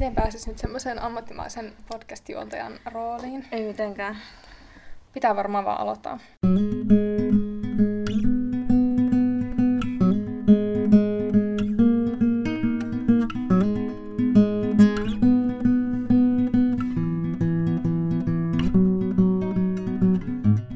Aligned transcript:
Miten 0.00 0.14
pääsis 0.14 0.46
nyt 0.46 0.58
semmoisen 0.58 1.02
ammattimaisen 1.02 1.72
podcast-juontajan 1.92 2.72
rooliin? 2.92 3.44
Ei 3.52 3.66
mitenkään. 3.66 4.16
Pitää 5.12 5.36
varmaan 5.36 5.64
vaan 5.64 5.80
aloittaa. 5.80 6.18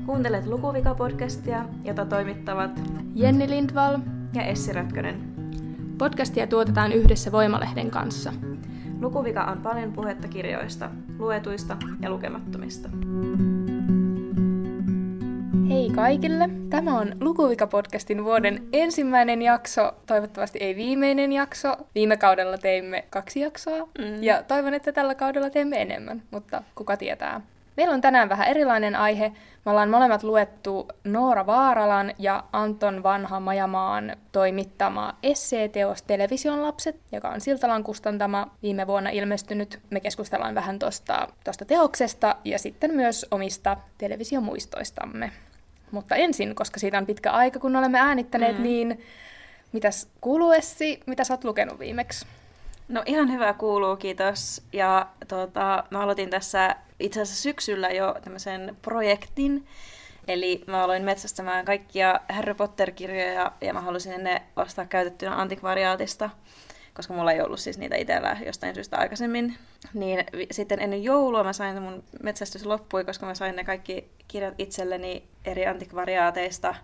Kuuntelet 0.07 0.47
Lukuvika-podcastia, 0.47 1.65
jota 1.85 2.07
toimittavat 2.07 2.81
Jenni 3.15 3.49
Lindvall. 3.49 3.99
ja 4.35 4.43
Essi 4.43 4.73
Rätkönen. 4.73 5.35
Podcastia 5.99 6.47
tuotetaan 6.47 6.93
yhdessä 6.93 7.33
Voimalehden 7.33 7.91
kanssa. 7.91 8.33
Lukuvika 9.05 9.45
on 9.45 9.59
paljon 9.63 9.93
puhetta 9.93 10.29
kirjoista, 10.29 10.91
luetuista 11.19 11.77
ja 12.01 12.11
lukemattomista. 12.11 12.89
Hei 15.69 15.91
kaikille! 15.91 16.49
Tämä 16.71 16.99
on 16.99 17.13
Lukuvika-podcastin 17.21 18.25
vuoden 18.25 18.63
ensimmäinen 18.73 19.43
jakso, 19.43 19.93
toivottavasti 20.07 20.59
ei 20.59 20.77
viimeinen 20.77 21.33
jakso. 21.33 21.77
Viime 21.95 22.17
kaudella 22.17 22.59
teimme 22.59 23.05
kaksi 23.11 23.41
jaksoa, 23.41 23.79
Mm. 23.99 24.23
ja 24.23 24.43
toivon, 24.43 24.75
että 24.75 24.93
tällä 24.93 25.15
kaudella 25.15 25.51
teemme 25.51 25.83
enemmän, 25.83 26.23
mutta 26.31 26.63
kuka 26.75 26.97
tietää. 26.97 27.41
Meillä 27.77 27.95
on 27.95 28.01
tänään 28.01 28.29
vähän 28.29 28.49
erilainen 28.49 28.97
aihe. 28.97 29.33
Me 29.65 29.71
ollaan 29.71 29.91
molemmat 29.91 30.23
luettu 30.23 30.89
Noora 31.05 31.47
Vaaralan 31.47 32.13
ja 32.19 32.45
Anton 32.53 33.03
Vanha 33.03 33.41
Majamaan 33.41 34.17
toimittama 34.33 35.15
esseeteos 35.23 36.03
Television 36.03 36.63
lapset, 36.63 37.01
joka 37.13 37.29
on 37.29 37.41
Siltalan 37.41 37.85
kustantama 37.85 38.51
viime 38.63 38.87
vuonna 38.87 39.11
ilmestynyt. 39.11 39.81
Me 39.91 40.01
keskustellaan 40.01 40.55
vähän 40.55 40.79
tuosta 40.79 41.29
tosta 41.45 41.65
teoksesta 41.65 42.37
ja 42.45 42.59
sitten 42.59 42.95
myös 42.95 43.27
omista 43.31 43.77
televisiomuistoistamme. 43.99 45.31
Mutta 45.91 46.15
ensin, 46.15 46.55
koska 46.55 46.81
siitä 46.81 46.99
on 46.99 47.07
pitkä 47.07 47.31
aika, 47.31 47.59
kun 47.61 47.77
olemme 47.77 47.99
äänittäneet, 47.99 48.57
Mm. 48.59 48.63
niin 48.63 49.01
mitäs 49.73 50.09
kuuluu 50.21 50.53
Essi? 50.53 51.01
Mitä 51.07 51.25
sä 51.25 51.35
oot 51.35 51.45
lukenut 51.45 51.79
viimeksi? 51.79 52.27
No 52.89 53.03
ihan 53.07 53.33
hyvä 53.33 53.53
kuuluu, 53.53 53.97
kiitos. 53.97 54.63
Ja 54.73 55.07
tota, 55.29 55.85
mä 55.91 56.01
aloitin 56.01 56.31
tässä 56.31 56.77
itse 57.01 57.21
asiassa 57.21 57.43
syksyllä 57.43 57.89
jo 57.89 58.17
tämmöisen 58.23 58.77
projektin. 58.83 59.67
Eli 60.29 60.65
mä 60.67 60.85
aloin 60.85 61.05
metsästämään 61.05 61.65
kaikkia 61.65 62.21
Harry 62.29 62.55
Potter-kirjoja 62.55 63.53
ja 63.61 63.75
mä 63.75 63.81
halusin 63.81 64.25
ne 64.25 64.43
ostaa 64.57 64.87
käytettynä 64.87 65.41
antikvariaatista, 65.41 66.31
koska 66.95 67.15
mulla 67.15 67.33
ei 67.33 67.41
ollut 67.41 67.61
siis 67.61 67.79
niitä 67.79 67.97
itsellä 67.97 68.37
jostain 68.47 68.75
syystä 68.75 68.97
aikaisemmin. 68.97 69.57
Niin 69.95 70.25
sitten 70.51 70.81
ennen 70.81 71.05
joulua 71.05 71.45
mä 71.45 71.53
sain 71.53 71.83
mun 71.83 72.05
metsästys 72.23 72.67
loppui, 72.67 73.05
koska 73.05 73.27
mä 73.27 73.35
sain 73.35 73.57
ne 73.57 73.65
kaikki 73.65 74.11
kirjat 74.29 74.55
itselleni 74.59 75.29
eri 75.45 75.67
antikvariaateista. 75.67 76.75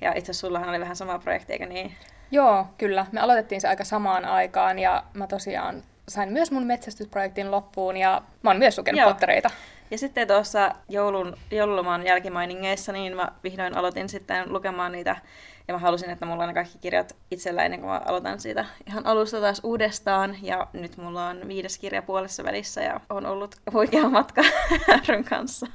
Ja 0.00 0.10
itse 0.10 0.30
asiassa 0.30 0.46
sullahan 0.46 0.68
oli 0.68 0.80
vähän 0.80 0.96
sama 0.96 1.18
projekti, 1.18 1.52
eikö 1.52 1.66
niin? 1.66 1.94
Joo, 2.30 2.66
kyllä. 2.78 3.06
Me 3.12 3.20
aloitettiin 3.20 3.60
se 3.60 3.68
aika 3.68 3.84
samaan 3.84 4.24
aikaan 4.24 4.78
ja 4.78 5.04
mä 5.14 5.26
tosiaan 5.26 5.82
sain 6.08 6.32
myös 6.32 6.50
mun 6.50 6.66
metsästysprojektin 6.66 7.50
loppuun 7.50 7.96
ja 7.96 8.22
mä 8.42 8.50
oon 8.50 8.58
myös 8.58 8.78
lukenut 8.78 9.00
Joo. 9.00 9.10
pottereita. 9.10 9.50
Ja 9.90 9.98
sitten 9.98 10.28
tuossa 10.28 10.74
joulun, 10.88 11.36
joululoman 11.50 12.06
jälkimainingeissa, 12.06 12.92
niin 12.92 13.16
mä 13.16 13.32
vihdoin 13.44 13.76
aloitin 13.76 14.08
sitten 14.08 14.52
lukemaan 14.52 14.92
niitä. 14.92 15.16
Ja 15.68 15.74
mä 15.74 15.78
halusin, 15.78 16.10
että 16.10 16.26
mulla 16.26 16.42
on 16.42 16.48
ne 16.48 16.54
kaikki 16.54 16.78
kirjat 16.78 17.16
itsellä 17.30 17.64
ennen 17.64 17.80
kuin 17.80 17.90
mä 17.90 18.02
aloitan 18.06 18.40
siitä 18.40 18.64
ihan 18.86 19.06
alusta 19.06 19.40
taas 19.40 19.60
uudestaan. 19.62 20.36
Ja 20.42 20.66
nyt 20.72 20.96
mulla 20.96 21.26
on 21.28 21.48
viides 21.48 21.78
kirja 21.78 22.02
puolessa 22.02 22.44
välissä 22.44 22.82
ja 22.82 23.00
on 23.10 23.26
ollut 23.26 23.56
huikea 23.72 24.08
matka 24.08 24.42
Ryn 25.08 25.24
kanssa. 25.24 25.66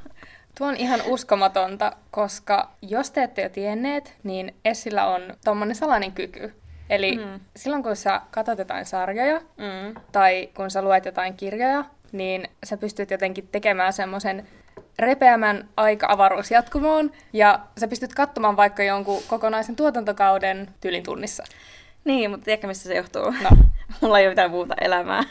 Tuo 0.58 0.68
on 0.68 0.76
ihan 0.76 1.02
uskomatonta, 1.06 1.92
koska 2.12 2.70
jos 2.82 3.12
te 3.12 3.24
ette 3.24 3.42
jo 3.42 3.50
tienneet, 3.50 4.14
niin 4.24 4.56
Essillä 4.66 5.06
on 5.08 5.22
tommonen 5.46 5.76
salainen 5.76 6.12
kyky. 6.12 6.54
Eli 6.90 7.18
mm. 7.18 7.40
Silloin 7.56 7.84
kun 7.84 7.96
sä 7.96 8.22
katsot 8.32 8.60
jotain 8.60 8.86
sarjoja 8.86 9.40
Mm. 9.40 10.02
tai 10.12 10.50
kun 10.54 10.72
sä 10.72 10.82
luet 10.82 11.06
jotain 11.06 11.34
kirjoja, 11.34 11.86
niin 12.12 12.48
sä 12.64 12.78
pystyt 12.78 13.12
jotenkin 13.12 13.48
tekemään 13.52 13.94
semmoisen 13.94 14.48
repeämän 15.00 15.70
aika-avaruusjatkumoon, 15.78 17.12
ja 17.34 17.60
sä 17.80 17.88
pystyt 17.88 18.14
katsomaan 18.14 18.58
vaikka 18.58 18.84
jonkun 18.84 19.24
kokonaisen 19.28 19.76
tuotantokauden 19.76 20.68
tyylin 20.82 21.04
tunnissa. 21.04 21.44
Niin, 22.06 22.32
mutta 22.32 22.44
tiedätkö 22.46 22.68
mistä 22.68 22.84
se 22.84 22.96
johtuu? 22.96 23.32
No. 23.44 23.50
mulla 24.02 24.20
ei 24.20 24.26
ole 24.26 24.32
mitään 24.32 24.52
muuta 24.52 24.76
elämää. 24.82 25.24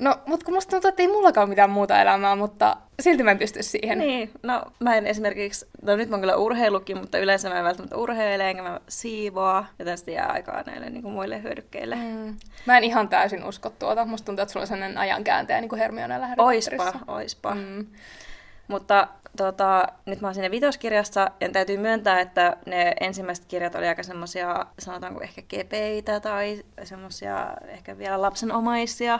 No, 0.00 0.16
mutta 0.26 0.44
kun 0.44 0.54
musta 0.54 0.70
tuntuu, 0.70 0.88
että 0.88 1.02
ei 1.02 1.08
mullakaan 1.08 1.42
ole 1.42 1.48
mitään 1.48 1.70
muuta 1.70 2.00
elämää, 2.00 2.36
mutta 2.36 2.76
silti 3.00 3.22
mä 3.22 3.30
en 3.30 3.38
pysty 3.38 3.62
siihen. 3.62 3.98
Niin, 3.98 4.30
no 4.42 4.62
mä 4.78 4.96
en 4.96 5.06
esimerkiksi, 5.06 5.66
no 5.82 5.96
nyt 5.96 6.08
mä 6.08 6.14
oon 6.14 6.20
kyllä 6.20 6.36
urheilukin, 6.36 6.98
mutta 6.98 7.18
yleensä 7.18 7.48
mä 7.48 7.58
en 7.58 7.64
välttämättä 7.64 7.96
urheile, 7.96 8.50
enkä 8.50 8.62
mä 8.62 8.80
siivoa, 8.88 9.64
joten 9.78 9.98
sitten 9.98 10.14
jää 10.14 10.32
aikaa 10.32 10.62
näille 10.62 10.90
niin 10.90 11.02
kuin 11.02 11.14
muille 11.14 11.42
hyödykkeille. 11.42 11.96
Mm. 11.96 12.36
Mä 12.66 12.78
en 12.78 12.84
ihan 12.84 13.08
täysin 13.08 13.44
usko 13.44 13.70
tuota. 13.70 14.04
Musta 14.04 14.26
tuntuu, 14.26 14.42
että 14.42 14.52
sulla 14.52 14.64
on 14.64 14.68
sellainen 14.68 14.98
ajankääntäjä 14.98 15.60
niin 15.60 15.68
kuin 15.68 15.78
Hermionella 15.78 16.26
Oispa, 16.38 16.92
oispa. 17.06 17.54
Mm. 17.54 17.60
Mm. 17.60 17.86
Mutta 18.68 19.08
tota, 19.36 19.88
nyt 20.06 20.20
mä 20.20 20.26
oon 20.26 20.34
siinä 20.34 20.50
vitoskirjassa, 20.50 21.30
ja 21.40 21.48
täytyy 21.48 21.76
myöntää, 21.76 22.20
että 22.20 22.56
ne 22.66 22.94
ensimmäiset 23.00 23.44
kirjat 23.44 23.74
oli 23.74 23.88
aika 23.88 24.02
semmosia, 24.02 24.66
sanotaanko 24.78 25.20
ehkä 25.20 25.42
kepeitä 25.48 26.20
tai 26.20 26.62
semmosia 26.84 27.56
ehkä 27.68 27.98
vielä 27.98 28.22
lapsenomaisia. 28.22 29.18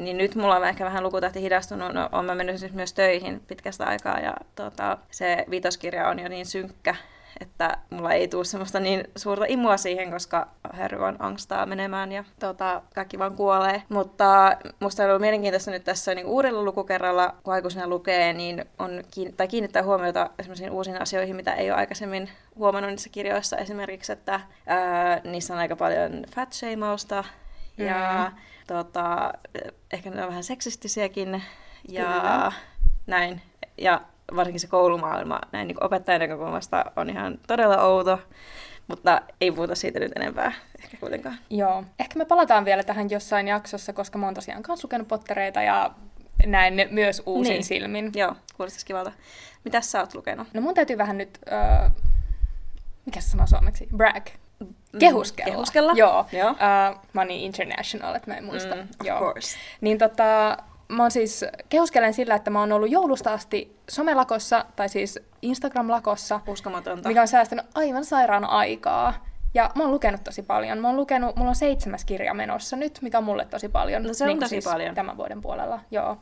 Niin 0.00 0.18
nyt 0.18 0.34
mulla 0.34 0.56
on 0.56 0.68
ehkä 0.68 0.84
vähän 0.84 1.02
lukutahti 1.02 1.40
hidastunut, 1.42 1.92
no 1.92 2.22
mä 2.22 2.34
mennyt 2.34 2.58
siis 2.58 2.72
myös 2.72 2.92
töihin 2.92 3.40
pitkästä 3.46 3.84
aikaa, 3.84 4.18
ja 4.18 4.34
tota, 4.54 4.98
se 5.10 5.46
vitoskirja 5.50 6.08
on 6.08 6.18
jo 6.18 6.28
niin 6.28 6.46
synkkä, 6.46 6.94
että 7.40 7.78
mulla 7.90 8.12
ei 8.12 8.28
tule 8.28 8.44
semmoista 8.44 8.80
niin 8.80 9.04
suurta 9.16 9.44
imua 9.48 9.76
siihen, 9.76 10.10
koska 10.10 10.48
Harry 10.72 11.00
vaan 11.00 11.16
angstaa 11.18 11.66
menemään 11.66 12.12
ja 12.12 12.24
tota, 12.38 12.82
kaikki 12.94 13.18
vaan 13.18 13.34
kuolee. 13.36 13.82
Mutta 13.88 14.56
musta 14.80 15.02
on 15.02 15.08
ollut 15.08 15.20
mielenkiintoista 15.20 15.70
nyt 15.70 15.84
tässä 15.84 16.14
niin 16.14 16.26
uudella 16.26 16.62
lukukerralla, 16.62 17.34
kun 17.42 17.54
aikuisena 17.54 17.88
lukee, 17.88 18.32
niin 18.32 18.64
on 18.78 19.02
kiin- 19.10 19.34
tai 19.36 19.48
kiinnittää 19.48 19.82
huomiota 19.82 20.30
semmoisiin 20.40 20.70
uusiin 20.70 21.02
asioihin, 21.02 21.36
mitä 21.36 21.54
ei 21.54 21.70
ole 21.70 21.78
aikaisemmin 21.78 22.30
huomannut 22.56 22.90
niissä 22.90 23.10
kirjoissa. 23.12 23.56
Esimerkiksi, 23.56 24.12
että 24.12 24.40
ää, 24.66 25.20
niissä 25.24 25.54
on 25.54 25.60
aika 25.60 25.76
paljon 25.76 26.24
fat 26.34 26.52
shamausta 26.52 27.24
ja 27.78 28.30
Mm. 28.30 28.36
Tota, 28.74 29.32
ehkä 29.92 30.10
ne 30.10 30.22
on 30.22 30.28
vähän 30.28 30.44
seksistisiäkin 30.44 31.42
ja 31.88 32.04
Kyllä. 32.04 32.52
näin. 33.06 33.42
Ja 33.78 34.00
varsinkin 34.36 34.60
se 34.60 34.66
koulumaailma 34.66 35.40
näin 35.52 35.68
niin 35.68 35.84
opettajan 35.84 36.20
näkökulmasta 36.20 36.84
on 36.96 37.10
ihan 37.10 37.38
todella 37.46 37.82
outo, 37.82 38.18
mutta 38.88 39.22
ei 39.40 39.52
puhuta 39.52 39.74
siitä 39.74 40.00
nyt 40.00 40.12
enempää 40.16 40.52
ehkä 40.82 40.96
kuitenkaan. 40.96 41.38
Joo. 41.50 41.84
Ehkä 42.00 42.18
me 42.18 42.24
palataan 42.24 42.64
vielä 42.64 42.82
tähän 42.82 43.10
jossain 43.10 43.48
jaksossa, 43.48 43.92
koska 43.92 44.18
mä 44.18 44.26
oon 44.26 44.34
tosiaan 44.34 44.62
kanssa 44.62 44.86
lukenut 44.86 45.08
pottereita 45.08 45.62
ja 45.62 45.90
näen 46.46 46.76
ne 46.76 46.88
myös 46.90 47.22
uusin 47.26 47.52
Niin. 47.52 47.64
silmin. 47.64 48.12
Joo, 48.14 48.34
kuulostaisi 48.56 48.86
kivalta. 48.86 49.12
Mitäs 49.64 49.92
sä 49.92 50.00
oot 50.00 50.14
lukenut? 50.14 50.48
No 50.54 50.60
mun 50.60 50.74
täytyy 50.74 50.98
vähän 50.98 51.18
nyt, 51.18 51.38
öö, 51.52 51.88
mikä 53.06 53.20
se 53.20 53.28
sanoo 53.28 53.46
suomeksi? 53.46 53.88
Brag. 53.96 54.26
Kehuskella. 54.98 55.50
Kehuskella? 55.52 55.92
Joo. 55.96 56.26
Joo. 56.32 56.48
Öö, 56.48 56.98
mä 57.12 57.20
oon 57.20 57.28
niin 57.28 57.40
international, 57.40 58.14
että 58.14 58.30
mä 58.30 58.36
en 58.36 58.44
muista. 58.44 58.74
Mm, 58.74 58.80
of 58.80 59.06
Joo. 59.06 59.18
course. 59.18 59.56
Niin 59.80 59.98
tota, 59.98 60.56
mä 60.88 61.02
oon 61.02 61.10
siis, 61.10 61.44
kehuskelen 61.68 62.14
sillä, 62.14 62.34
että 62.34 62.50
mä 62.50 62.60
oon 62.60 62.72
ollut 62.72 62.90
joulusta 62.90 63.32
asti 63.32 63.76
somelakossa, 63.90 64.64
tai 64.76 64.88
siis 64.88 65.18
Instagram-lakossa, 65.42 66.40
Uskomatonta. 66.46 67.08
mikä 67.08 67.20
on 67.22 67.28
säästänyt 67.28 67.66
aivan 67.74 68.04
sairaan 68.04 68.44
aikaa. 68.44 69.26
Ja 69.54 69.70
mä 69.74 69.82
oon 69.82 69.92
lukenut 69.92 70.24
tosi 70.24 70.42
paljon. 70.42 70.78
Mä 70.78 70.88
oon 70.88 70.96
lukenut, 70.96 71.36
mulla 71.36 71.48
on 71.48 71.54
seitsemäs 71.56 72.04
kirja 72.04 72.34
menossa 72.34 72.76
nyt, 72.76 72.98
mikä 73.02 73.18
on 73.18 73.24
mulle 73.24 73.44
tosi 73.44 73.68
paljon. 73.68 74.02
No 74.02 74.14
se 74.14 74.24
on 74.24 74.28
niin 74.28 74.38
tosi 74.38 74.48
siis 74.48 74.64
paljon. 74.64 74.94
Tämän 74.94 75.16
vuoden 75.16 75.40
puolella, 75.40 75.80
joo. 75.90 76.14
Mä 76.14 76.16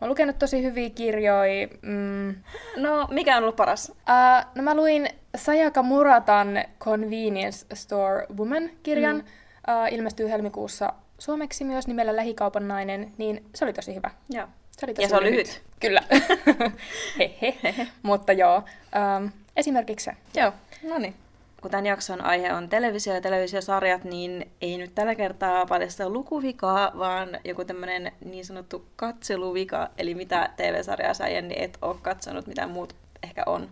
oon 0.00 0.10
lukenut 0.10 0.38
tosi 0.38 0.62
hyviä 0.62 0.90
kirjoja. 0.90 1.68
Mm, 1.82 2.34
No, 2.76 3.08
mikä 3.10 3.36
on 3.36 3.42
ollut 3.42 3.56
paras? 3.56 3.88
Uh, 3.90 4.46
no 4.54 4.62
mä 4.62 4.74
luin 4.74 5.08
Sayaka 5.36 5.82
Muratan 5.82 6.64
Convenience 6.80 7.66
Store 7.74 8.26
Woman-kirjan. 8.36 9.16
Mm. 9.16 9.22
Uh, 9.22 9.94
ilmestyy 9.94 10.28
helmikuussa 10.30 10.92
suomeksi 11.18 11.64
myös 11.64 11.86
nimellä 11.86 12.16
Lähikaupan 12.16 12.68
nainen, 12.68 13.12
niin 13.18 13.44
se 13.54 13.64
oli 13.64 13.72
tosi 13.72 13.94
hyvä. 13.94 14.10
Joo. 14.30 14.46
Se 14.70 14.86
oli 14.86 14.94
tosi 14.94 15.04
Ja 15.04 15.08
se 15.08 15.16
on 15.16 15.24
lyhyt. 15.24 15.62
Kyllä. 15.80 16.02
Hehe. 17.42 17.86
Mutta 18.02 18.32
joo, 18.32 18.56
um, 18.56 19.30
esimerkiksi 19.56 20.04
se. 20.04 20.40
Joo, 20.40 20.52
no 20.88 20.98
niin. 20.98 21.14
Kun 21.60 21.70
tämän 21.70 21.86
jakson 21.86 22.24
aihe 22.24 22.52
on 22.52 22.68
televisio 22.68 23.14
ja 23.14 23.20
televisiosarjat, 23.20 24.04
niin 24.04 24.50
ei 24.60 24.78
nyt 24.78 24.94
tällä 24.94 25.14
kertaa 25.14 25.66
paljasta 25.66 26.10
lukuvikaa, 26.10 26.92
vaan 26.98 27.28
joku 27.44 27.64
tämmöinen 27.64 28.12
niin 28.24 28.44
sanottu 28.44 28.84
katseluvika, 28.96 29.90
eli 29.98 30.14
mitä 30.14 30.50
TV-sarjaa 30.56 31.14
sä 31.14 31.28
Jenni 31.28 31.54
et 31.58 31.78
ole 31.82 31.96
katsonut, 32.02 32.46
mitä 32.46 32.66
muut 32.66 32.94
ehkä 33.22 33.42
on. 33.46 33.68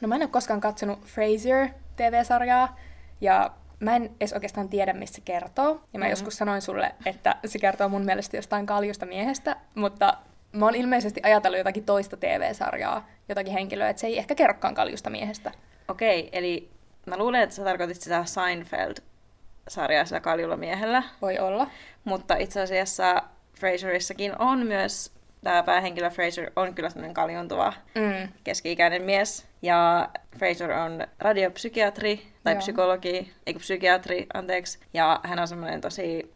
No 0.00 0.08
mä 0.08 0.14
en 0.14 0.22
ole 0.22 0.30
koskaan 0.30 0.60
katsonut 0.60 0.98
Frasier 1.04 1.68
TV-sarjaa, 1.96 2.76
ja 3.20 3.50
mä 3.80 3.96
en 3.96 4.10
edes 4.20 4.32
oikeastaan 4.32 4.68
tiedä, 4.68 4.92
mistä 4.92 5.14
se 5.14 5.22
kertoo. 5.24 5.68
Ja 5.68 5.72
mä 5.74 5.98
mm-hmm. 5.98 6.10
joskus 6.10 6.36
sanoin 6.36 6.62
sulle, 6.62 6.94
että 7.06 7.36
se 7.46 7.58
kertoo 7.58 7.88
mun 7.88 8.04
mielestä 8.04 8.36
jostain 8.36 8.66
kaljusta 8.66 9.06
miehestä, 9.06 9.56
mutta 9.74 10.16
mä 10.52 10.64
oon 10.64 10.74
ilmeisesti 10.74 11.20
ajatellut 11.24 11.58
jotakin 11.58 11.84
toista 11.84 12.16
TV-sarjaa, 12.16 13.06
jotakin 13.28 13.52
henkilöä, 13.52 13.88
että 13.88 14.00
se 14.00 14.06
ei 14.06 14.18
ehkä 14.18 14.34
kerrokaan 14.34 14.74
kaljusta 14.74 15.10
miehestä. 15.10 15.52
Okei, 15.88 16.28
eli 16.32 16.75
mä 17.06 17.16
luulen, 17.16 17.42
että 17.42 17.54
sä 17.54 17.64
tarkoitit 17.64 18.00
sitä 18.00 18.24
Seinfeld-sarjaa 18.24 20.04
sillä 20.04 20.20
kaljulla 20.20 20.56
miehellä. 20.56 21.02
Voi 21.22 21.38
olla. 21.38 21.70
Mutta 22.04 22.36
itse 22.36 22.60
asiassa 22.60 23.22
Fraserissakin 23.58 24.32
on 24.38 24.66
myös, 24.66 25.12
tämä 25.44 25.62
päähenkilö 25.62 26.10
Fraser 26.10 26.50
on 26.56 26.74
kyllä 26.74 26.90
sellainen 26.90 27.14
kaljuntuva 27.14 27.72
mm. 27.94 28.28
keski-ikäinen 28.44 29.02
mies. 29.02 29.46
Ja 29.62 30.08
Fraser 30.38 30.72
on 30.72 31.06
radiopsykiatri, 31.18 32.26
tai 32.44 32.54
Joo. 32.54 32.58
psykologi, 32.58 33.32
eikö 33.46 33.60
psykiatri, 33.60 34.26
anteeksi. 34.34 34.78
Ja 34.94 35.20
hän 35.24 35.38
on 35.38 35.48
semmoinen 35.48 35.80
tosi 35.80 36.32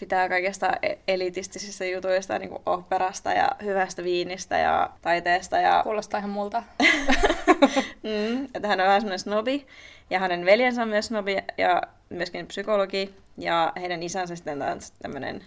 pitää 0.00 0.28
kaikesta 0.28 0.72
e- 0.82 0.94
elitistisistä 1.08 1.84
jutuista, 1.84 2.38
niin 2.38 2.48
kuin 2.48 2.62
operasta 2.66 3.32
ja 3.32 3.50
hyvästä 3.64 4.04
viinistä 4.04 4.58
ja 4.58 4.90
taiteesta. 5.02 5.58
Ja... 5.58 5.80
Kuulostaa 5.82 6.18
ihan 6.18 6.30
multa. 6.30 6.62
mm, 8.02 8.44
että 8.54 8.68
hän 8.68 8.80
on 8.80 8.86
vähän 8.86 9.00
semmoinen 9.00 9.18
snobi. 9.18 9.66
Ja 10.10 10.18
hänen 10.18 10.44
veljensä 10.44 10.82
on 10.82 10.88
myös 10.88 11.06
snobi 11.06 11.36
ja 11.58 11.82
myöskin 12.08 12.46
psykologi. 12.46 13.14
Ja 13.38 13.72
heidän 13.80 14.02
isänsä 14.02 14.36
sitten 14.36 14.62
on 14.62 14.80
tämmöinen 15.02 15.44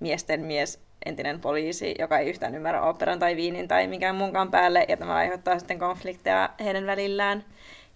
miesten 0.00 0.40
mies, 0.40 0.80
entinen 1.06 1.40
poliisi, 1.40 1.94
joka 1.98 2.18
ei 2.18 2.28
yhtään 2.28 2.54
ymmärrä 2.54 2.82
operan 2.82 3.18
tai 3.18 3.36
viinin 3.36 3.68
tai 3.68 3.86
mikään 3.86 4.16
muunkaan 4.16 4.50
päälle. 4.50 4.86
Ja 4.88 4.96
tämä 4.96 5.14
aiheuttaa 5.14 5.58
sitten 5.58 5.78
konflikteja 5.78 6.50
heidän 6.64 6.86
välillään. 6.86 7.44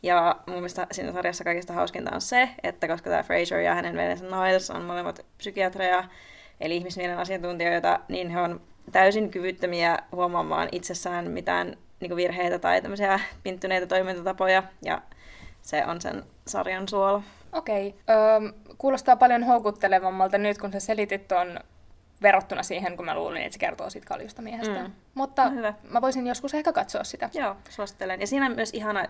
Ja 0.07 0.37
mun 0.47 0.57
mielestä 0.57 0.87
siinä 0.93 1.13
sarjassa 1.13 1.45
kaikista 1.45 1.73
hauskinta 1.73 2.15
on 2.15 2.21
se, 2.21 2.49
että 2.63 2.89
koska 2.89 3.11
tämä 3.11 3.23
Fraser 3.23 3.61
ja 3.61 3.75
hänen 3.75 3.97
veljensä 3.97 4.25
Niles 4.25 4.71
on 4.71 4.83
molemmat 4.83 5.27
psykiatreja, 5.39 6.05
eli 6.61 6.77
ihmismielen 6.77 7.19
asiantuntijoita, 7.19 8.01
niin 8.09 8.31
he 8.31 8.41
on 8.41 8.61
täysin 8.93 9.31
kyvyttömiä 9.31 9.99
huomaamaan 10.13 10.69
itsessään 10.73 11.31
mitään 11.31 11.77
niin 12.01 12.17
virheitä 12.17 12.59
tai 12.59 12.83
tämmöisiä 12.83 13.21
pinttyneitä 13.43 13.87
toimintatapoja, 13.87 14.63
ja 14.83 15.03
se 15.63 15.87
on 15.87 16.01
sen 16.01 16.23
sarjan 16.47 16.89
suola. 16.89 17.23
Okei. 17.53 17.89
Okay. 17.89 18.53
Kuulostaa 18.79 19.17
paljon 19.17 19.43
houkuttelevammalta 19.43 20.39
nyt, 20.39 20.59
kun 20.59 20.73
sä 20.73 20.81
selitit 20.81 21.29
tuon 21.29 21.61
verrattuna 22.23 22.63
siihen, 22.63 22.97
kun 22.97 23.07
mä 23.07 23.15
luulin, 23.15 23.43
että 23.43 23.53
se 23.53 23.59
kertoo 23.59 23.91
siitä 23.91 24.07
kaljusta 24.07 24.43
miehestä. 24.43 24.83
Mm. 24.83 24.93
Mutta 25.15 25.45
no, 25.45 25.51
hyvä. 25.51 25.75
mä 25.91 26.01
voisin 26.01 26.27
joskus 26.27 26.55
ehkä 26.55 26.73
katsoa 26.73 27.05
sitä. 27.05 27.31
Joo, 27.35 27.57
suosittelen. 27.69 28.21
Ja 28.21 28.27
siinä 28.27 28.47
on 28.47 28.57
myös 28.57 28.71
ihana 28.73 29.03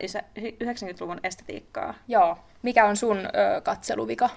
90-luvun 0.64 1.20
estetiikkaa. 1.22 1.94
Joo. 2.08 2.38
Mikä 2.62 2.86
on 2.86 2.96
sun 2.96 3.18
ö, 3.18 3.60
katseluvika? 3.60 4.28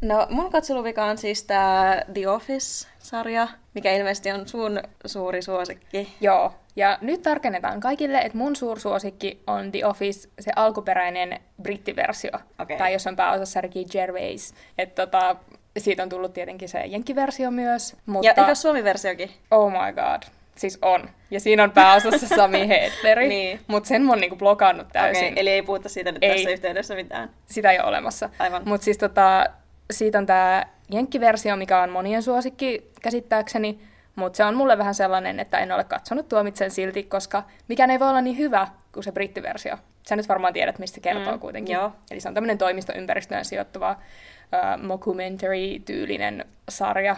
No 0.00 0.26
mun 0.30 0.50
katseluvika 0.50 1.04
on 1.04 1.18
siis 1.18 1.44
tämä 1.44 2.02
The 2.14 2.28
Office-sarja, 2.28 3.48
mikä 3.74 3.92
ilmeisesti 3.92 4.32
on 4.32 4.48
sun 4.48 4.80
suuri 5.06 5.42
suosikki. 5.42 6.16
Joo, 6.20 6.52
ja 6.76 6.98
nyt 7.00 7.22
tarkennetaan 7.22 7.80
kaikille, 7.80 8.18
että 8.18 8.38
mun 8.38 8.56
suursuosikki 8.56 9.42
on 9.46 9.72
The 9.72 9.86
Office, 9.86 10.28
se 10.40 10.50
alkuperäinen 10.56 11.40
brittiversio. 11.62 12.30
Okay. 12.58 12.76
Tai 12.76 12.92
jos 12.92 13.06
on 13.06 13.16
pääosassa 13.16 13.60
Ricky 13.60 13.84
Gervais. 13.84 14.54
Että 14.78 15.06
tota, 15.06 15.36
siitä 15.80 16.02
on 16.02 16.08
tullut 16.08 16.32
tietenkin 16.32 16.68
se 16.68 16.80
jenkkiversio 16.86 17.50
myös. 17.50 17.96
Mutta... 18.06 18.26
Ja 18.26 18.34
eikö 18.36 18.54
Suomi-versiokin? 18.54 19.30
Oh 19.50 19.70
my 19.70 19.92
god. 19.92 20.22
Siis 20.56 20.78
on. 20.82 21.10
Ja 21.30 21.40
siinä 21.40 21.64
on 21.64 21.70
pääosassa 21.70 22.26
Sami 22.36 22.68
Hedleri, 22.68 23.28
niin. 23.28 23.60
mutta 23.66 23.88
sen 23.88 24.02
mä 24.02 24.12
oon 24.12 24.20
niinku 24.20 24.36
blokannut 24.36 24.86
täysin. 24.92 25.24
Okay, 25.24 25.34
eli 25.36 25.50
ei 25.50 25.62
puhuta 25.62 25.88
siitä 25.88 26.12
nyt 26.12 26.22
ei. 26.22 26.36
tässä 26.36 26.50
yhteydessä 26.50 26.94
mitään. 26.94 27.30
Sitä 27.46 27.70
ei 27.70 27.78
ole 27.78 27.88
olemassa. 27.88 28.30
Aivan. 28.38 28.62
Mutta 28.64 28.84
siis 28.84 28.98
tota, 28.98 29.46
siitä 29.90 30.18
on 30.18 30.26
tämä 30.26 30.66
jenkkiversio, 30.90 31.56
mikä 31.56 31.82
on 31.82 31.90
monien 31.90 32.22
suosikki 32.22 32.90
käsittääkseni, 33.02 33.78
mutta 34.14 34.36
se 34.36 34.44
on 34.44 34.54
mulle 34.54 34.78
vähän 34.78 34.94
sellainen, 34.94 35.40
että 35.40 35.58
en 35.58 35.72
ole 35.72 35.84
katsonut 35.84 36.28
tuomitsen 36.28 36.70
silti, 36.70 37.02
koska 37.02 37.42
mikään 37.68 37.90
ei 37.90 38.00
voi 38.00 38.08
olla 38.08 38.20
niin 38.20 38.38
hyvä 38.38 38.68
kuin 38.92 39.04
se 39.04 39.12
brittiversio. 39.12 39.76
Sä 40.08 40.16
nyt 40.16 40.28
varmaan 40.28 40.52
tiedät, 40.52 40.78
mistä 40.78 40.94
se 40.94 41.00
kertoo 41.00 41.32
mm, 41.32 41.40
kuitenkin. 41.40 41.74
Joo. 41.74 41.92
Eli 42.10 42.20
se 42.20 42.28
on 42.28 42.34
tämmöinen 42.34 42.58
toimistoympäristöön 42.58 43.44
sijoittuva 43.44 43.90
uh, 43.90 44.82
mockumentary-tyylinen 44.82 46.44
sarja. 46.68 47.16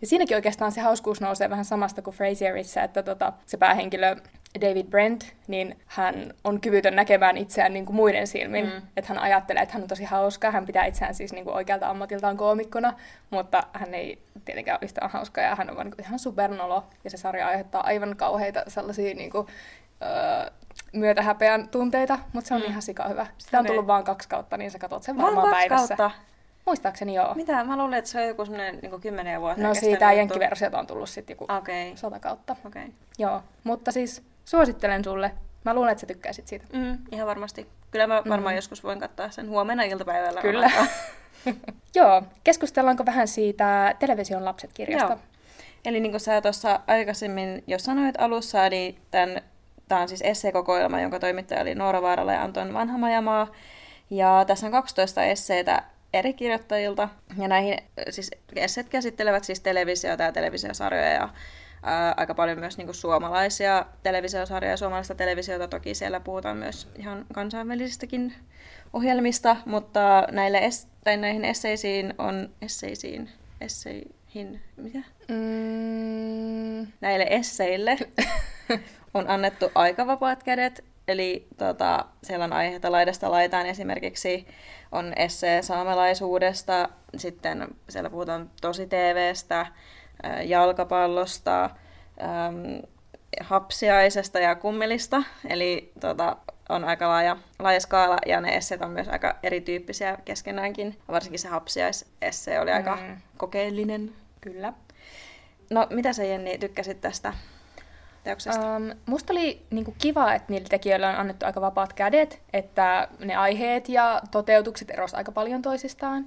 Ja 0.00 0.06
siinäkin 0.06 0.36
oikeastaan 0.36 0.72
se 0.72 0.80
hauskuus 0.80 1.20
nousee 1.20 1.50
vähän 1.50 1.64
samasta 1.64 2.02
kuin 2.02 2.16
Frasierissa, 2.16 2.82
että 2.82 3.02
tota, 3.02 3.32
se 3.46 3.56
päähenkilö 3.56 4.16
David 4.60 4.86
Brent, 4.86 5.32
niin 5.48 5.78
hän 5.86 6.34
on 6.44 6.60
kyvytön 6.60 6.96
näkemään 6.96 7.36
itseään 7.36 7.72
niin 7.72 7.86
kuin 7.86 7.96
muiden 7.96 8.26
silmin. 8.26 8.66
Mm. 8.66 8.82
Että 8.96 9.14
hän 9.14 9.22
ajattelee, 9.22 9.62
että 9.62 9.72
hän 9.72 9.82
on 9.82 9.88
tosi 9.88 10.04
hauska. 10.04 10.50
Hän 10.50 10.66
pitää 10.66 10.84
itseään 10.84 11.14
siis 11.14 11.32
niin 11.32 11.44
kuin 11.44 11.56
oikealta 11.56 11.90
ammatiltaan 11.90 12.36
koomikkona, 12.36 12.92
mutta 13.30 13.62
hän 13.72 13.94
ei 13.94 14.18
tietenkään 14.44 14.78
ole 14.80 14.84
yhtään 14.84 15.10
hauska 15.10 15.40
ja 15.40 15.54
hän 15.54 15.70
on 15.70 15.76
vaan 15.76 15.86
niin 15.86 15.96
kuin 15.96 16.06
ihan 16.06 16.18
supernolo. 16.18 16.84
Ja 17.04 17.10
se 17.10 17.16
sarja 17.16 17.46
aiheuttaa 17.46 17.86
aivan 17.86 18.16
kauheita 18.16 18.62
sellaisia 18.68 19.14
niin 19.14 19.30
kuin, 19.30 19.46
öö, 20.02 20.50
myötähäpeän 20.92 21.68
tunteita, 21.68 22.18
mutta 22.32 22.48
se 22.48 22.54
on 22.54 22.60
mm. 22.60 22.66
ihan 22.66 22.82
sika 22.82 23.08
hyvä. 23.08 23.26
Sitä 23.38 23.58
on 23.58 23.66
tullut 23.66 23.86
vaan 23.86 24.04
kaksi 24.04 24.28
kautta, 24.28 24.56
niin 24.56 24.70
sä 24.70 24.78
katsot 24.78 25.02
sen 25.02 25.16
varmaan 25.16 25.50
päivässä. 25.50 25.96
Kautta. 25.96 26.18
Muistaakseni 26.66 27.14
joo. 27.14 27.34
Mitä? 27.34 27.64
Mä 27.64 27.76
luulin, 27.76 27.94
että 27.94 28.10
se 28.10 28.20
on 28.20 28.28
joku 28.28 28.44
semmoinen 28.44 28.78
niin 28.82 29.00
kymmenen 29.00 29.40
vuotta. 29.40 29.62
No 29.62 29.74
siitä 29.74 30.12
jenkkiversiota 30.12 30.78
on 30.78 30.86
tullut 30.86 31.08
sitten 31.08 31.34
joku 31.34 31.44
okay. 31.44 31.92
sata 31.94 32.20
kautta. 32.20 32.56
Okay. 32.64 32.88
Joo, 33.18 33.42
mutta 33.64 33.92
siis 33.92 34.22
suosittelen 34.44 35.04
sulle. 35.04 35.32
Mä 35.64 35.74
luulen, 35.74 35.92
että 35.92 36.00
sä 36.00 36.06
tykkäisit 36.06 36.48
siitä. 36.48 36.64
Mm, 36.72 36.98
ihan 37.12 37.26
varmasti. 37.26 37.66
Kyllä 37.90 38.06
mä 38.06 38.22
varmaan 38.28 38.54
mm. 38.54 38.56
joskus 38.56 38.84
voin 38.84 39.00
katsoa 39.00 39.30
sen 39.30 39.48
huomenna 39.48 39.82
iltapäivällä. 39.82 40.40
Kyllä. 40.40 40.70
Joo, 41.94 42.22
keskustellaanko 42.44 43.06
vähän 43.06 43.28
siitä 43.28 43.94
Television 43.98 44.44
lapset-kirjasta? 44.44 45.12
Joo. 45.12 45.18
Eli 45.84 46.00
niin 46.00 46.12
kuin 46.12 46.20
sä 46.20 46.40
tuossa 46.40 46.80
aikaisemmin 46.86 47.64
jo 47.66 47.78
sanoit 47.78 48.14
alussa, 48.18 48.68
niin 48.68 48.98
tämän, 49.10 49.42
tämä 49.88 50.00
on 50.00 50.08
siis 50.08 50.22
esseekokoelma, 50.22 51.00
jonka 51.00 51.18
toimittaja 51.18 51.60
oli 51.60 51.74
Noora 51.74 52.02
Vaarala 52.02 52.32
ja 52.32 52.42
Anton 52.42 52.74
Vanhamajamaa. 52.74 53.46
Ja 54.10 54.44
tässä 54.46 54.66
on 54.66 54.72
12 54.72 55.24
esseitä 55.24 55.82
eri 56.12 56.32
kirjoittajilta. 56.32 57.08
Ja 57.38 57.48
näihin 57.48 57.78
siis 58.10 58.30
esseet 58.56 58.88
käsittelevät 58.88 59.44
siis 59.44 59.60
televisiota 59.60 60.22
ja 60.22 60.32
televisiosarjoja 60.32 61.08
ja 61.08 61.28
ää, 61.82 62.14
aika 62.16 62.34
paljon 62.34 62.58
myös 62.58 62.76
niin 62.76 62.86
kuin 62.86 62.94
suomalaisia 62.94 63.86
televisiosarjoja, 64.02 64.76
suomalaista 64.76 65.14
televisiota. 65.14 65.68
Toki 65.68 65.94
siellä 65.94 66.20
puhutaan 66.20 66.56
myös 66.56 66.88
ihan 66.98 67.26
kansainvälisistäkin 67.32 68.34
ohjelmista, 68.92 69.56
mutta 69.66 70.26
näille 70.30 70.58
es- 70.58 70.88
tai 71.04 71.16
näihin 71.16 71.44
esseisiin 71.44 72.14
on 72.18 72.50
esseisiin, 72.62 73.30
esseihin, 73.60 74.60
mitä? 74.76 74.98
Mm. 75.28 76.92
Näille 77.00 77.26
esseille 77.30 77.98
on 79.14 79.30
annettu 79.30 79.70
aika 79.74 80.06
vapaat 80.06 80.42
kädet, 80.42 80.84
eli 81.08 81.46
tota, 81.56 82.04
siellä 82.22 82.44
on 82.44 82.52
aiheita 82.52 82.92
laidasta 82.92 83.30
laitaan 83.30 83.66
esimerkiksi 83.66 84.46
on 84.92 85.12
essee 85.16 85.62
saamelaisuudesta, 85.62 86.88
sitten 87.16 87.68
siellä 87.88 88.10
puhutaan 88.10 88.50
tosi 88.60 88.86
TVstä, 88.86 89.66
jalkapallosta, 90.44 91.70
hapsiaisesta 93.40 94.38
ja 94.38 94.54
kummelista, 94.54 95.22
eli 95.48 95.92
tota, 96.00 96.36
on 96.68 96.84
aika 96.84 97.08
laaja, 97.08 97.36
laaja 97.58 97.80
skaala 97.80 98.16
ja 98.26 98.40
ne 98.40 98.56
esseet 98.56 98.82
on 98.82 98.90
myös 98.90 99.08
aika 99.08 99.36
erityyppisiä 99.42 100.18
keskenäänkin. 100.24 100.98
Varsinkin 101.08 101.38
se 101.38 101.48
hapsiaisesse 101.48 102.60
oli 102.60 102.70
aika 102.70 102.96
mm. 102.96 103.16
kokeellinen. 103.36 104.12
Kyllä. 104.40 104.72
No, 105.70 105.86
mitä 105.90 106.12
sä 106.12 106.24
Jenni 106.24 106.58
tykkäsit 106.58 107.00
tästä 107.00 107.34
teoksesta? 108.24 108.76
Um, 108.76 108.90
musta 109.06 109.32
oli 109.32 109.62
niinku 109.70 109.94
kiva, 109.98 110.34
että 110.34 110.52
niillä 110.52 110.68
tekijöillä 110.68 111.08
on 111.08 111.16
annettu 111.16 111.46
aika 111.46 111.60
vapaat 111.60 111.92
kädet, 111.92 112.42
että 112.52 113.08
ne 113.18 113.36
aiheet 113.36 113.88
ja 113.88 114.22
toteutukset 114.30 114.90
erosivat 114.90 115.18
aika 115.18 115.32
paljon 115.32 115.62
toisistaan. 115.62 116.26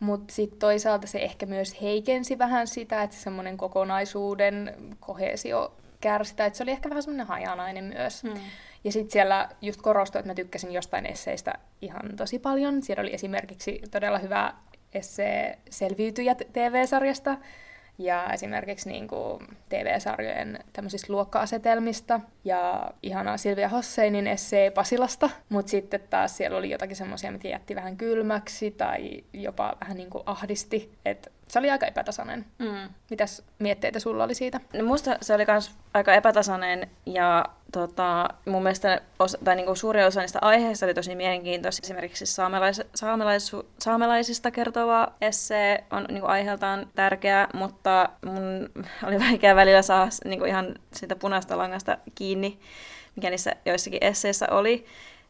Mutta 0.00 0.34
sitten 0.34 0.58
toisaalta 0.58 1.06
se 1.06 1.18
ehkä 1.18 1.46
myös 1.46 1.82
heikensi 1.82 2.38
vähän 2.38 2.66
sitä, 2.66 3.02
että 3.02 3.16
semmoinen 3.16 3.56
kokonaisuuden 3.56 4.74
kohesio 5.00 5.74
kärsi, 6.00 6.34
että 6.38 6.56
se 6.56 6.62
oli 6.62 6.70
ehkä 6.70 6.88
vähän 6.90 7.02
semmoinen 7.02 7.26
hajanainen 7.26 7.84
myös. 7.84 8.24
Mm. 8.24 8.34
Ja 8.84 8.92
sitten 8.92 9.10
siellä 9.10 9.48
just 9.62 9.82
korostui, 9.82 10.18
että 10.18 10.30
mä 10.30 10.34
tykkäsin 10.34 10.72
jostain 10.72 11.06
esseistä 11.06 11.54
ihan 11.82 12.16
tosi 12.16 12.38
paljon. 12.38 12.82
Siellä 12.82 13.00
oli 13.00 13.14
esimerkiksi 13.14 13.82
todella 13.90 14.18
hyvä 14.18 14.54
esse 14.94 15.58
Selviytyjät 15.70 16.42
TV-sarjasta, 16.52 17.36
ja 17.98 18.30
esimerkiksi 18.32 18.88
niin 18.88 19.08
kuin 19.08 19.42
TV-sarjojen 19.68 20.58
tämmöisistä 20.72 21.12
luokka-asetelmista 21.12 22.20
ja 22.44 22.90
ihana 23.02 23.36
Silvia 23.36 23.68
Hosseinin 23.68 24.26
essee 24.26 24.70
Pasilasta, 24.70 25.30
mutta 25.48 25.70
sitten 25.70 26.00
taas 26.10 26.36
siellä 26.36 26.58
oli 26.58 26.70
jotakin 26.70 26.96
semmoisia, 26.96 27.32
mitä 27.32 27.48
jätti 27.48 27.74
vähän 27.74 27.96
kylmäksi 27.96 28.70
tai 28.70 29.24
jopa 29.32 29.76
vähän 29.80 29.96
niin 29.96 30.10
kuin 30.10 30.22
ahdisti, 30.26 30.92
että 31.04 31.30
se 31.48 31.58
oli 31.58 31.70
aika 31.70 31.86
epätasainen. 31.86 32.46
Mm. 32.58 32.88
Mitäs 33.10 33.42
mietteitä 33.58 34.00
sulla 34.00 34.24
oli 34.24 34.34
siitä? 34.34 34.60
No 34.72 34.84
musta 34.84 35.16
se 35.20 35.34
oli 35.34 35.44
myös 35.48 35.70
aika 35.94 36.14
epätasainen 36.14 36.90
ja 37.06 37.44
tota, 37.72 38.28
mun 38.46 38.62
mielestä 38.62 39.00
osa, 39.18 39.38
tai 39.44 39.56
niinku 39.56 39.74
suuri 39.74 40.04
osa 40.04 40.20
niistä 40.20 40.38
aiheista 40.42 40.86
oli 40.86 40.94
tosi 40.94 41.14
mielenkiintoisia. 41.14 41.82
Esimerkiksi 41.84 42.26
saamelais, 42.26 42.82
saamelaisu, 42.94 43.68
saamelaisista 43.78 44.50
kertova 44.50 45.12
essee 45.20 45.84
on 45.90 46.04
niinku 46.08 46.26
aiheeltaan 46.26 46.86
tärkeä, 46.94 47.48
mutta 47.54 48.08
mun 48.24 48.70
oli 49.06 49.20
vaikea 49.20 49.56
välillä 49.56 49.82
saa 49.82 50.08
niinku 50.24 50.44
ihan 50.44 50.74
sitä 50.92 51.16
punaista 51.16 51.58
langasta 51.58 51.98
kiinni, 52.14 52.58
mikä 53.16 53.30
niissä 53.30 53.52
joissakin 53.64 54.04
esseissä 54.04 54.46
oli. 54.50 54.86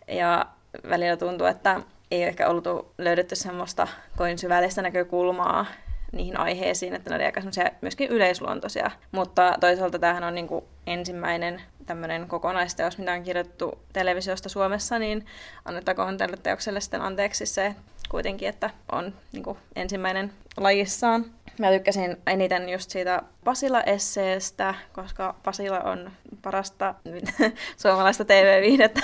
Ja 0.08 0.46
välillä 0.88 1.16
tuntuu, 1.16 1.46
että 1.46 1.80
ei 2.10 2.22
ehkä 2.22 2.48
ollut 2.48 2.92
löydetty 2.98 3.36
semmoista 3.36 3.88
koin 4.16 4.38
syvällistä 4.38 4.82
näkökulmaa 4.82 5.66
niihin 6.14 6.38
aiheisiin, 6.38 6.94
että 6.94 7.10
ne 7.10 7.16
oli 7.16 7.24
aika 7.24 7.40
myöskin 7.80 8.10
yleisluontoisia. 8.10 8.90
Mutta 9.12 9.54
toisaalta 9.60 9.98
tämähän 9.98 10.24
on 10.24 10.34
niin 10.34 10.48
kuin 10.48 10.64
ensimmäinen 10.86 11.62
tämmöinen 11.86 12.28
kokonaisteos, 12.28 12.98
mitä 12.98 13.12
on 13.12 13.22
kirjoitettu 13.22 13.78
televisiosta 13.92 14.48
Suomessa, 14.48 14.98
niin 14.98 15.26
annettakoon 15.64 16.18
tälle 16.18 16.36
teokselle 16.36 16.80
sitten 16.80 17.00
anteeksi 17.00 17.46
se 17.46 17.74
kuitenkin, 18.08 18.48
että 18.48 18.70
on 18.92 19.14
niin 19.32 19.42
kuin 19.42 19.58
ensimmäinen 19.76 20.32
lajissaan. 20.56 21.24
Mä 21.58 21.70
tykkäsin 21.70 22.16
eniten 22.26 22.68
just 22.68 22.90
siitä 22.90 23.22
Pasila-esseestä, 23.44 24.74
koska 24.92 25.34
Pasila 25.42 25.80
on 25.80 26.10
parasta 26.42 26.94
suomalaista 27.82 28.24
TV-viihdettä. 28.24 29.00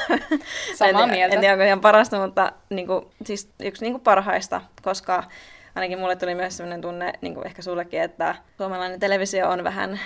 Samaa 0.75 1.03
en, 1.03 1.11
mieltä. 1.11 1.35
En 1.35 1.41
tiedä, 1.41 1.55
onko 1.55 1.65
ihan 1.65 1.81
parasta, 1.81 2.21
mutta 2.21 2.53
niin 2.71 2.87
kuin, 2.87 3.07
siis 3.25 3.51
yksi 3.61 3.85
niin 3.85 3.93
kuin 3.93 4.03
parhaista, 4.03 4.61
koska 4.83 5.25
ainakin 5.75 5.99
mulle 5.99 6.17
tuli 6.17 6.35
myös 6.35 6.57
sellainen 6.57 6.81
tunne, 6.81 7.13
niin 7.21 7.35
kuin 7.35 7.47
ehkä 7.47 7.63
sullekin, 7.63 8.03
että 8.03 8.35
suomalainen 8.57 9.01
televisio 9.01 9.49
on 9.49 9.65
vähän 9.65 10.01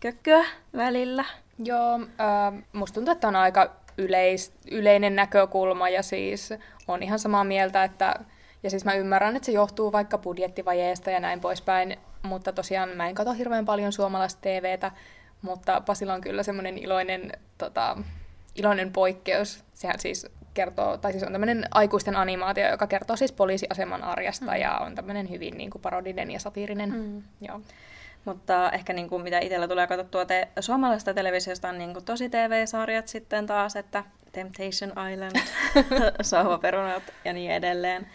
kökköä 0.00 0.44
välillä. 0.76 1.24
Joo, 1.58 1.94
äh, 1.94 2.64
musta 2.72 2.94
tuntuu, 2.94 3.12
että 3.12 3.28
on 3.28 3.36
aika 3.36 3.76
yleis, 3.98 4.52
yleinen 4.70 5.16
näkökulma 5.16 5.88
ja 5.88 6.02
siis 6.02 6.50
on 6.88 7.02
ihan 7.02 7.18
samaa 7.18 7.44
mieltä, 7.44 7.84
että 7.84 8.14
ja 8.62 8.70
siis 8.70 8.84
mä 8.84 8.94
ymmärrän, 8.94 9.36
että 9.36 9.46
se 9.46 9.52
johtuu 9.52 9.92
vaikka 9.92 10.18
budjettivajeesta 10.18 11.10
ja 11.10 11.20
näin 11.20 11.40
poispäin, 11.40 11.96
mutta 12.22 12.52
tosiaan 12.52 12.88
mä 12.88 13.08
en 13.08 13.14
katso 13.14 13.32
hirveän 13.32 13.64
paljon 13.64 13.92
suomalaista 13.92 14.40
TVtä, 14.40 14.92
mutta 15.42 15.80
Pasilla 15.80 16.14
on 16.14 16.20
kyllä 16.20 16.42
semmoinen 16.42 16.78
iloinen, 16.78 17.32
tota, 17.58 17.96
iloinen 18.54 18.92
poikkeus. 18.92 19.64
Sehän 19.74 20.00
siis 20.00 20.26
kertoo, 20.58 20.96
tai 20.96 21.12
siis 21.12 21.24
on 21.24 21.32
tämmöinen 21.32 21.64
aikuisten 21.70 22.16
animaatio, 22.16 22.70
joka 22.70 22.86
kertoo 22.86 23.16
siis 23.16 23.32
poliisiaseman 23.32 24.04
arjesta 24.04 24.46
mm. 24.46 24.60
ja 24.60 24.78
on 24.78 24.94
tämmöinen 24.94 25.30
hyvin 25.30 25.58
niin 25.58 25.70
kuin 25.70 25.82
parodinen 25.82 26.30
ja 26.30 26.40
satiirinen. 26.40 26.92
Mm. 26.92 27.22
Joo. 27.48 27.60
Mutta 28.24 28.70
ehkä 28.70 28.92
niin 28.92 29.08
kuin 29.08 29.22
mitä 29.22 29.38
itsellä 29.38 29.68
tulee 29.68 29.86
katsottua 29.86 30.24
te- 30.24 30.48
suomalaisesta 30.60 31.14
televisiosta 31.14 31.68
on 31.68 31.78
niin 31.78 31.92
kuin 31.92 32.04
tosi 32.04 32.28
TV-sarjat 32.28 33.08
sitten 33.08 33.46
taas, 33.46 33.76
että 33.76 34.04
Temptation 34.32 34.92
Island, 35.12 35.36
Sauvaperunat 36.22 37.02
ja 37.24 37.32
niin 37.32 37.50
edelleen. 37.50 38.06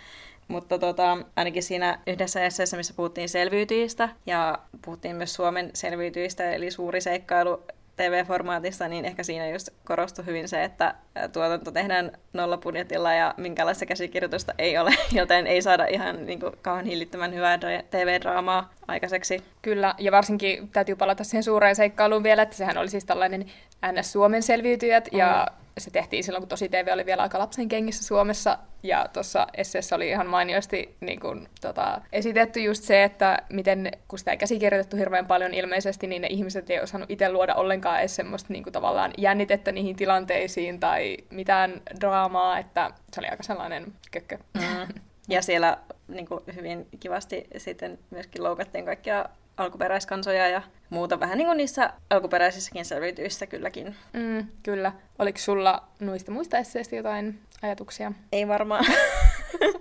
Mutta 0.48 0.80
tota, 0.80 1.18
ainakin 1.36 1.64
siinä 1.64 2.00
yhdessä 2.08 2.46
esseessä, 2.46 2.78
missä 2.78 2.94
puhuttiin 2.94 3.30
selviytyjistä 3.30 4.10
ja 4.26 4.60
puhuttiin 4.86 5.16
myös 5.16 5.34
Suomen 5.34 5.72
selviytyjistä, 5.74 6.52
eli 6.52 6.72
suuri 6.72 7.02
seikkailu 7.02 7.64
TV-formaatissa, 7.96 8.88
niin 8.88 9.06
ehkä 9.06 9.24
siinä 9.24 9.50
just 9.50 9.70
korostui 9.86 10.26
hyvin 10.26 10.48
se, 10.48 10.64
että 10.64 10.96
tuotanto 11.34 11.72
tehdään 11.72 12.12
nollapudjetilla 12.34 13.14
ja 13.14 13.34
minkälaista 13.38 13.86
käsikirjoitusta 13.86 14.54
ei 14.58 14.78
ole, 14.78 14.92
joten 15.20 15.48
ei 15.48 15.62
saada 15.62 15.86
ihan 15.86 16.26
niin 16.26 16.40
kuin, 16.40 16.54
kauhean 16.62 16.86
hillittömän 16.86 17.34
hyvää 17.34 17.58
TV-draamaa 17.90 18.74
aikaiseksi. 18.88 19.44
Kyllä, 19.62 19.96
ja 19.98 20.12
varsinkin 20.12 20.70
täytyy 20.70 20.96
palata 20.96 21.24
siihen 21.24 21.44
suureen 21.44 21.76
seikkailuun 21.76 22.24
vielä, 22.24 22.42
että 22.42 22.56
sehän 22.56 22.78
oli 22.78 22.90
siis 22.90 23.06
tällainen 23.06 23.46
NS 23.92 24.12
Suomen 24.12 24.44
selviytyjät, 24.44 25.10
mm. 25.12 25.20
ja 25.20 25.48
se 25.78 25.92
tehtiin 25.92 26.24
silloin, 26.24 26.42
kun 26.42 26.50
tosi 26.50 26.70
TV 26.70 26.88
oli 26.94 27.06
vielä 27.06 27.22
aika 27.22 27.40
lapsen 27.40 27.70
kengissä 27.70 28.04
Suomessa, 28.04 28.58
ja 28.84 29.06
tuossa 29.14 29.48
esseessä 29.58 29.96
oli 29.96 30.10
ihan 30.10 30.28
mainiosti 30.28 30.96
niin 31.00 31.20
kun, 31.20 31.48
tota, 31.62 32.02
esitetty 32.12 32.60
just 32.60 32.84
se, 32.84 33.04
että 33.04 33.38
miten, 33.50 33.92
kun 34.08 34.20
sitä 34.20 34.32
ei 34.32 34.38
käsikirjoitettu 34.38 34.98
hirveän 34.98 35.28
paljon 35.28 35.54
ilmeisesti, 35.54 36.08
niin 36.08 36.22
ne 36.22 36.28
ihmiset 36.28 36.70
ei 36.70 36.80
osannut 36.80 37.12
itse 37.12 37.32
luoda 37.32 37.56
ollenkaan 37.56 38.00
edes 38.00 38.16
semmoista 38.16 38.54
niin 38.54 38.64
kuin, 38.64 38.74
tavallaan 38.74 39.12
jännitettä 39.18 39.72
niihin 39.72 39.96
tilanteisiin 39.96 40.80
tai 40.80 41.18
mitään 41.30 41.82
draamaa, 42.02 42.60
että 42.60 42.92
se 43.14 43.22
oli 43.22 43.28
aika 43.28 43.44
sellainen 43.44 43.94
kökkö. 44.12 44.38
Mm. 44.54 44.88
Ja 45.30 45.42
siellä 45.42 45.78
niin 46.08 46.26
kuin, 46.26 46.40
hyvin 46.56 46.88
kivasti 47.00 47.48
sitten 47.58 48.00
myöskin 48.10 48.44
loukattiin 48.44 48.86
kaikkia 48.86 49.26
alkuperäiskansoja 49.58 50.48
ja 50.48 50.62
muuta 50.90 51.20
vähän 51.20 51.38
niin 51.38 51.46
kuin 51.46 51.58
niissä 51.58 51.94
alkuperäisissäkin 52.10 52.86
selviytyissä 52.86 53.48
kylläkin. 53.48 53.96
Mm, 54.14 54.48
kyllä. 54.64 54.92
Oliko 55.20 55.40
sulla 55.40 55.84
noista 56.00 56.32
muista 56.32 56.58
esseistä 56.58 56.96
jotain 56.96 57.40
ajatuksia? 57.62 58.12
Ei 58.32 58.48
varmaan. 58.48 58.86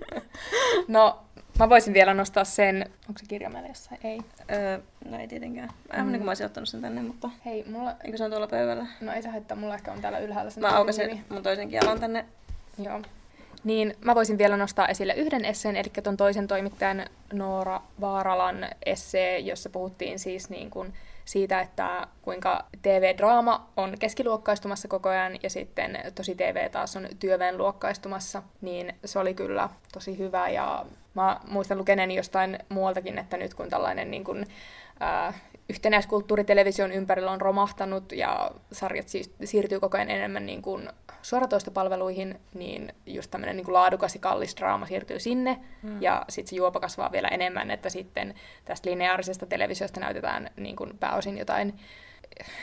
no, 0.87 1.19
mä 1.59 1.69
voisin 1.69 1.93
vielä 1.93 2.13
nostaa 2.13 2.43
sen, 2.43 2.89
onko 3.09 3.19
se 3.19 3.25
kirja 3.27 3.49
meillä 3.49 3.67
jossain? 3.67 3.99
Ei. 4.03 4.19
Öö, 4.51 4.79
no 5.09 5.19
ei 5.19 5.27
tietenkään. 5.27 5.69
Aivan 5.89 6.05
mm. 6.05 6.11
niin 6.11 6.19
kuin 6.19 6.25
mä 6.25 6.29
olisin 6.29 6.45
ottanut 6.45 6.69
sen 6.69 6.81
tänne, 6.81 7.01
mutta... 7.01 7.29
Hei, 7.45 7.63
mulla... 7.71 7.95
Eikö 8.03 8.17
se 8.17 8.23
on 8.23 8.31
tuolla 8.31 8.47
pöydällä? 8.47 8.87
No 9.01 9.11
ei 9.11 9.21
se 9.21 9.29
haittaa, 9.29 9.57
mulla 9.57 9.75
ehkä 9.75 9.91
on 9.91 10.01
täällä 10.01 10.19
ylhäällä 10.19 10.51
sen 10.51 10.63
Mä 10.63 10.69
aukasin 10.69 11.25
mun 11.29 11.43
toisenkin 11.43 11.79
jalan 11.83 11.99
tänne. 11.99 12.25
Joo. 12.83 13.01
Niin 13.63 13.95
mä 14.01 14.15
voisin 14.15 14.37
vielä 14.37 14.57
nostaa 14.57 14.87
esille 14.87 15.13
yhden 15.13 15.45
esseen, 15.45 15.75
eli 15.75 15.91
tuon 16.03 16.17
toisen 16.17 16.47
toimittajan 16.47 17.05
Noora 17.33 17.81
Vaaralan 18.01 18.67
essee, 18.85 19.39
jossa 19.39 19.69
puhuttiin 19.69 20.19
siis 20.19 20.49
niin 20.49 20.69
kuin 20.69 20.93
siitä, 21.25 21.61
että 21.61 22.07
kuinka 22.21 22.65
TV-draama 22.81 23.69
on 23.77 23.95
keskiluokkaistumassa 23.99 24.87
koko 24.87 25.09
ajan 25.09 25.39
ja 25.43 25.49
sitten 25.49 25.99
tosi 26.15 26.35
TV 26.35 26.69
taas 26.69 26.95
on 26.95 27.07
työväen 27.19 27.57
luokkaistumassa, 27.57 28.43
niin 28.61 28.95
se 29.05 29.19
oli 29.19 29.33
kyllä 29.33 29.69
tosi 29.93 30.17
hyvä. 30.17 30.49
Ja 30.49 30.85
mä 31.13 31.39
muistan 31.47 31.77
lukeneeni 31.77 32.15
jostain 32.15 32.59
muualtakin, 32.69 33.17
että 33.17 33.37
nyt 33.37 33.53
kun 33.53 33.69
tällainen 33.69 34.11
niin 34.11 34.23
kuin, 34.23 34.47
ää, 34.99 35.33
yhtenäiskulttuuritelevision 35.69 36.91
ympärillä 36.91 37.31
on 37.31 37.41
romahtanut 37.41 38.11
ja 38.11 38.51
sarjat 38.71 39.07
siis 39.07 39.31
siirtyy 39.43 39.79
koko 39.79 39.97
ajan 39.97 40.09
enemmän 40.09 40.45
niin 40.45 40.61
kuin 40.61 40.89
suoratoistopalveluihin, 41.21 42.39
niin 42.53 42.93
just 43.05 43.31
tämmöinen 43.31 43.55
niin 43.55 43.65
kuin 43.65 43.73
laadukas 43.73 44.15
ja 44.15 44.21
kallis 44.21 44.55
draama 44.55 44.85
siirtyy 44.85 45.19
sinne, 45.19 45.59
mm. 45.83 46.01
ja 46.01 46.25
sitten 46.29 46.49
se 46.49 46.55
juopa 46.55 46.79
kasvaa 46.79 47.11
vielä 47.11 47.27
enemmän, 47.27 47.71
että 47.71 47.89
sitten 47.89 48.33
tästä 48.65 48.89
lineaarisesta 48.89 49.45
televisiosta 49.45 49.99
näytetään 49.99 50.49
niin 50.57 50.75
kuin 50.75 50.97
pääosin 50.99 51.37
jotain 51.37 51.79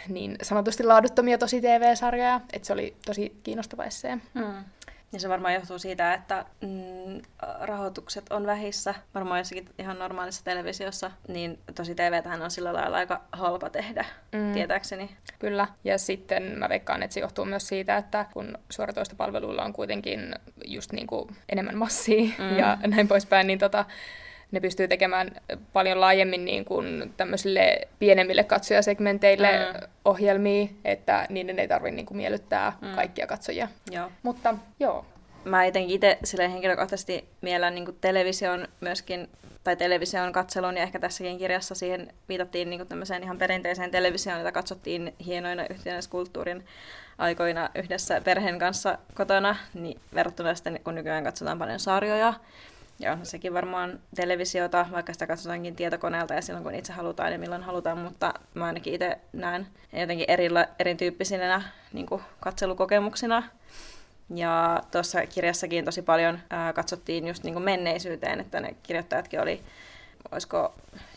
niin 0.09 0.37
sanotusti 0.43 0.85
laaduttomia 0.85 1.39
tosi 1.39 1.61
TV-sarjoja, 1.61 2.41
että 2.53 2.67
se 2.67 2.73
oli 2.73 2.97
tosi 3.07 3.37
kiinnostava 3.43 3.85
essee. 3.85 4.19
Mm. 4.35 4.65
Ja 5.13 5.21
se 5.21 5.29
varmaan 5.29 5.55
johtuu 5.55 5.79
siitä, 5.79 6.15
että 6.15 6.45
mm, 6.61 7.23
rahoitukset 7.61 8.33
on 8.33 8.47
vähissä, 8.47 8.95
varmaan 9.15 9.41
jossakin 9.41 9.69
ihan 9.79 9.99
normaalissa 9.99 10.45
televisiossa, 10.45 11.11
niin 11.29 11.59
tosi 11.75 11.95
tv 11.95 12.23
on 12.43 12.51
sillä 12.51 12.73
lailla 12.73 12.97
aika 12.97 13.21
halpa 13.33 13.71
tehdä, 13.71 14.05
mm. 14.33 14.53
tietääkseni. 14.53 15.11
Kyllä, 15.39 15.67
ja 15.85 15.99
sitten 15.99 16.43
mä 16.43 16.69
veikkaan, 16.69 17.03
että 17.03 17.15
se 17.15 17.21
johtuu 17.21 17.45
myös 17.45 17.69
siitä, 17.69 17.97
että 17.97 18.27
kun 18.33 18.59
suoratoistopalveluilla 18.71 19.65
on 19.65 19.73
kuitenkin 19.73 20.35
just 20.65 20.93
niin 20.93 21.07
kuin 21.07 21.37
enemmän 21.49 21.77
massia 21.77 22.31
mm. 22.39 22.59
ja 22.59 22.79
näin 22.87 23.09
poispäin, 23.09 23.47
niin 23.47 23.59
tota, 23.59 23.85
ne 24.53 24.61
pystyy 24.61 24.89
tekemään 24.89 25.31
paljon 25.73 26.01
laajemmin 26.01 26.45
niin 26.45 26.65
kuin 26.65 27.15
tämmöisille 27.17 27.81
pienemmille 27.99 28.45
katsojasegmenteille 28.45 29.49
mm. 29.49 29.89
ohjelmia, 30.05 30.69
että 30.85 31.27
niiden 31.29 31.59
ei 31.59 31.69
tarvitse 31.69 31.97
niin 31.97 32.07
kuin 32.07 32.17
miellyttää 32.17 32.73
mm. 32.81 32.95
kaikkia 32.95 33.27
katsojia. 33.27 33.69
Joo. 33.91 34.11
Mutta 34.23 34.55
joo. 34.81 35.07
Mä 35.45 35.67
jotenkin 35.67 35.95
itse 35.95 36.19
henkilökohtaisesti 36.39 37.29
miellän 37.41 37.75
niin 37.75 37.99
television 38.01 38.69
myöskin 38.81 39.29
tai 39.65 39.77
television 39.77 40.33
katselun, 40.33 40.77
ja 40.77 40.83
ehkä 40.83 40.99
tässäkin 40.99 41.39
kirjassa 41.39 41.75
siihen 41.75 42.13
viitattiin 42.29 42.71
niin 42.71 42.87
tämmöiseen 42.87 43.23
ihan 43.23 43.39
perinteiseen 43.39 43.91
televisioon, 43.91 44.39
jota 44.39 44.53
katsottiin 44.53 45.15
hienoina 45.27 45.67
yhtenäiskulttuurin 45.71 46.65
aikoina 47.19 47.71
yhdessä 47.75 48.21
perheen 48.21 48.59
kanssa 48.59 48.99
kotona, 49.15 49.57
niin 49.75 50.01
verrattuna 50.15 50.55
sitten, 50.55 50.81
kun 50.85 50.95
nykyään 50.95 51.25
katsotaan 51.25 51.59
paljon 51.59 51.81
sarjoja, 51.81 52.35
ja 53.01 53.19
sekin 53.23 53.55
varmaan 53.55 54.01
televisiota, 54.15 54.87
vaikka 54.93 55.13
sitä 55.13 55.27
katsotaankin 55.27 55.77
tietokoneelta 55.77 56.35
ja 56.35 56.43
silloin 56.43 56.65
kun 56.65 56.75
itse 56.75 56.93
halutaan 56.93 57.33
ja 57.33 57.39
milloin 57.39 57.63
halutaan, 57.63 57.99
mutta 57.99 58.35
mä 58.55 58.65
ainakin 58.65 58.95
itse 58.95 59.19
näen 59.33 59.67
jotenkin 59.93 60.25
erillä, 60.29 60.69
erityyppisinä 60.79 61.63
niin 61.93 62.07
katselukokemuksina. 62.41 63.43
Ja 64.35 64.83
tuossa 64.91 65.27
kirjassakin 65.27 65.85
tosi 65.85 66.03
paljon 66.03 66.39
ää, 66.51 66.73
katsottiin 66.73 67.29
just 67.29 67.45
niin 67.45 67.63
menneisyyteen, 67.63 68.41
että 68.41 68.61
ne 68.61 68.77
kirjoittajatkin 68.83 69.41
oli 69.41 69.63
olisiko 70.33 70.75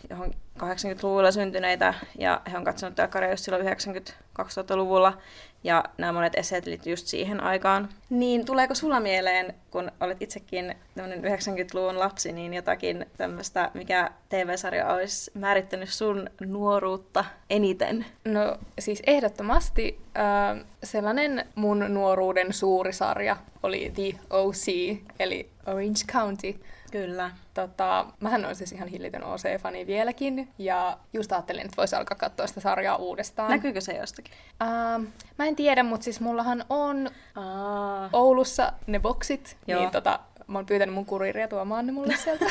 johon 0.10 0.34
80-luvulla 0.60 1.32
syntyneitä, 1.32 1.94
ja 2.20 2.42
he 2.52 2.58
on 2.58 2.64
katsonut 2.64 2.96
telkkaria 2.96 3.30
just 3.30 3.46
silloin 3.46 3.68
90-2000-luvulla, 3.68 5.18
ja 5.64 5.84
nämä 5.98 6.12
monet 6.12 6.36
esseet 6.36 6.66
liittyy 6.66 6.94
just 6.94 7.08
siihen 7.08 7.44
aikaan. 7.44 7.90
Niin 8.10 8.46
tuleeko 8.46 8.76
sulla 8.76 9.00
mieleen, 9.00 9.54
kun 9.72 9.92
olet 10.00 10.22
itsekin 10.22 10.76
90-luvun 10.98 12.00
lapsi, 12.00 12.32
niin 12.32 12.54
jotakin 12.54 13.06
tämmöistä, 13.18 13.72
mikä 13.74 14.12
TV-sarja 14.30 14.88
olisi 14.88 15.32
määrittänyt 15.34 15.90
sun 15.90 16.30
nuoruutta 16.46 17.26
eniten? 17.50 18.06
No 18.26 18.58
siis 18.80 19.04
ehdottomasti 19.08 20.00
äh, 20.18 20.66
sellainen 20.84 21.46
mun 21.56 21.86
nuoruuden 21.88 22.54
suuri 22.54 22.94
sarja 22.94 23.38
oli 23.64 23.92
The 23.96 24.20
OC, 24.30 24.98
eli 25.20 25.50
Orange 25.66 26.00
County. 26.12 26.60
Kyllä. 26.94 27.32
Tota, 27.54 28.06
mähän 28.20 28.44
olen 28.46 28.56
siis 28.56 28.72
ihan 28.72 28.88
hillitön 28.88 29.24
OC-fani 29.24 29.88
vieläkin, 29.88 30.50
ja 30.58 30.98
just 31.14 31.32
ajattelin, 31.32 31.66
että 31.66 31.78
voisi 31.78 31.96
alkaa 31.96 32.18
katsoa 32.18 32.48
sitä 32.48 32.60
sarjaa 32.60 32.96
uudestaan. 32.96 33.52
Näkyykö 33.52 33.82
se 33.82 33.94
jostakin? 33.94 34.34
Uh, 34.64 35.06
mä 35.38 35.46
en 35.46 35.56
tiedä, 35.56 35.84
mutta 35.84 36.04
siis 36.04 36.20
mullahan 36.22 36.66
on 36.70 37.10
Aa. 37.36 38.10
Oulussa 38.14 38.74
ne 38.88 39.00
boksit, 39.00 39.58
Joo. 39.68 39.80
niin 39.80 39.92
tota, 39.92 40.20
mä 40.48 40.58
oon 40.58 40.66
pyytänyt 40.66 40.96
mun 40.96 41.06
kuriiria 41.06 41.48
tuomaan 41.48 41.86
ne 41.86 41.92
mulle 41.92 42.16
sieltä. 42.18 42.46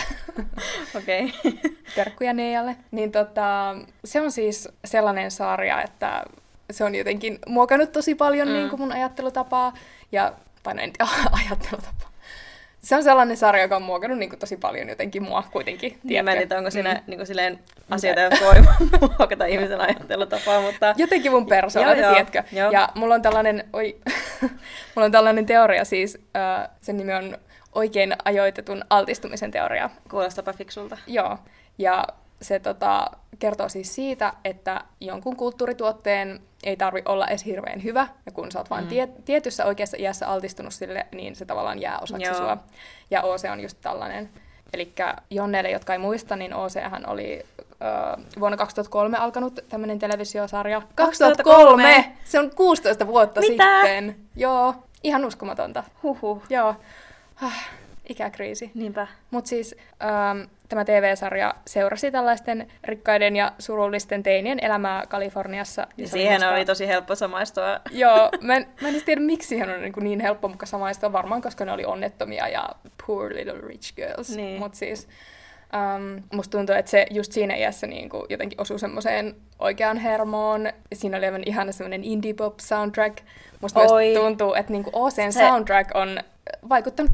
Okei. 0.99 1.33
Terkkuja 1.95 2.33
Neijalle. 2.33 2.77
Niin 2.91 3.13
tota, 3.13 3.77
se 4.05 4.21
on 4.21 4.33
siis 4.33 4.69
sellainen 4.85 5.31
sarja, 5.31 5.83
että 5.83 6.25
se 6.71 6.85
on 6.85 6.95
jotenkin 6.95 7.39
muokannut 7.47 7.93
tosi 7.93 8.15
paljon 8.15 8.49
Mm. 8.49 8.55
niin 8.55 8.71
kuin 8.71 8.81
mun 8.81 8.93
ajattelutapaa, 8.93 9.73
ja, 10.13 10.33
tai 10.63 10.75
no 10.75 10.83
en 10.83 10.93
tiedä, 10.93 11.11
ajattelutapaa. 11.47 12.12
Se 12.83 12.97
on 12.97 13.03
sellainen 13.03 13.37
sarja, 13.37 13.63
joka 13.63 13.77
on 13.77 13.83
muokannut 13.83 14.19
niin 14.19 14.29
kuin 14.29 14.39
tosi 14.41 14.57
paljon 14.57 14.89
jotenkin 14.89 15.23
mua 15.23 15.45
kuitenkin. 15.53 15.99
Niin, 16.03 16.25
mä 16.25 16.33
en 16.33 16.39
tiedä, 16.39 16.59
onko 16.59 16.71
siinä 16.71 16.93
Mm. 16.95 17.01
niin 17.07 17.19
kuin 17.19 17.27
silleen 17.27 17.59
asioita, 17.91 18.21
jotka 18.21 18.45
voi 18.45 18.55
muokata 19.19 19.47
ihmisen 19.47 19.81
ajattelutapaa, 19.81 20.61
mutta... 20.61 20.95
Jotenkin 20.97 21.33
mun 21.33 21.47
persoona, 21.47 21.91
Joo, 21.95 22.01
joo, 22.01 22.11
tiedätkö? 22.13 22.43
joo. 22.53 22.71
Ja 22.71 22.89
mulla 22.95 23.15
on 23.15 23.23
tällainen, 23.23 23.65
oi, 23.73 23.97
mulla 24.95 25.05
on 25.05 25.13
tällainen 25.13 25.47
teoria 25.47 25.85
siis, 25.85 26.19
äh, 26.37 26.69
sen 26.81 26.97
nimi 26.97 27.15
on 27.15 27.39
oikein 27.73 28.15
ajoitetun 28.25 28.85
altistumisen 28.91 29.51
teoria. 29.51 29.91
Kuulostapa 30.11 30.53
fiksulta. 30.53 30.99
Joo, 31.07 31.39
ja 31.79 32.05
se 32.43 32.59
tota, 32.59 33.07
kertoo 33.39 33.69
siis 33.69 33.95
siitä, 33.95 34.33
että 34.45 34.81
jonkun 35.01 35.37
kulttuurituotteen 35.37 36.41
ei 36.65 36.77
tarvi 36.77 37.03
olla 37.05 37.27
edes 37.29 37.45
hirveän 37.45 37.83
hyvä, 37.83 38.09
ja 38.27 38.33
kun 38.33 38.53
sä 38.53 38.59
oot 38.59 38.71
vain 38.71 38.85
Mm. 38.85 38.89
tie- 38.89 39.09
tietyssä 39.25 39.65
oikeassa 39.65 39.97
iässä 40.01 40.29
altistunut 40.29 40.75
sille, 40.75 41.07
niin 41.13 41.37
se 41.37 41.45
tavallaan 41.45 41.81
jää 41.81 41.99
osaksi 41.99 42.27
Joo. 42.27 42.35
sua. 42.35 42.57
Ja 43.11 43.23
OC 43.23 43.45
on 43.53 43.61
just 43.61 43.79
tällainen. 43.81 44.31
Eli 44.73 44.93
Jonneille, 45.31 45.71
jotka 45.71 45.93
ei 45.93 45.99
muista, 45.99 46.37
niin 46.37 46.55
OC 46.55 46.75
oli 47.07 47.43
ö, 47.63 48.21
vuonna 48.41 48.57
2003 48.57 49.19
alkanut 49.19 49.61
tämmöinen 49.69 49.99
televisiosarja. 49.99 50.83
2003? 50.95 52.13
Se 52.25 52.39
on 52.39 52.51
16 52.55 53.07
vuotta 53.07 53.41
Mitä? 53.41 53.81
sitten. 53.83 54.17
Joo, 54.37 54.75
ihan 55.03 55.25
uskomatonta. 55.25 55.85
Huhhuh. 56.03 56.43
Joo, 56.51 56.75
ah, 57.43 57.69
ikäkriisi. 58.09 58.71
Niinpä. 58.75 59.07
Mutta 59.31 59.49
siis 59.49 59.75
ähm, 60.03 60.41
tämä 60.73 60.85
TV-sarja 60.85 61.55
seurasi 61.67 62.11
tällaisten 62.11 62.69
rikkaiden 62.85 63.37
ja 63.37 63.53
surullisten 63.59 64.23
teinien 64.23 64.59
elämää 64.65 65.07
Kaliforniassa. 65.09 65.87
Ja 65.97 66.09
siihen 66.09 66.33
musta- 66.35 66.51
oli 66.55 66.65
tosi 66.65 66.89
helppo 66.89 67.15
samaistua. 67.15 67.81
Joo, 67.91 68.31
mä 68.41 68.57
en, 68.57 68.67
mä 68.81 68.89
en 68.89 69.03
tiedä, 69.05 69.21
miksi 69.21 69.49
siihen 69.49 69.71
on 69.71 69.83
niin, 69.83 69.93
niin 70.01 70.21
helppo 70.21 70.49
muka 70.49 70.67
samaistua. 70.67 71.13
Varmaan, 71.13 71.43
koska 71.43 71.65
ne 71.65 71.73
oli 71.73 71.85
onnettomia 71.85 72.49
ja 72.49 72.69
poor 73.07 73.35
little 73.35 73.61
rich 73.61 73.95
girls. 73.95 74.37
Niin. 74.37 74.59
Mutta 74.59 74.79
siis 74.79 75.09
ähm, 75.75 76.19
musta 76.33 76.59
tuntuu, 76.59 76.75
että 76.75 76.91
se 76.91 77.07
just 77.11 77.33
siinä 77.33 77.55
iässä 77.55 77.87
niin 77.87 78.09
kuin 78.09 78.23
jotenkin 78.29 78.61
osui 78.61 78.79
semmoiseen 78.79 79.35
oikeaan 79.59 79.97
hermoon. 79.97 80.69
Siinä 80.95 81.17
oli 81.19 81.27
aivan 81.27 81.43
ihana 81.47 81.73
semmoinen 81.73 82.05
indie 82.05 82.35
pop 82.35 82.59
soundtrack. 82.61 83.19
Musta 83.61 83.81
Oi. 83.81 84.05
myös 84.05 84.19
tuntuu, 84.19 84.55
että 84.55 84.73
niin 84.73 84.85
kuin 84.85 84.97
OCn 84.97 85.33
Se- 85.33 85.41
soundtrack 85.49 85.91
on 85.95 86.21
vaikuttanut 86.69 87.13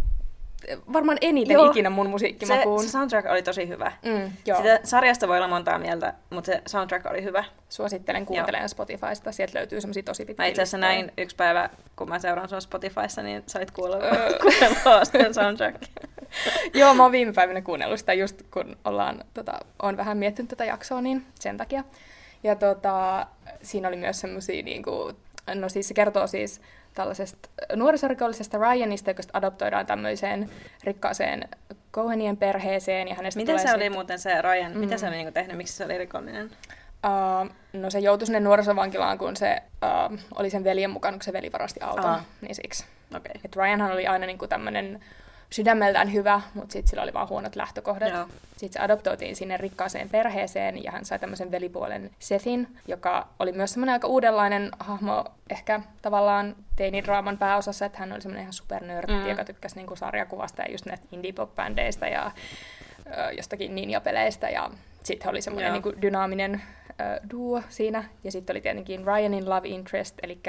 varmaan 0.93 1.19
eniten 1.21 1.55
Joo. 1.55 1.71
ikinä 1.71 1.91
mun 1.91 2.07
Se, 2.07 2.11
musiikkimakuun. 2.11 2.83
se 2.83 2.89
soundtrack 2.89 3.29
oli 3.31 3.43
tosi 3.43 3.69
hyvä. 3.69 3.93
Mm, 4.05 4.33
joo. 4.47 4.59
Sitä 4.59 4.81
sarjasta 4.85 5.29
voi 5.29 5.37
olla 5.37 5.49
montaa 5.49 5.79
mieltä, 5.79 6.15
mutta 6.31 6.53
se 6.53 6.63
soundtrack 6.67 7.07
oli 7.07 7.23
hyvä. 7.23 7.45
Suosittelen 7.69 8.27
kuuntelemaan 8.27 8.69
Spotifysta. 8.69 9.33
Sieltä 9.33 9.59
löytyy 9.59 9.81
semmosia 9.81 10.03
tosi 10.03 10.25
pitkiä 10.25 10.45
Mä 10.45 10.47
itse 10.49 10.63
asiassa 10.63 10.79
näin 10.79 11.13
yksi 11.19 11.37
päivä, 11.37 11.71
kun 11.97 12.09
mä 12.09 12.19
seuraan 12.19 12.49
sua 12.49 12.61
Spotifyssa, 12.61 13.23
niin 13.23 13.43
sä 13.47 13.59
olit 13.59 13.71
kuulla, 13.71 13.97
Öö. 13.97 14.39
kuunnella 14.43 15.05
sen 15.05 15.35
soundtrack. 15.35 15.83
Joo, 16.75 16.95
mä 16.95 17.03
oon 17.03 17.13
viime 17.13 17.33
päivinä 17.33 17.61
kuunnellut 17.61 17.99
sitä 17.99 18.13
just 18.15 18.43
kun 18.51 18.77
ollaan, 18.85 19.25
tota, 19.35 19.59
on 19.83 19.97
vähän 19.97 20.19
miettinyt 20.19 20.49
tätä 20.49 20.65
jaksoa, 20.65 21.01
niin 21.01 21.27
sen 21.35 21.57
takia. 21.57 21.85
Ja 22.43 22.57
tota, 22.57 23.27
siinä 23.63 23.89
oli 23.89 23.97
myös 23.97 24.21
semmosia 24.21 24.63
niinku, 24.63 25.13
no 25.55 25.69
siis 25.69 25.89
se 25.89 25.95
kertoo 25.95 26.27
siis 26.27 26.61
tällaisesta 26.99 27.49
nuorisorikollisesta 27.77 28.59
Ryanista, 28.59 29.11
joka 29.11 29.23
adoptoidaan 29.33 29.87
tämmöiseen 29.87 30.51
rikkaaseen 30.85 31.49
Cohenien 31.93 32.37
perheeseen 32.37 33.09
ja 33.09 33.15
hänestä 33.15 33.41
Miten 33.41 33.59
se 33.59 33.75
oli 33.75 33.85
sit- 33.85 33.93
muuten 33.93 34.19
se 34.19 34.43
Ryan? 34.43 34.73
Mm. 34.73 34.79
Mitä 34.79 34.99
se 34.99 35.07
oli 35.07 35.17
niinku 35.17 35.33
tehnyt? 35.33 35.57
Miksi 35.57 35.73
se 35.73 35.85
oli 35.85 35.99
rikollinen? 35.99 36.51
Uh, 37.07 37.51
no 37.73 37.91
se 37.91 37.99
joutui 37.99 38.27
sinne 38.27 38.41
nuorisovankilaan, 38.41 39.19
kun 39.19 39.37
se 39.37 39.63
uh, 40.11 40.19
oli 40.35 40.51
sen 40.51 40.65
veljen 40.65 40.91
mukana, 40.91 41.17
kun 41.17 41.23
se 41.23 41.33
veli 41.33 41.53
varasti 41.53 41.81
auton, 41.81 42.05
Aa. 42.05 42.25
niin 42.41 42.55
siksi. 42.55 42.85
Okei. 43.17 43.35
Et 43.45 43.57
Ryanhan 43.57 43.93
oli 43.93 44.07
aina 44.07 44.27
niinku 44.27 44.47
tämmöinen 44.47 45.01
sydämeltään 45.51 46.13
hyvä, 46.13 46.41
mutta 46.55 46.73
sitten 46.73 46.91
sillä 46.91 47.03
oli 47.03 47.13
vaan 47.13 47.29
huonot 47.29 47.57
lähtökohdat. 47.57 48.09
Joo. 48.13 48.27
Sitten 48.57 48.73
se 48.73 48.85
adoptoitiin 48.85 49.37
sinne 49.37 49.57
rikkaaseen 49.57 50.09
perheeseen 50.09 50.85
ja 50.85 50.91
hän 50.91 51.05
sai 51.05 51.19
tämmöisen 51.19 51.51
velipuolen 51.51 52.11
Sethin, 52.19 52.69
joka 52.89 53.29
oli 53.39 53.53
myös 53.53 53.73
semmoinen 53.73 53.93
aika 53.93 54.07
uudenlainen 54.09 54.71
hahmo 54.81 55.25
ehkä 55.51 55.81
tavallaan 56.03 56.57
teinidraaman 56.77 57.39
pääosassa, 57.39 57.87
että 57.87 57.99
hän 57.99 58.13
oli 58.13 58.23
semmoinen 58.23 58.43
ihan 58.43 58.53
supernörtti, 58.53 59.13
Mm. 59.13 59.29
joka 59.29 59.45
tykkäsi 59.45 59.77
niinku 59.77 59.97
sarjakuvasta 59.97 60.63
ja 60.63 60.71
just 60.73 60.87
näistä 60.87 61.07
indie 61.13 61.33
pop-bändeistä 61.33 62.09
ja 62.09 62.31
ö, 63.07 63.33
jostakin 63.33 63.75
ninja-peleistä 63.75 64.51
ja 64.51 64.71
sitten 65.03 65.31
oli 65.31 65.41
semmoinen 65.43 65.73
niinku 65.73 65.93
dynaaminen 66.03 66.63
ö, 66.91 67.21
duo 67.31 67.63
siinä. 67.69 68.05
Ja 68.25 68.33
sitten 68.33 68.55
oli 68.55 68.61
tietenkin 68.61 69.05
Ryanin 69.07 69.51
love 69.51 69.69
interest, 69.69 70.15
eli 70.23 70.41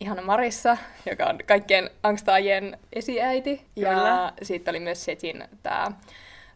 ihana 0.00 0.22
Marissa, 0.22 0.76
joka 1.10 1.24
on 1.26 1.38
kaikkien 1.46 1.90
angstaajien 2.02 2.78
esiäiti. 2.92 3.66
Kyllä. 3.74 3.90
Ja 3.90 4.32
sitten 4.42 4.72
oli 4.72 4.80
myös 4.80 5.04
Setin 5.04 5.44
tämä 5.62 5.92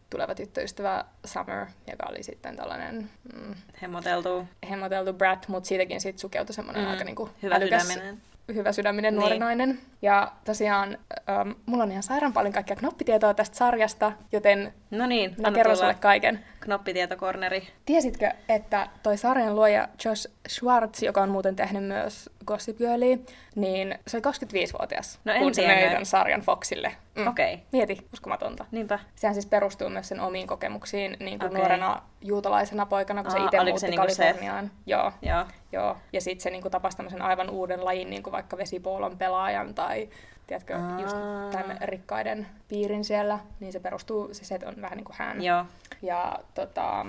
tuleva 0.09 0.35
tyttöystävä 0.35 1.05
Summer, 1.25 1.65
joka 1.91 2.05
oli 2.09 2.23
sitten 2.23 2.55
tällainen 2.55 3.09
mm, 3.33 3.55
Hemmoteltuu. 3.81 4.45
hemmoteltu 4.69 5.13
brat, 5.13 5.47
mutta 5.47 5.67
siitäkin 5.67 6.01
sitten 6.01 6.19
sukeutui 6.21 6.53
semmoinen 6.55 6.83
Mm. 6.83 6.89
aika 6.91 7.03
niinku 7.03 7.29
Hyvä 7.43 7.55
älykäs, 7.55 7.87
sydäminen. 7.87 8.21
hyvä 8.53 8.71
sydäminen 8.71 9.15
nuori 9.15 9.29
Niin. 9.33 9.39
nainen. 9.39 9.79
Ja 10.01 10.31
tosiaan 10.45 10.97
ähm, 11.29 11.51
mulla 11.65 11.83
on 11.83 11.91
ihan 11.91 12.03
sairaan 12.03 12.33
paljon 12.33 12.53
kaikkea 12.53 12.75
knoppitietoa 12.75 13.33
tästä 13.33 13.57
sarjasta, 13.57 14.11
joten 14.31 14.73
No 14.91 15.05
niin, 15.07 15.35
mä 15.41 15.51
kerron 15.51 15.77
sulle 15.77 15.93
kaiken. 15.95 16.45
Knoppitietokorneri. 16.59 17.67
Tiesitkö, 17.85 18.31
että 18.49 18.87
toi 19.03 19.17
sarjan 19.17 19.55
luoja 19.55 19.87
Josh 20.05 20.27
Schwartz, 20.49 21.01
joka 21.03 21.21
on 21.21 21.29
muuten 21.29 21.55
tehnyt 21.55 21.83
myös 21.83 22.29
Gossip 22.49 22.77
Girlia, 22.77 23.17
niin 23.55 23.99
se 24.07 24.17
oli 24.17 24.33
25-vuotias, 24.33 25.19
No 25.25 25.33
kun 25.39 25.55
se 25.55 25.67
möi 25.67 25.89
ton 25.89 26.05
sarjan 26.05 26.41
Foxille. 26.41 26.95
Mm. 27.15 27.27
Okei. 27.27 27.53
Okay. 27.53 27.65
Mieti, 27.71 28.07
uskomatonta. 28.13 28.65
Niinpä. 28.71 28.99
Sehän 29.15 29.33
siis 29.35 29.45
perustuu 29.45 29.89
myös 29.89 30.07
sen 30.07 30.19
omiin 30.19 30.47
kokemuksiin 30.47 31.17
niin 31.19 31.39
kuin 31.39 31.49
Okei. 31.49 31.59
nuorena 31.59 32.01
juutalaisena 32.21 32.85
poikana, 32.85 33.23
kun 33.23 33.31
se 33.31 33.37
Aa, 33.37 33.45
itse 33.45 33.59
oliko 33.59 33.71
muutti 33.71 33.79
se 33.79 33.87
niinku? 33.87 34.15
Kaliforniaan. 34.17 34.71
Joo, 34.85 35.11
Joo. 35.21 35.45
joo. 35.71 35.97
Ja 36.13 36.21
sitten 36.21 36.43
se 36.43 36.49
niin 36.49 36.61
kuin 36.61 36.71
tapasi 36.71 36.97
tämmöisen 36.97 37.21
aivan 37.21 37.49
uuden 37.49 37.85
lajin, 37.85 38.09
niin 38.09 38.23
kuin 38.23 38.31
vaikka 38.31 38.57
vesipoolon 38.57 39.17
pelaajan 39.17 39.73
tai 39.73 40.09
tiedätkö, 40.47 40.73
just 41.01 41.15
Aa. 41.15 41.51
tämän 41.51 41.77
rikkaiden 41.81 42.47
piirin 42.67 43.03
siellä. 43.03 43.39
Niin 43.59 43.73
se 43.73 43.79
perustuu, 43.79 44.29
se 44.31 44.45
set 44.45 44.63
on 44.63 44.81
vähän 44.81 44.97
niin 44.97 45.05
kuin 45.05 45.15
hän. 45.19 45.43
Joo. 45.43 45.65
Ja 46.01 46.35
tota, 46.53 47.05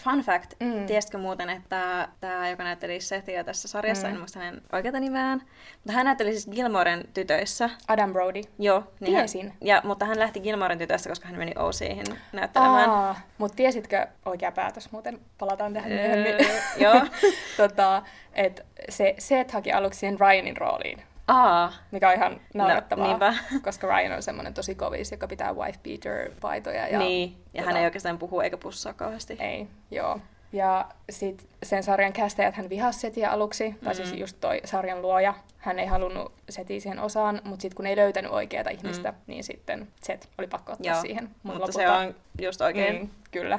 Fun 0.00 0.20
fact. 0.20 0.54
Mm. 0.60 0.86
Tiesitkö 0.86 1.18
muuten, 1.18 1.50
että 1.50 2.08
tämä, 2.20 2.48
joka 2.48 2.64
näytteli 2.64 3.00
Sethia 3.00 3.44
tässä 3.44 3.68
sarjassa, 3.68 4.06
Mm. 4.08 4.12
en 4.14 4.18
muista 4.20 4.38
hänen 4.38 4.62
oikeata 4.72 5.00
nimeään, 5.00 5.42
mutta 5.74 5.92
hän 5.92 6.04
näytteli 6.06 6.30
siis 6.32 6.48
Gilmoren 6.54 7.04
tytöissä. 7.14 7.70
Adam 7.88 8.12
Brody. 8.12 8.40
Joo. 8.58 8.84
Niin 9.00 9.14
Tiesin. 9.16 9.48
Hän, 9.48 9.58
ja, 9.60 9.80
mutta 9.84 10.04
hän 10.04 10.18
lähti 10.18 10.40
Gilmoren 10.40 10.78
tytöistä, 10.78 11.08
koska 11.08 11.28
hän 11.28 11.38
meni 11.38 11.52
OCihin 11.58 12.06
näyttelemään. 12.32 12.90
Aa, 12.90 13.20
mutta 13.38 13.56
tiesitkö, 13.56 14.06
oikea 14.24 14.52
päätös 14.52 14.92
muuten, 14.92 15.20
palataan 15.38 15.72
tähän 15.72 15.92
myöhemmin, 15.92 16.34
Öö, 16.34 16.60
joo. 16.76 17.00
tota, 17.56 18.02
että 18.34 18.62
se 18.88 19.14
Seth 19.18 19.52
haki 19.54 19.72
aluksi 19.72 19.98
siihen 20.00 20.20
Ryanin 20.20 20.56
rooliin, 20.56 21.02
Aa. 21.28 21.72
mikä 21.90 22.08
on 22.08 22.14
ihan 22.14 22.40
naurettavaa, 22.54 23.06
niinpä. 23.06 23.34
koska 23.62 23.86
Ryan 23.86 24.12
on 24.12 24.22
semmoinen 24.22 24.54
tosi 24.54 24.74
kovis, 24.74 25.10
joka 25.12 25.26
pitää 25.28 25.52
wife 25.52 25.78
beater 25.82 26.30
paitoja. 26.40 26.88
Ja, 26.88 26.98
niin. 26.98 27.36
Ja 27.54 27.62
tota, 27.62 27.66
hän 27.72 27.76
ei 27.76 27.84
oikeastaan 27.84 28.18
puhu 28.18 28.40
eikä 28.40 28.56
pussaa 28.56 28.92
kauheasti. 28.92 29.36
Ei, 29.40 29.68
joo. 29.90 30.20
Ja 30.52 30.86
sit 31.10 31.48
sen 31.62 31.82
sarjan 31.82 32.12
kästäjät 32.12 32.54
hän 32.54 32.68
vihasi 32.70 33.00
Setiä 33.00 33.30
aluksi, 33.30 33.68
mm-hmm. 33.68 33.84
tai 33.84 33.94
siis 33.94 34.12
Mm. 34.12 34.18
just 34.18 34.36
toi 34.40 34.60
sarjan 34.64 35.02
luoja. 35.02 35.34
Hän 35.58 35.78
ei 35.78 35.86
halunnut 35.86 36.32
Setiä 36.48 36.80
siihen 36.80 36.98
osaan, 36.98 37.40
mutta 37.44 37.62
sitten 37.62 37.76
kun 37.76 37.86
ei 37.86 37.96
löytänyt 37.96 38.32
oikeaa 38.32 38.70
ihmistä, 38.70 39.10
mm. 39.10 39.16
niin 39.26 39.44
sitten 39.44 39.88
Set 40.02 40.28
oli 40.38 40.46
pakko 40.46 40.72
ottaa 40.72 40.92
Joo, 40.92 41.00
siihen. 41.02 41.30
Mut 41.42 41.54
Mutta 41.56 41.72
se 41.72 41.88
on 41.88 42.14
just 42.40 42.60
oikein. 42.60 43.00
Mm, 43.00 43.08
kyllä. 43.30 43.58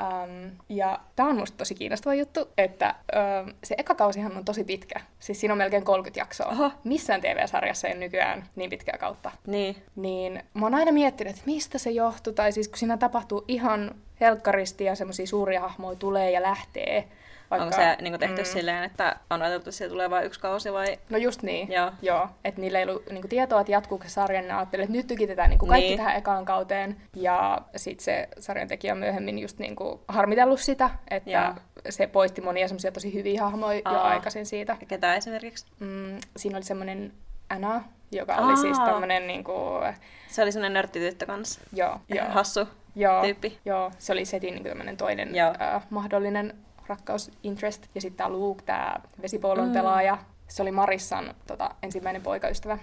Um, 0.00 0.50
ja 0.68 1.00
tämä 1.16 1.28
on 1.28 1.36
musta 1.36 1.56
tosi 1.56 1.74
kiinnostava 1.74 2.14
juttu, 2.14 2.48
että 2.58 2.94
um, 3.44 3.54
se 3.64 3.74
eka 3.78 3.94
kausihan 3.94 4.36
on 4.36 4.44
tosi 4.44 4.64
pitkä. 4.64 5.00
Siis 5.18 5.40
siinä 5.40 5.54
on 5.54 5.58
melkein 5.58 5.84
30 5.84 6.20
jaksoa. 6.20 6.46
Oho. 6.46 6.70
Missään 6.84 7.20
TV-sarjassa 7.20 7.88
ei 7.88 7.98
nykyään 7.98 8.44
niin 8.56 8.70
pitkää 8.70 8.98
kautta. 8.98 9.30
Niin. 9.46 9.76
Niin 9.96 10.42
mä 10.54 10.66
oon 10.66 10.74
aina 10.74 10.92
miettinyt, 10.92 11.30
että 11.30 11.46
mistä 11.46 11.78
se 11.78 11.90
johtuu, 11.90 12.32
tai 12.32 12.52
siis 12.52 12.68
kun 12.68 12.78
siinä 12.78 12.96
tapahtuu 12.96 13.44
ihan 13.48 13.94
helkkaristi 14.20 14.84
ja 14.84 14.94
semmoisia 14.94 15.26
suuria 15.26 15.60
hahmoja 15.60 15.96
tulee 15.96 16.30
ja 16.30 16.42
lähtee. 16.42 17.08
Onko 17.50 17.76
se 17.76 17.96
niin 18.00 18.18
tehty 18.18 18.40
mm. 18.42 18.44
silleen, 18.44 18.84
että 18.84 19.16
on 19.30 19.42
ajateltu, 19.42 19.70
että 19.70 19.70
siellä 19.78 19.92
tulee 19.92 20.10
vain 20.10 20.26
yksi 20.26 20.40
kausi 20.40 20.72
vai? 20.72 20.98
No 21.10 21.18
just 21.18 21.42
niin. 21.42 21.72
Joo. 21.72 21.92
Joo. 22.02 22.28
Että 22.44 22.60
niillä 22.60 22.78
ei 22.78 22.84
ollut 22.84 23.06
niin 23.10 23.28
tietoa, 23.28 23.60
että 23.60 23.72
jatkuuko 23.72 24.04
se 24.04 24.10
sarja, 24.10 24.40
niin 24.40 24.48
ne 24.48 24.54
ajattelivat, 24.54 24.90
että 24.90 24.96
nyt 24.96 25.06
tykitetään 25.06 25.50
niin 25.50 25.58
kaikki 25.58 25.88
Niin. 25.88 25.96
tähän 25.98 26.16
ekaan 26.16 26.44
kauteen. 26.44 26.96
Ja 27.16 27.60
sitten 27.76 28.04
se 28.04 28.28
sarjan 28.38 28.68
tekijä 28.68 28.92
on 28.92 28.98
myöhemmin 28.98 29.38
just 29.38 29.58
niin 29.58 29.76
kuin 29.76 30.00
harmitellut 30.08 30.60
sitä, 30.60 30.90
että 31.10 31.30
Joo. 31.30 31.54
se 31.88 32.06
poisti 32.06 32.40
monia 32.40 32.68
semmoisia 32.68 32.92
tosi 32.92 33.14
hyviä 33.14 33.42
hahmoja 33.42 33.76
jo 33.78 33.82
Aa. 33.84 34.02
aikaisin 34.08 34.46
siitä. 34.46 34.76
Ja 34.80 34.86
ketä 34.86 35.14
esimerkiksi? 35.14 35.66
Mm, 35.80 36.18
siinä 36.36 36.56
oli 36.56 36.64
semmoinen 36.64 37.12
Anna, 37.50 37.84
joka 38.12 38.34
oli 38.34 38.56
siis 38.56 38.78
Aa. 38.78 38.86
tämmöinen 38.86 39.26
niin 39.26 39.44
kuin, 39.44 39.94
Se 40.28 40.42
oli 40.42 40.52
semmoinen 40.52 40.72
nörttityttö 40.74 41.26
kanssa. 41.26 41.60
joo, 41.72 42.00
joo. 42.14 42.26
Hassu. 42.28 42.68
Joo, 42.96 43.22
tyyppi. 43.22 43.58
Joo, 43.64 43.90
se 43.98 44.12
oli 44.12 44.24
Setin 44.24 44.54
niin 44.54 44.64
tämmöinen 44.64 44.96
toinen 44.96 45.34
Joo. 45.34 45.52
äh, 45.60 45.82
mahdollinen 45.90 46.54
rakkausinterest. 46.86 47.86
Ja 47.94 48.00
sitten 48.00 48.16
tämä 48.16 48.30
Luke, 48.30 48.62
tämä 48.64 48.96
vesipuolon 49.22 49.66
Mm. 49.66 49.72
pelaaja, 49.72 50.18
se 50.48 50.62
oli 50.62 50.70
Marissan 50.72 51.34
tota, 51.46 51.70
ensimmäinen 51.82 52.22
poikaystävä. 52.22 52.78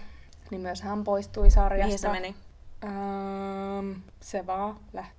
Niin 0.52 0.62
myös 0.62 0.82
hän 0.82 1.04
poistui 1.04 1.50
sarjasta. 1.50 1.86
Mihin 1.86 2.00
se 2.00 2.10
meni? 2.10 2.36
Ähm, 2.84 3.92
se 4.20 4.48
vaan 4.48 4.76
lähti. 4.94 5.16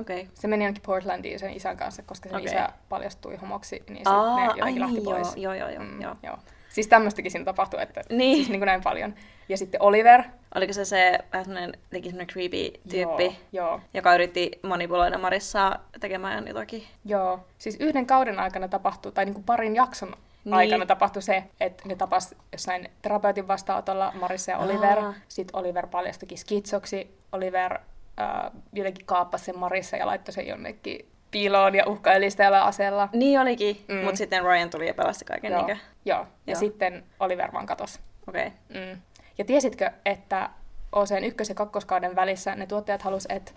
Okay. 0.00 0.26
Se 0.34 0.48
meni 0.48 0.64
jonnekin 0.64 0.82
Portlandiin 0.86 1.38
sen 1.38 1.50
isän 1.52 1.76
kanssa, 1.76 2.02
koska 2.02 2.28
sen 2.28 2.38
Okei. 2.38 2.46
isä 2.52 2.68
paljastui 2.88 3.36
homoksi, 3.36 3.82
niin 3.90 4.08
Aa, 4.08 4.36
ne 4.36 4.46
jotenkin 4.56 4.80
lähti 4.82 5.00
pois. 5.00 5.36
joo, 5.36 5.54
joo, 5.54 5.68
joo, 5.68 5.82
Mm, 5.84 6.00
joo. 6.00 6.16
joo. 6.22 6.36
Siis 6.72 6.88
tämmöistäkin 6.88 7.30
siinä 7.30 7.44
tapahtui, 7.44 7.82
että 7.82 8.00
Niin. 8.10 8.36
siis 8.36 8.48
niin 8.48 8.60
kuin 8.60 8.66
näin 8.66 8.82
paljon. 8.82 9.14
Ja 9.48 9.56
sitten 9.56 9.82
Oliver. 9.82 10.22
Oliko 10.54 10.72
se 10.72 10.84
se 10.84 11.18
vähän 11.32 11.44
semmoinen, 11.44 11.72
teki 11.90 12.08
semmoinen 12.08 12.26
creepy 12.26 12.80
tyyppi, 12.90 13.24
Joo, 13.52 13.66
joo. 13.68 13.80
joka 13.94 14.14
yritti 14.14 14.50
manipuloida 14.62 15.18
Marissaa 15.18 15.88
tekemään 16.00 16.46
jotakin? 16.48 16.84
Joo, 17.04 17.40
siis 17.58 17.76
yhden 17.80 18.06
kauden 18.06 18.38
aikana 18.38 18.68
tapahtui, 18.68 19.12
tai 19.12 19.24
niin 19.24 19.34
kuin 19.34 19.44
parin 19.44 19.76
jakson 19.76 20.16
Niin. 20.44 20.54
aikana 20.54 20.86
tapahtui 20.86 21.22
se, 21.22 21.44
että 21.60 21.88
ne 21.88 21.96
tapas 21.96 22.34
jossain 22.52 22.90
terapeutin 23.02 23.48
vastaanotolla 23.48 24.12
Marissa 24.20 24.50
ja 24.50 24.58
Oliver. 24.58 24.98
Aa. 24.98 25.14
Sitten 25.28 25.56
Oliver 25.60 25.86
paljastukin 25.86 26.38
skitsoksi. 26.38 27.18
Oliver 27.32 27.78
äh, 28.20 28.50
jotenkin 28.72 29.06
kaappasi 29.06 29.44
sen 29.44 29.58
Marissa 29.58 29.96
ja 29.96 30.06
laittoi 30.06 30.32
sen 30.32 30.46
jonnekin 30.46 31.08
piiloon 31.32 31.74
ja 31.74 31.86
uhkaili 31.86 32.30
sitä 32.30 32.44
jollain 32.44 32.64
aseella. 32.64 33.08
Niin 33.12 33.40
olikin, 33.40 33.84
mm. 33.88 33.96
Mutta 33.96 34.16
sitten 34.16 34.44
Ryan 34.44 34.70
tuli 34.70 34.86
ja 34.86 34.94
pelasti 34.94 35.24
kaiken. 35.24 35.52
Joo, 35.52 35.68
joo. 35.68 35.76
ja 36.04 36.26
Joo. 36.46 36.58
sitten 36.58 37.04
Oliver 37.20 37.52
vaan 37.52 37.66
katosi. 37.66 38.00
Okei. 38.28 38.46
Okay. 38.46 38.86
Mm. 38.86 39.00
Ja 39.38 39.44
tiesitkö, 39.44 39.90
että 40.06 40.50
OCn 40.92 41.24
ykkös- 41.24 41.48
ja 41.48 41.54
kakkoskauden 41.54 42.16
välissä 42.16 42.54
ne 42.54 42.66
tuottajat 42.66 43.02
halusivat, 43.02 43.36
että 43.36 43.52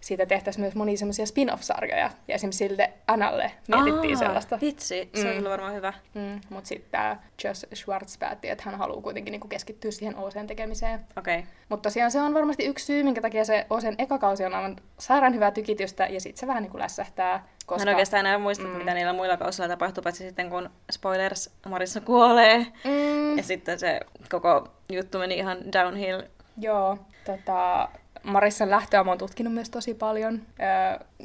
siitä 0.00 0.26
tehtäisiin 0.26 0.62
myös 0.62 0.74
monia 0.74 0.96
semmoisia 0.96 1.26
spin-off-sarjoja. 1.26 2.10
Ja 2.28 2.34
esimerkiksi 2.34 2.68
sille 2.68 2.92
Analle 3.06 3.50
mietittiin 3.68 4.16
sellaista. 4.18 4.58
Vitsi, 4.60 5.10
se 5.14 5.22
Mm. 5.24 5.28
on 5.30 5.36
kyllä 5.36 5.50
varmaan 5.50 5.74
hyvä. 5.74 5.92
Mm, 6.14 6.40
mutta 6.50 6.68
sitten 6.68 6.90
tämä 6.90 7.16
Josh 7.44 7.64
Schwartz 7.74 8.18
päätti, 8.18 8.48
että 8.48 8.64
hän 8.66 8.74
haluaa 8.78 9.02
kuitenkin 9.02 9.32
niinku 9.32 9.48
keskittyä 9.48 9.90
siihen 9.90 10.16
OCn 10.16 10.46
tekemiseen. 10.46 11.00
Okei. 11.18 11.38
Okay. 11.38 11.50
Mutta 11.68 11.82
tosiaan 11.86 12.10
se 12.10 12.20
on 12.20 12.34
varmasti 12.34 12.64
yksi 12.64 12.84
syy, 12.86 13.02
minkä 13.02 13.20
takia 13.20 13.44
se 13.44 13.66
OCn 13.70 13.94
eka 13.98 14.18
kausi 14.18 14.44
on 14.44 14.54
aivan 14.54 14.76
sairaan 14.98 15.34
hyvää 15.34 15.50
tykitystä, 15.50 16.06
ja 16.06 16.20
sitten 16.20 16.40
se 16.40 16.46
vähän 16.46 16.62
niinku 16.62 16.78
lässähtää. 16.78 17.46
Koska... 17.66 17.84
Mä 17.84 17.90
en 17.90 17.94
oikeastaan 17.94 18.20
enää 18.26 18.38
muista, 18.38 18.64
mm. 18.64 18.70
Mm. 18.70 18.76
mitä 18.78 18.94
niillä 18.94 19.12
muilla 19.12 19.36
kausilla 19.36 19.68
tapahtuu, 19.68 20.02
paitsi 20.02 20.24
sitten 20.24 20.50
kun 20.50 20.70
spoilers, 20.92 21.50
Marissa 21.68 22.00
kuolee. 22.00 22.58
Mm, 22.84 23.36
Ja 23.36 23.42
sitten 23.42 23.78
se 23.78 24.00
koko 24.30 24.68
juttu 24.92 25.18
meni 25.18 25.34
ihan 25.34 25.58
downhill. 25.72 26.22
joo, 26.58 26.98
tota, 27.24 27.88
Marissan 28.26 28.70
lähtöä 28.70 29.04
mä 29.04 29.10
oon 29.10 29.18
tutkinut 29.18 29.54
myös 29.54 29.70
tosi 29.70 29.94
paljon. 29.94 30.42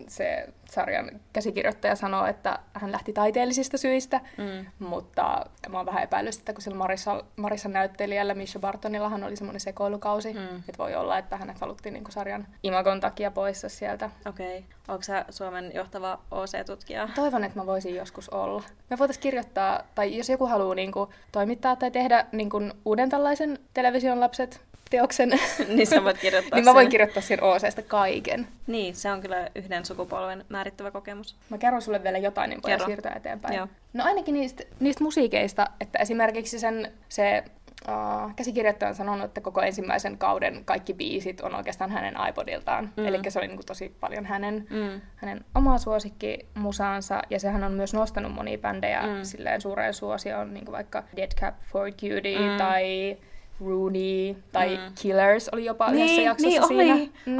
Se 0.07 0.49
sarjan 0.69 1.11
käsikirjoittaja 1.33 1.95
sanoo, 1.95 2.25
että 2.25 2.59
hän 2.73 2.91
lähti 2.91 3.13
taiteellisista 3.13 3.77
syistä, 3.77 4.21
Mm. 4.37 4.65
mutta 4.79 5.45
mä 5.69 5.77
oon 5.77 5.85
vähän 5.85 6.03
epäillyt 6.03 6.33
sitä, 6.33 6.53
kun 6.53 6.61
sillä 6.61 6.77
Marissa, 6.77 7.23
Marissan 7.35 7.73
näyttelijällä 7.73 8.33
Misha 8.33 8.59
Bartonillahan 8.59 9.23
oli 9.23 9.35
semmoinen 9.35 9.59
sekoilukausi. 9.59 10.33
Mm. 10.33 10.55
Että 10.57 10.77
voi 10.77 10.95
olla, 10.95 11.17
että 11.17 11.37
hänet 11.37 11.59
haluttiin 11.61 11.93
niinku 11.93 12.11
sarjan 12.11 12.47
imagon 12.63 12.99
takia 12.99 13.31
poissa 13.31 13.69
sieltä. 13.69 14.09
Okei. 14.29 14.57
Okay. 14.57 14.69
Onko 14.87 15.03
sä 15.03 15.25
Suomen 15.29 15.71
johtava 15.75 16.19
OC-tutkija? 16.31 17.09
Toivon, 17.15 17.43
että 17.43 17.59
mä 17.59 17.65
voisin 17.65 17.95
joskus 17.95 18.29
olla. 18.29 18.63
Me 18.89 18.97
voitaisiin 18.97 19.23
kirjoittaa, 19.23 19.83
tai 19.95 20.17
jos 20.17 20.29
joku 20.29 20.45
haluaa 20.45 20.75
niinku 20.75 21.09
toimittaa 21.31 21.75
tai 21.75 21.91
tehdä 21.91 22.25
niinku 22.31 22.61
uuden 22.85 23.09
tällaisen 23.09 23.59
television 23.73 24.19
lapset 24.19 24.61
teoksen, 24.91 25.29
niin 25.75 25.87
sä 25.87 26.03
voit 26.03 26.17
kirjoittaa 26.17 26.57
niin 26.57 26.65
mä 26.65 26.73
voin 26.73 26.83
sen. 26.83 26.91
kirjoittaa 26.91 27.21
siinä 27.21 27.43
OCstä 27.43 27.81
kaiken. 27.81 28.47
Niin, 28.67 28.95
se 28.95 29.11
on 29.11 29.21
kyllä 29.21 29.49
yhden 29.55 29.85
sukupolven 29.85 30.45
määrittävä 30.49 30.91
kokemus. 30.91 31.35
Mä 31.49 31.57
kerron 31.57 31.81
sulle 31.81 32.03
vielä 32.03 32.17
jotain, 32.17 32.49
niin 32.49 32.59
voidaan 32.63 32.85
siirtyä 32.89 33.11
eteenpäin. 33.15 33.55
Joo. 33.55 33.67
No 33.93 34.03
ainakin 34.03 34.33
niistä, 34.33 34.63
niistä 34.79 35.03
musiikeista, 35.03 35.67
että 35.79 35.99
esimerkiksi 35.99 36.59
sen, 36.59 36.91
se 37.09 37.43
uh, 37.87 38.35
käsikirjoittaja 38.35 38.89
on 38.89 38.95
sanonut, 38.95 39.25
että 39.25 39.41
koko 39.41 39.61
ensimmäisen 39.61 40.17
kauden 40.17 40.65
kaikki 40.65 40.93
biisit 40.93 41.41
on 41.41 41.55
oikeastaan 41.55 41.91
hänen 41.91 42.15
iPodiltaan. 42.29 42.93
Mm. 42.97 43.05
Eli 43.05 43.19
se 43.31 43.39
oli 43.39 43.47
niin 43.47 43.57
kuin 43.57 43.65
tosi 43.65 43.95
paljon 43.99 44.25
hänen, 44.25 44.67
Mm. 44.69 45.01
hänen 45.15 45.45
omaa 45.55 45.77
suosikkimusaansa, 45.77 47.21
ja 47.29 47.39
sehän 47.39 47.63
on 47.63 47.71
myös 47.71 47.93
nostanut 47.93 48.31
monia 48.33 48.57
bändejä 48.57 49.01
Mm. 49.01 49.23
silleen 49.23 49.61
suureen 49.61 49.93
suosioon, 49.93 50.53
niin 50.53 50.65
kuin 50.65 50.73
vaikka 50.73 51.03
Dead 51.15 51.31
Cap 51.41 51.55
for 51.71 51.91
Cutie 51.91 52.39
mm. 52.51 52.57
tai 52.57 53.17
Rooney 53.65 54.35
tai 54.51 54.75
Mm. 54.77 54.81
mm. 54.83 54.91
Killers 55.01 55.49
oli 55.49 55.65
jopa 55.65 55.91
yhdessä 55.91 56.05
Niin, 56.15 56.23
jaksossa 56.25 56.67
niin 56.67 56.67
siinä. 56.67 56.93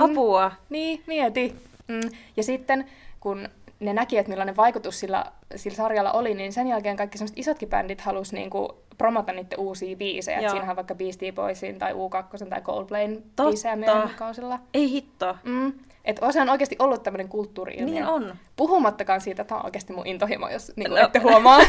oli. 0.04 0.12
Apua. 0.12 0.52
Niin, 0.70 1.04
mieti. 1.08 1.56
Mm. 1.88 2.02
Ja 2.38 2.44
sitten 2.44 2.86
kun 3.20 3.48
ne 3.80 3.94
näki, 3.94 4.18
että 4.18 4.30
millainen 4.30 4.56
vaikutus 4.58 5.00
sillä, 5.00 5.26
sillä 5.56 5.76
sarjalla 5.78 6.12
oli, 6.12 6.34
niin 6.34 6.54
sen 6.54 6.68
jälkeen 6.68 6.98
kaikki 6.98 7.18
semmoiset 7.18 7.38
isotkin 7.40 7.70
bändit 7.70 8.02
halusi 8.02 8.36
niinku 8.36 8.76
promota 8.98 9.32
niiden 9.34 9.60
uusia 9.60 9.96
biisejä. 9.96 10.38
Et 10.38 10.44
Joo. 10.44 10.52
Siinähän 10.52 10.70
on 10.74 10.76
vaikka 10.76 10.96
Beastie 10.96 11.32
Boysin 11.32 11.80
tai 11.80 11.94
U2 11.94 12.48
tai 12.50 12.62
Coldplayn 12.62 13.16
Totta. 13.36 13.44
biisejä 13.44 13.76
myöhemmin 13.76 14.16
kausilla. 14.16 14.60
Ei 14.74 14.92
hitto. 14.92 15.36
Mm. 15.44 15.74
Että 16.06 16.32
se 16.32 16.42
on 16.42 16.50
oikeasti 16.50 16.76
ollut 16.80 17.04
tämmöinen 17.04 17.28
kulttuuri 17.30 17.86
Niin 17.86 18.06
on. 18.06 18.36
Puhumattakaan 18.56 19.22
siitä, 19.22 19.42
että 19.42 19.50
tämä 19.50 19.60
on 19.60 19.66
oikeasti 19.66 19.94
mun 19.94 20.08
intohimo, 20.08 20.50
jos 20.50 20.72
niin 20.76 20.92
No. 20.92 20.98
ette 20.98 21.20
huomaa. 21.20 21.60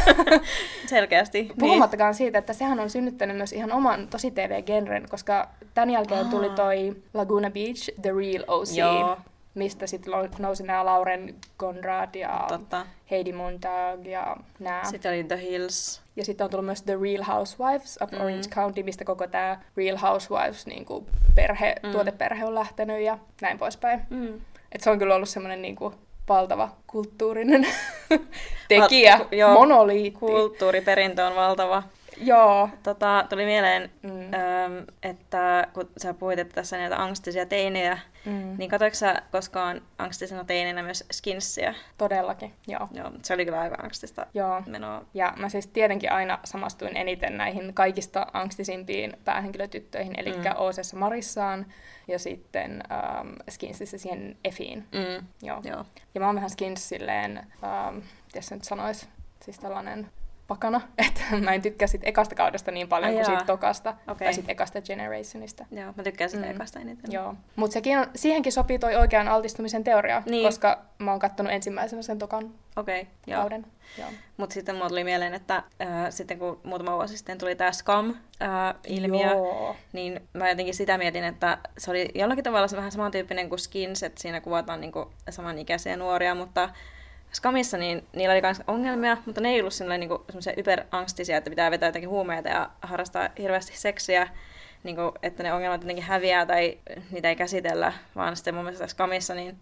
Selkeästi. 0.86 1.50
Puhumattakaan 1.58 2.14
siitä, 2.14 2.38
että 2.38 2.52
sehän 2.52 2.80
on 2.80 2.90
synnyttänyt 2.90 3.36
myös 3.36 3.52
ihan 3.52 3.72
oman 3.72 4.08
tosi 4.08 4.30
TV-genren, 4.30 5.08
koska 5.10 5.48
tämän 5.74 5.90
jälkeen 5.90 6.26
tuli 6.28 6.48
Aa. 6.48 6.54
toi 6.54 6.96
Laguna 7.14 7.50
Beach, 7.50 7.90
The 8.02 8.10
Real 8.12 8.44
OC, 8.48 8.76
Joo. 8.76 9.16
Mistä 9.54 9.86
sitten 9.86 10.12
nousi 10.38 10.62
nämä 10.62 10.84
Lauren 10.84 11.34
Conrad 11.58 12.14
ja 12.14 12.44
Totta. 12.48 12.86
Heidi 13.10 13.32
Montag 13.32 14.06
ja 14.06 14.36
nämä. 14.58 14.84
Sitten 14.84 15.12
oli 15.12 15.24
The 15.24 15.40
Hills. 15.42 16.02
Ja 16.16 16.24
sitten 16.24 16.44
on 16.44 16.50
tullut 16.50 16.66
myös 16.66 16.82
The 16.82 16.98
Real 17.02 17.22
Housewives 17.22 17.98
of 18.02 18.10
Mm. 18.10 18.18
mm. 18.18 18.24
Orange 18.24 18.48
County, 18.48 18.82
mistä 18.82 19.04
koko 19.04 19.26
tämä 19.26 19.60
Real 19.76 19.96
Housewives 19.96 20.66
niin 20.66 20.84
kuin 20.84 21.06
perhe, 21.34 21.74
Mm. 21.82 21.92
tuoteperhe 21.92 22.44
on 22.44 22.54
lähtenyt 22.54 23.00
ja 23.00 23.18
näin 23.40 23.58
poispäin. 23.58 24.00
Mm. 24.10 24.40
Et 24.72 24.80
se 24.80 24.90
on 24.90 24.98
kyllä 24.98 25.14
ollut 25.14 25.28
semmoinen 25.28 25.62
niin 25.62 25.76
kuin 25.76 25.94
valtava 26.28 26.68
kulttuurinen 26.86 27.66
tekijä, 28.68 29.18
Val- 29.18 29.26
joo. 29.38 29.54
monoliitti. 29.54 30.18
Kulttuuriperintö 30.20 31.26
on 31.26 31.34
valtava. 31.36 31.82
Joo. 32.16 32.68
Tota, 32.82 33.26
tuli 33.28 33.44
mieleen, 33.44 33.90
Mm. 34.02 34.10
äm, 34.10 34.86
että 35.02 35.66
kun 35.74 35.88
sä 35.96 36.14
puhuit, 36.14 36.38
että 36.38 36.54
tässä 36.54 36.76
näitä 36.78 37.02
angstisia 37.02 37.46
teinejä, 37.46 37.98
Mm. 38.24 38.54
niin 38.58 38.70
katsoitko 38.70 38.94
sä 38.96 39.22
koskaan 39.32 39.82
angstisena 39.98 40.44
teininä 40.44 40.82
myös 40.82 41.04
skinssiä? 41.12 41.74
Todellakin, 41.98 42.52
joo. 42.68 42.88
Joo, 42.92 43.10
se 43.22 43.34
oli 43.34 43.44
kyllä 43.44 43.60
aika 43.60 43.76
angstista 43.82 44.26
Joo. 44.34 44.62
menoa. 44.66 45.04
Ja 45.14 45.32
mä 45.36 45.48
siis 45.48 45.66
tietenkin 45.66 46.12
aina 46.12 46.38
samastuin 46.44 46.96
eniten 46.96 47.36
näihin 47.36 47.74
kaikista 47.74 48.26
angstisimpiin 48.32 49.16
päähenkilötyttöihin, 49.24 50.14
eli 50.16 50.32
Mm. 50.32 50.42
Oosessa 50.56 50.96
Marissaan 50.96 51.66
ja 52.08 52.18
sitten 52.18 52.82
ähm, 52.92 53.28
Skinsissä 53.50 53.98
siihen 53.98 54.36
Efiin. 54.44 54.78
Mm. 54.92 55.26
Joo. 55.42 55.60
Joo. 55.64 55.84
Ja 56.14 56.20
mä 56.20 56.26
oon 56.26 56.36
vähän 56.36 56.50
Skins 56.50 56.88
silleen, 56.88 57.36
ähm, 57.64 57.96
miten 58.26 58.42
se 58.42 58.54
nyt 58.54 58.64
sanois, 58.64 59.08
siis 59.44 59.58
tällainen 59.58 60.08
pakana, 60.52 60.80
että 61.08 61.20
mä 61.40 61.52
en 61.54 61.62
tykkää 61.62 61.88
sit 61.88 62.00
ekasta 62.04 62.34
kaudesta 62.34 62.70
niin 62.70 62.88
paljon 62.88 63.08
Ai 63.08 63.12
kuin 63.14 63.20
jaa. 63.20 63.26
siitä 63.26 63.44
tokasta, 63.44 63.94
Okei. 64.08 64.26
tai 64.26 64.34
sit 64.34 64.44
ekasta 64.50 64.82
Generationista. 64.82 65.66
Joo, 65.70 65.92
mä 65.96 66.02
tykkään 66.02 66.30
sitä 66.30 66.44
Mm. 66.44 66.50
ekasta 66.50 66.80
eniten. 66.80 67.12
Joo. 67.12 67.34
Mutta 67.56 67.74
sekin 67.74 67.98
on, 67.98 68.06
siihenkin 68.14 68.52
sopii 68.52 68.78
toi 68.78 68.96
oikean 68.96 69.28
altistumisen 69.28 69.84
teoria, 69.84 70.22
Niin. 70.26 70.46
koska 70.46 70.78
mä 70.98 71.10
oon 71.10 71.20
kattonut 71.20 71.52
ensimmäisenä 71.52 72.02
sen 72.02 72.18
tokan 72.18 72.50
okay, 72.76 73.04
joo. 73.26 73.40
kauden. 73.40 73.66
Mutta 74.36 74.54
sitten 74.54 74.74
mulla 74.74 74.88
tuli 74.88 75.04
mieleen, 75.04 75.34
että 75.34 75.56
äh, 75.56 75.64
sitten 76.10 76.38
kun 76.38 76.60
muutama 76.62 76.96
vuosi 76.96 77.16
sitten 77.16 77.38
tuli 77.38 77.56
tämä 77.56 77.70
Scum-ilmiö, 77.72 79.30
Joo. 79.30 79.76
niin 79.92 80.20
mä 80.32 80.48
jotenkin 80.48 80.74
sitä 80.74 80.98
mietin, 80.98 81.24
että 81.24 81.58
se 81.78 81.90
oli 81.90 82.08
jollakin 82.14 82.44
tavalla 82.44 82.68
se 82.68 82.76
vähän 82.76 82.92
samantyyppinen 82.92 83.48
kuin 83.48 83.58
Skins, 83.58 84.02
että 84.02 84.22
siinä 84.22 84.40
kuvataan 84.40 84.80
niinku 84.80 85.12
samanikäisiä 85.30 85.96
nuoria, 85.96 86.34
mutta 86.34 86.68
Skamissa 87.32 87.76
niin 87.76 88.06
niillä 88.16 88.32
oli 88.32 88.42
myös 88.42 88.62
ongelmia, 88.66 89.16
mutta 89.26 89.40
ne 89.40 89.48
ei 89.48 89.60
ollut 89.60 89.74
niinku, 89.98 90.24
semmoisia 90.26 90.52
yperangstisia, 90.56 91.36
että 91.36 91.50
pitää 91.50 91.70
vetää 91.70 91.88
jotakin 91.88 92.08
huumeita 92.08 92.48
ja 92.48 92.70
harrastaa 92.82 93.28
hirveästi 93.38 93.76
seksiä, 93.76 94.28
niinku, 94.82 95.12
että 95.22 95.42
ne 95.42 95.52
ongelmat 95.52 95.82
jotenkin 95.82 96.04
häviää 96.04 96.46
tai 96.46 96.78
niitä 97.10 97.28
ei 97.28 97.36
käsitellä, 97.36 97.92
vaan 98.16 98.36
sitten 98.36 98.54
mun 98.54 98.64
mielestä 98.64 98.86
Skamissa 98.86 99.34
niin 99.34 99.56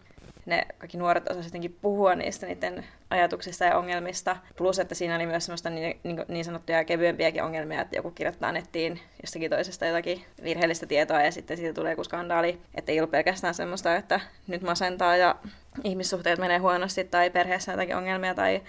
ne 0.50 0.66
kaikki 0.78 0.98
nuoret 0.98 1.24
osasivat 1.24 1.44
jotenkin 1.44 1.78
puhua 1.82 2.14
niistä 2.14 2.46
niiden 2.46 2.84
ajatuksista 3.10 3.64
ja 3.64 3.78
ongelmista. 3.78 4.36
Plus, 4.56 4.78
että 4.78 4.94
siinä 4.94 5.16
oli 5.16 5.26
myös 5.26 5.46
semmoista 5.46 5.70
niin, 5.70 6.00
niin, 6.04 6.24
niin 6.28 6.44
sanottuja 6.44 6.84
kevyempiäkin 6.84 7.42
ongelmia, 7.42 7.80
että 7.80 7.96
joku 7.96 8.10
kirjoittaa 8.10 8.52
nettiin 8.52 9.00
jostakin 9.22 9.50
toisesta 9.50 9.86
jotakin 9.86 10.24
virheellistä 10.42 10.86
tietoa 10.86 11.22
ja 11.22 11.32
sitten 11.32 11.56
siitä 11.56 11.72
tulee 11.72 11.92
joku 11.92 12.04
skandaali. 12.04 12.60
Että 12.74 12.92
ei 12.92 13.00
ollut 13.00 13.10
pelkästään 13.10 13.54
semmoista, 13.54 13.96
että 13.96 14.20
nyt 14.46 14.62
masentaa 14.62 15.16
ja 15.16 15.36
ihmissuhteet 15.84 16.38
menee 16.38 16.58
huonosti 16.58 17.04
tai 17.04 17.30
perheessä 17.30 17.72
jotakin 17.72 17.96
ongelmia 17.96 18.34
tai 18.34 18.62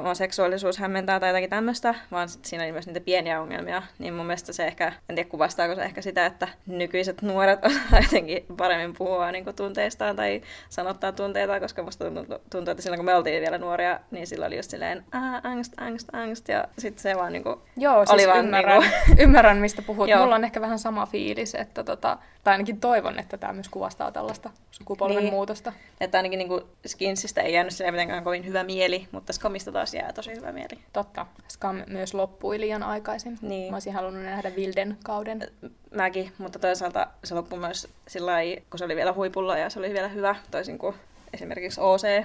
oma 0.00 0.14
seksuaalisuus 0.14 0.78
hämmentää 0.78 1.20
tai 1.20 1.28
jotakin 1.28 1.50
tämmöistä, 1.50 1.94
vaan 2.10 2.28
sit 2.28 2.44
siinä 2.44 2.64
oli 2.64 2.72
myös 2.72 2.86
niitä 2.86 3.00
pieniä 3.00 3.40
ongelmia. 3.40 3.82
Niin 3.98 4.14
mun 4.14 4.26
mielestä 4.26 4.52
se 4.52 4.66
ehkä, 4.66 4.92
en 5.08 5.14
tiedä 5.16 5.30
kuvastaako 5.30 5.74
se 5.74 5.82
ehkä 5.82 6.02
sitä, 6.02 6.26
että 6.26 6.48
nykyiset 6.66 7.22
nuoret 7.22 7.64
osaa 7.66 8.00
jotenkin 8.02 8.44
paremmin 8.56 8.94
puhua 8.98 9.32
niin 9.32 9.44
tunteistaan 9.56 10.16
tai 10.16 10.42
sanottaa 10.68 11.12
tunteita, 11.12 11.60
koska 11.60 11.82
musta 11.82 12.04
tuntuu, 12.50 12.70
että 12.70 12.82
silloin 12.82 12.98
kun 12.98 13.04
me 13.06 13.14
oltiin 13.14 13.40
vielä 13.40 13.58
nuoria, 13.58 14.00
niin 14.10 14.26
silloin 14.26 14.48
oli 14.48 14.56
just 14.56 14.70
silleen, 14.70 15.04
angst, 15.42 15.72
angst, 15.76 16.08
angst, 16.12 16.48
ja 16.48 16.64
sitten 16.78 17.02
se 17.02 17.16
vaan 17.16 17.32
niinku, 17.32 17.62
Joo, 17.76 18.06
siis 18.06 18.10
Oli 18.10 18.26
vaan 18.26 18.44
ymmärrän, 18.44 18.80
niinku- 18.80 19.22
ymmärrän, 19.22 19.56
mistä 19.56 19.82
puhut. 19.82 20.08
Joo. 20.08 20.20
Mulla 20.22 20.34
on 20.34 20.44
ehkä 20.44 20.60
vähän 20.60 20.78
sama 20.78 21.06
fiilis, 21.06 21.54
että 21.54 21.84
tota, 21.84 22.18
tai 22.44 22.54
ainakin 22.54 22.80
toivon, 22.80 23.18
että 23.18 23.36
tämä 23.36 23.52
myös 23.52 23.68
kuvastaa 23.68 24.12
tällaista 24.12 24.50
sukupolven 24.70 25.16
Niin. 25.16 25.24
niin. 25.24 25.34
muutosta. 25.34 25.72
että 26.00 26.18
ainakin 26.18 26.38
niinku 26.38 26.62
Skinsistä 26.86 27.40
ei 27.40 27.52
jäänyt 27.54 27.72
silleen 27.72 27.94
mitenkään 27.94 28.24
kovin 28.24 28.46
hyvä 28.46 28.64
mieli, 28.64 29.08
mutta 29.12 29.32
Skomista 29.32 29.72
taas 29.78 29.94
jää 29.94 30.12
tosi 30.12 30.34
hyvä 30.34 30.52
mieli. 30.52 30.78
Totta. 30.92 31.26
Scam 31.48 31.82
myös 31.86 32.14
loppui 32.14 32.60
liian 32.60 32.82
aikaisin. 32.82 33.38
Niin. 33.42 33.70
Mä 33.70 33.76
olisin 33.76 33.92
halunnut 33.92 34.22
nähdä 34.22 34.56
Vilden 34.56 34.98
kauden. 35.04 35.40
Mäkin, 35.94 36.32
mutta 36.38 36.58
toisaalta 36.58 37.06
se 37.24 37.34
loppui 37.34 37.58
myös 37.58 37.88
sillä 38.08 38.32
kun 38.70 38.78
se 38.78 38.84
oli 38.84 38.96
vielä 38.96 39.12
huipulla 39.12 39.58
ja 39.58 39.70
se 39.70 39.78
oli 39.78 39.92
vielä 39.92 40.08
hyvä, 40.08 40.36
toisin 40.50 40.78
kuin 40.78 40.94
esimerkiksi 41.32 41.80
OC. 41.80 42.24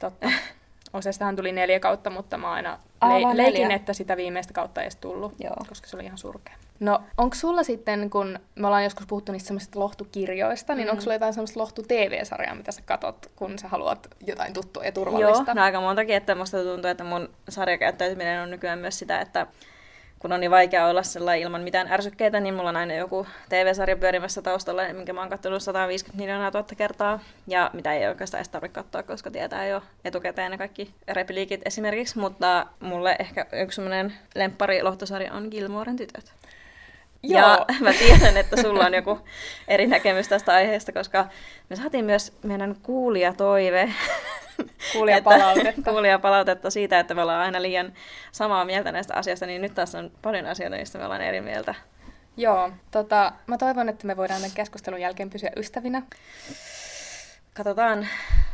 Totta. 0.00 0.30
Osestahan 0.92 1.36
tuli 1.36 1.52
neljä 1.52 1.80
kautta, 1.80 2.10
mutta 2.10 2.38
mä 2.38 2.50
aina 2.52 2.78
Aa, 3.00 3.08
le- 3.22 3.36
leikin, 3.36 3.62
neljä. 3.62 3.76
että 3.76 3.92
sitä 3.92 4.16
viimeistä 4.16 4.52
kautta 4.52 4.80
ei 4.80 4.84
edes 4.84 4.96
tullut, 4.96 5.34
Joo. 5.38 5.56
koska 5.68 5.86
se 5.86 5.96
oli 5.96 6.04
ihan 6.04 6.18
surkea. 6.18 6.54
No, 6.80 7.00
onko 7.18 7.34
sulla 7.34 7.62
sitten, 7.62 8.10
kun 8.10 8.38
me 8.54 8.66
ollaan 8.66 8.84
joskus 8.84 9.06
puhuttu 9.06 9.32
niistä 9.32 9.46
semmoisista 9.46 9.78
lohtukirjoista, 9.78 10.74
niin 10.74 10.86
Mm. 10.86 10.90
onko 10.90 11.00
sulla 11.00 11.14
jotain 11.14 11.34
semmoista 11.34 11.60
lohtu-TV-sarjaa, 11.60 12.54
mitä 12.54 12.72
sä 12.72 12.82
katot, 12.84 13.26
kun 13.36 13.58
sä 13.58 13.68
haluat 13.68 14.08
jotain 14.26 14.52
tuttua 14.52 14.82
ja 14.82 14.86
Joo, 14.86 14.92
turvallista? 14.94 15.54
no 15.54 15.62
aika 15.62 15.80
montakin, 15.80 16.16
että 16.16 16.34
musta 16.34 16.62
tuntuu, 16.62 16.90
että 16.90 17.04
mun 17.04 17.28
sarjakäyttäytyminen 17.48 18.42
on 18.42 18.50
nykyään 18.50 18.78
myös 18.78 18.98
sitä, 18.98 19.20
että 19.20 19.46
kun 20.22 20.32
on 20.32 20.40
niin 20.40 20.50
vaikea 20.50 20.86
olla 20.86 21.02
sellainen 21.02 21.42
ilman 21.42 21.62
mitään 21.62 21.92
ärsykkeitä, 21.92 22.40
niin 22.40 22.54
mulla 22.54 22.68
on 22.68 22.76
aina 22.76 22.94
joku 22.94 23.26
TV-sarja 23.48 23.96
pyörimässä 23.96 24.42
taustalla, 24.42 24.82
minkä 24.92 25.12
mä 25.12 25.20
oon 25.20 25.30
katsonut 25.30 25.62
150 25.62 26.22
miljoonaa 26.22 26.50
tuhatta 26.50 26.74
kertaa, 26.74 27.20
ja 27.46 27.70
mitä 27.72 27.92
ei 27.92 28.08
oikeastaan 28.08 28.38
edes 28.38 28.48
tarvitse 28.48 28.74
katsoa, 28.74 29.02
koska 29.02 29.30
tietää 29.30 29.66
jo 29.66 29.82
etukäteen 30.04 30.50
ne 30.50 30.58
kaikki 30.58 30.94
repliikit 31.08 31.60
esimerkiksi, 31.64 32.18
mutta 32.18 32.66
mulle 32.80 33.16
ehkä 33.18 33.46
yksi 33.52 33.76
semmoinen 33.76 34.12
lemppari 34.34 34.82
lohtosarja 34.82 35.32
on 35.32 35.48
Gilmoren 35.50 35.96
tytöt. 35.96 36.32
Joo. 37.22 37.40
Ja 37.40 37.66
mä 37.80 37.92
tiedän, 37.92 38.36
että 38.36 38.62
sulla 38.62 38.86
on 38.86 38.94
joku 38.94 39.18
eri 39.68 39.86
näkemys 39.86 40.28
tästä 40.28 40.52
aiheesta, 40.52 40.92
koska 40.92 41.28
me 41.70 41.76
saatiin 41.76 42.04
myös 42.04 42.36
meidän 42.42 42.76
kuulijatoive. 42.82 43.92
Kuulijapalautetta. 44.92 45.90
kuulijapalautetta 45.90 46.70
siitä, 46.70 47.00
että 47.00 47.14
me 47.14 47.22
ollaan 47.22 47.40
aina 47.40 47.62
liian 47.62 47.92
samaa 48.32 48.64
mieltä 48.64 48.92
näistä 48.92 49.14
asioista, 49.14 49.46
niin 49.46 49.62
nyt 49.62 49.74
taas 49.74 49.94
on 49.94 50.10
paljon 50.22 50.46
asioita, 50.46 50.76
mistä 50.76 50.98
me 50.98 51.04
ollaan 51.04 51.22
eri 51.22 51.40
mieltä. 51.40 51.74
Joo, 52.36 52.70
tota, 52.90 53.32
mä 53.46 53.58
toivon, 53.58 53.88
että 53.88 54.06
me 54.06 54.16
voidaan 54.16 54.40
tämän 54.40 54.54
keskustelun 54.54 55.00
jälkeen 55.00 55.30
pysyä 55.30 55.50
ystävinä. 55.56 56.02
Katsotaan. 57.54 57.98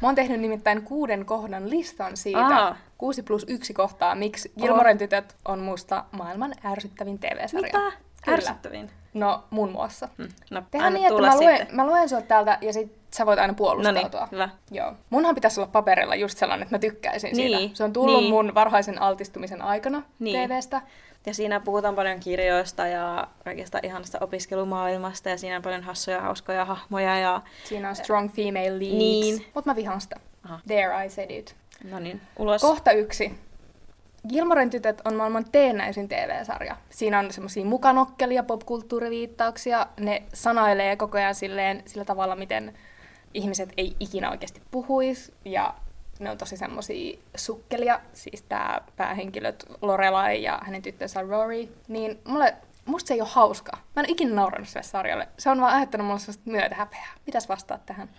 Mä 0.03 0.09
oon 0.09 0.15
tehnyt 0.15 0.41
nimittäin 0.41 0.83
kuuden 0.83 1.25
kohdan 1.25 1.71
listan 1.71 2.17
siitä, 2.17 2.47
Aa. 2.47 2.77
kuusi 2.99 3.23
plus 3.23 3.47
yksi 3.49 3.75
kohtaa, 3.75 4.15
miksi 4.15 4.53
Gilmoren 4.61 4.99
tytöt 4.99 5.37
on 5.45 5.59
musta 5.59 6.05
maailman 6.13 6.55
ärsyttävin 6.65 7.19
TV-sarja. 7.19 7.79
Mitä? 7.81 8.08
Kyllä. 8.29 8.35
Ärsyttävin. 8.51 8.91
No, 9.15 9.45
muun 9.51 9.73
muassa. 9.73 10.09
Hmm. 10.19 10.29
No, 10.51 10.63
anna 10.75 10.91
niin, 10.91 11.07
että 11.07 11.21
mä 11.23 11.37
luen, 11.37 11.59
sitten. 11.59 11.77
mä 11.77 11.87
luen 11.87 12.09
sut 12.09 12.29
täältä 12.29 12.59
ja 12.61 12.73
sit 12.73 12.93
sä 13.15 13.27
voit 13.27 13.39
aina 13.39 13.53
No 13.53 13.57
puolustautua. 13.57 14.21
niin, 14.21 14.31
hyvä. 14.33 14.49
Joo. 14.71 14.95
Munhan 15.11 15.35
pitäisi 15.35 15.61
olla 15.61 15.71
paperilla 15.73 16.15
just 16.15 16.39
sellainen, 16.39 16.63
että 16.63 16.75
mä 16.75 16.79
tykkäisin 16.79 17.37
Niin, 17.37 17.59
siitä. 17.59 17.77
Se 17.77 17.85
on 17.85 17.93
tullut 17.93 18.21
niin. 18.21 18.31
mun 18.31 18.55
varhaisen 18.55 19.03
altistumisen 19.03 19.63
aikana 19.63 20.03
Niin. 20.19 20.49
TVstä. 20.49 20.83
Ja 21.27 21.35
siinä 21.35 21.61
puhutaan 21.61 21.95
paljon 21.95 22.21
kirjoista 22.21 22.87
ja 22.87 23.29
kaikista 23.45 23.79
ihanasta 23.83 24.19
opiskelumaailmasta 24.21 25.29
ja 25.29 25.39
siinä 25.39 25.57
on 25.57 25.63
paljon 25.63 25.83
hassuja, 25.83 26.21
hauskoja 26.21 26.65
hahmoja 26.65 27.19
ja 27.19 27.41
Siinä 27.65 27.89
on 27.89 27.97
strong 27.97 28.31
female 28.33 28.79
leads. 28.79 28.95
Niin. 28.99 29.47
Mut 29.55 29.67
mä 29.67 29.77
vihaan 29.77 30.01
sitä. 30.01 30.17
Aha. 30.45 30.61
There 30.67 31.05
I 31.07 31.11
said 31.11 31.31
it. 31.31 31.57
no 31.85 31.99
niin, 31.99 32.21
ulos. 32.39 32.61
Kohta 32.63 32.93
yksi. 32.93 33.39
Gilmoren 34.29 34.71
tytöt 34.71 35.03
on 35.05 35.15
maailman 35.15 35.45
teennäisin 35.53 36.09
TV-sarja. 36.09 36.77
Siinä 36.91 37.19
on 37.19 37.33
semmoisia 37.33 37.65
mukanokkelia, 37.65 38.43
popkulttuuriviittauksia. 38.43 39.87
Ne 40.01 40.23
sanailee 40.35 40.97
koko 40.97 41.19
ajan 41.19 41.35
silleen, 41.35 41.83
sillä 41.87 42.05
tavalla, 42.05 42.37
miten 42.37 42.75
ihmiset 43.35 43.73
ei 43.77 43.97
ikinä 44.01 44.31
oikeasti 44.31 44.63
puhuisi. 44.71 45.35
Ja 45.45 45.75
ne 46.19 46.31
on 46.31 46.39
tosi 46.39 46.57
semmoisia 46.57 47.19
sukkelia. 47.37 48.01
Siis 48.13 48.43
tää 48.43 48.81
päähenkilöt 48.97 49.65
Lorelai 49.83 50.43
ja 50.43 50.59
hänen 50.63 50.83
tyttönsä 50.83 51.23
Rory. 51.23 51.69
Niin 51.89 52.21
mulle, 52.25 52.57
musta 52.85 53.09
se 53.09 53.15
ei 53.15 53.21
ole 53.21 53.29
hauska. 53.33 53.73
Mä 53.97 54.03
en 54.03 54.11
ikinä 54.11 54.35
naurannut 54.35 54.69
sille 54.69 54.83
sarjalle. 54.83 55.29
Se 55.39 55.51
on 55.51 55.61
vaan 55.61 55.73
aiheuttanut 55.73 56.07
mulle 56.07 56.21
sellaista 56.21 56.51
myötähäpeää. 56.51 57.09
Mitäs 57.27 57.49
vastaat 57.49 57.87
tähän? 57.87 58.09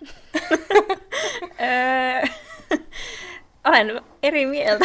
Olen 3.64 4.00
eri 4.22 4.46
mieltä. 4.46 4.84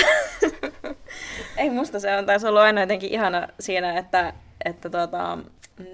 Ei 1.58 1.70
musta 1.70 2.00
se 2.00 2.18
on 2.18 2.26
taas 2.26 2.44
ollut 2.44 2.62
aina 2.62 2.82
jotenkin 2.82 3.12
ihana 3.12 3.48
siinä, 3.60 3.98
että, 3.98 4.34
että 4.66 4.90
tota, 4.90 5.38
mm, 5.80 5.86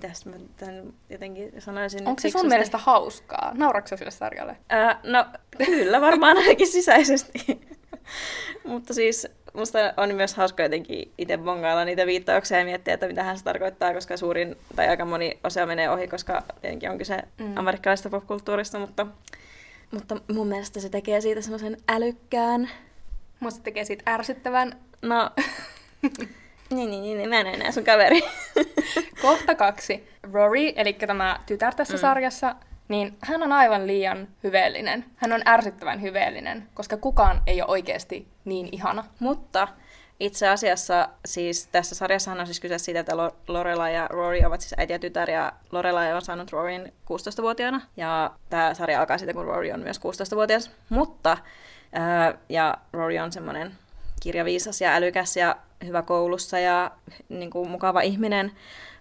tästä 0.00 0.30
mä 0.30 0.36
tämän 0.56 0.92
jotenkin 1.10 1.52
sanoisin 1.58 2.08
Onko 2.08 2.20
se 2.20 2.30
sun 2.30 2.48
mielestä 2.48 2.78
hauskaa? 2.78 3.52
Nauratko 3.54 3.88
sä 3.88 3.96
sille 3.96 4.10
sarjalle? 4.10 4.56
Ää, 4.68 5.00
no 5.02 5.26
kyllä, 5.66 6.00
varmaan 6.00 6.36
ainakin 6.36 6.68
sisäisesti. 6.68 7.60
Mutta 8.64 8.94
siis 8.94 9.28
musta 9.52 9.78
on 9.96 10.14
myös 10.14 10.34
hauska 10.34 10.62
jotenkin 10.62 11.12
itse 11.18 11.38
bongailla 11.38 11.84
niitä 11.84 12.06
viittauksia 12.06 12.58
ja 12.58 12.64
miettiä, 12.64 12.94
että 12.94 13.06
mitä 13.06 13.22
hän 13.22 13.38
se 13.38 13.44
tarkoittaa, 13.44 13.94
koska 13.94 14.16
suurin 14.16 14.56
tai 14.76 14.88
aika 14.88 15.04
moni 15.04 15.38
osa 15.44 15.66
menee 15.66 15.90
ohi, 15.90 16.08
koska 16.08 16.42
tietenkin 16.60 16.90
on 16.90 16.98
kyse 16.98 17.22
mm. 17.38 17.56
amerikkalaisesta 17.56 18.10
popkulttuurista, 18.10 18.78
mutta, 18.78 19.06
mutta 19.90 20.16
mun 20.32 20.46
mielestä 20.46 20.80
se 20.80 20.88
tekee 20.88 21.20
siitä 21.20 21.40
semmoisen 21.40 21.76
älykkään. 21.88 22.70
Musta 23.40 23.62
tekee 23.62 23.84
siitä 23.84 24.10
ärsyttävän. 24.12 24.72
No, 25.02 25.30
niin, 26.70 26.90
niin, 26.90 26.90
niin, 26.90 27.18
niin, 27.18 27.28
mä 27.28 27.40
en 27.40 27.46
enää 27.46 27.72
sun 27.72 27.84
kaveri. 27.84 28.20
Kohta 29.22 29.54
kaksi. 29.54 30.08
Rory, 30.32 30.72
eli 30.76 30.92
tämä 30.92 31.40
tytär 31.46 31.74
tässä. 31.74 31.94
Mm. 31.94 32.00
sarjassa, 32.00 32.56
niin 32.88 33.16
hän 33.20 33.42
on 33.42 33.52
aivan 33.52 33.86
liian 33.86 34.28
hyveellinen. 34.44 35.04
Hän 35.16 35.32
on 35.32 35.42
ärsyttävän 35.46 36.02
hyveellinen, 36.02 36.68
koska 36.74 36.96
kukaan 36.96 37.42
ei 37.46 37.62
ole 37.62 37.70
oikeasti 37.70 38.28
niin 38.44 38.68
ihana. 38.72 39.04
Mutta 39.18 39.68
itse 40.20 40.48
asiassa 40.48 41.08
siis 41.24 41.66
tässä 41.66 41.94
sarjassahan 41.94 42.40
on 42.40 42.46
siis 42.46 42.60
kyse 42.60 42.78
siitä, 42.78 43.00
että 43.00 43.16
Lo- 43.16 43.36
Lorelai 43.48 43.94
ja 43.94 44.08
Rory 44.08 44.44
ovat 44.44 44.60
siis 44.60 44.74
äiti 44.76 44.92
ja 44.92 44.98
tytär, 44.98 45.30
ja 45.30 45.52
Lorelai 45.72 46.12
on 46.12 46.22
saanut 46.22 46.52
Roryn 46.52 46.92
16-vuotiaana, 47.04 47.80
ja 47.96 48.30
tämä 48.50 48.74
sarja 48.74 49.00
alkaa 49.00 49.18
siitä, 49.18 49.32
kun 49.32 49.44
Rory 49.44 49.70
on 49.70 49.80
myös 49.80 50.00
16-vuotias. 50.00 50.70
Mutta, 50.88 51.38
ää, 51.92 52.34
ja 52.48 52.78
Rory 52.92 53.18
on 53.18 53.32
semmoinen 53.32 53.74
kirjaviisas 54.20 54.80
ja 54.80 54.94
älykäs 54.94 55.36
ja 55.36 55.56
hyvä 55.84 56.02
koulussa 56.02 56.58
ja 56.58 56.90
niin 57.28 57.50
kuin, 57.50 57.70
mukava 57.70 58.00
ihminen, 58.00 58.52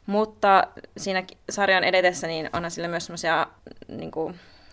mutta 0.05 0.67
siinä 0.97 1.23
sarjan 1.49 1.83
edetessä 1.83 2.27
niin 2.27 2.49
onhan 2.53 2.71
sillä 2.71 2.87
myös 2.87 3.05
semmoisia 3.05 3.47
niin 3.87 4.11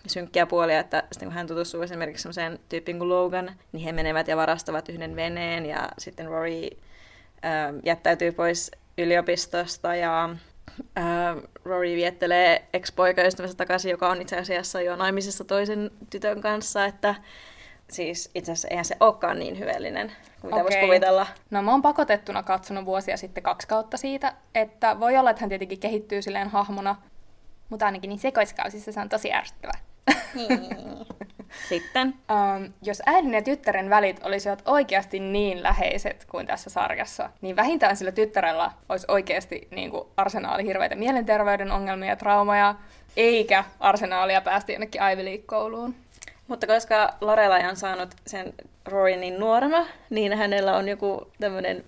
synkkiä 0.07 0.45
puolia, 0.45 0.79
että 0.79 1.03
sitten 1.11 1.27
kun 1.27 1.35
hän 1.35 1.47
tutustuu 1.47 1.81
esimerkiksi 1.81 2.21
semmoiseen 2.21 2.59
tyyppiin 2.69 2.97
kuin 2.97 3.09
Logan, 3.09 3.51
niin 3.71 3.83
he 3.83 3.91
menevät 3.91 4.27
ja 4.27 4.37
varastavat 4.37 4.89
yhden 4.89 5.15
veneen 5.15 5.65
ja 5.65 5.89
sitten 5.97 6.27
Rory 6.27 6.67
äh, 7.45 7.73
jättäytyy 7.83 8.31
pois 8.31 8.71
yliopistosta 8.97 9.95
ja 9.95 10.29
äh, 10.97 11.05
Rory 11.65 11.95
viettelee 11.95 12.67
ex-poikaystävänsä 12.73 13.57
takaisin, 13.57 13.91
joka 13.91 14.09
on 14.09 14.21
itse 14.21 14.37
asiassa 14.37 14.81
jo 14.81 14.95
naimisissa 14.95 15.43
toisen 15.43 15.91
tytön 16.09 16.41
kanssa, 16.41 16.85
että 16.85 17.15
siis 17.91 18.31
itse 18.35 18.51
asiassa 18.51 18.67
eihän 18.67 18.85
se 18.85 18.97
olekaan 18.99 19.39
niin 19.39 19.59
hyvällinen 19.59 20.11
kuin 20.41 20.53
mitä 20.53 20.63
voisi 20.63 20.79
kuvitella. 20.79 21.27
No 21.51 21.61
mä 21.61 21.71
oon 21.71 21.81
pakotettuna 21.81 22.43
katsonut 22.43 22.85
vuosia 22.85 23.17
sitten 23.17 23.43
kaksi 23.43 23.67
kautta 23.67 23.97
siitä, 23.97 24.33
että 24.55 24.99
voi 24.99 25.17
olla, 25.17 25.29
että 25.29 25.41
hän 25.41 25.49
tietenkin 25.49 25.79
kehittyy 25.79 26.21
silleen 26.21 26.49
hahmona, 26.49 26.95
mutta 27.69 27.85
ainakin 27.85 28.09
niin 28.09 28.19
sekoiskausissa 28.19 28.91
se 28.91 28.99
on 28.99 29.09
tosi 29.09 29.33
ärsyttävä. 29.33 29.73
Niin. 30.33 30.59
Sitten? 31.69 32.07
Um, 32.07 32.73
jos 32.81 33.01
äidin 33.05 33.33
ja 33.33 33.41
tyttären 33.41 33.89
välit 33.89 34.19
olisivat 34.23 34.61
oikeasti 34.65 35.19
niin 35.19 35.63
läheiset 35.63 36.25
kuin 36.25 36.47
tässä 36.47 36.69
sarjassa, 36.69 37.29
niin 37.41 37.55
vähintään 37.55 37.97
sillä 37.97 38.11
tyttärellä 38.11 38.71
olisi 38.89 39.05
oikeasti 39.07 39.67
niin 39.71 39.91
kuin 39.91 40.07
arsenaali 40.17 40.65
hirveitä 40.65 40.95
mielenterveyden 40.95 41.71
ongelmia 41.71 42.09
ja 42.09 42.15
traumaja, 42.15 42.75
eikä 43.17 43.63
arsenaalia 43.79 44.41
päästä 44.41 44.71
jonnekin 44.71 45.01
Ivy 45.13 45.25
League-kouluun. 45.25 45.95
Mutta 46.47 46.67
koska 46.67 47.13
Lorelai 47.21 47.69
on 47.69 47.75
saanut 47.75 48.09
sen 48.27 48.53
Rory 48.85 49.15
niin 49.15 49.39
nuorena, 49.39 49.85
niin 50.09 50.37
hänellä 50.37 50.77
on 50.77 50.89
joku 50.89 51.31
tämmöinen 51.39 51.83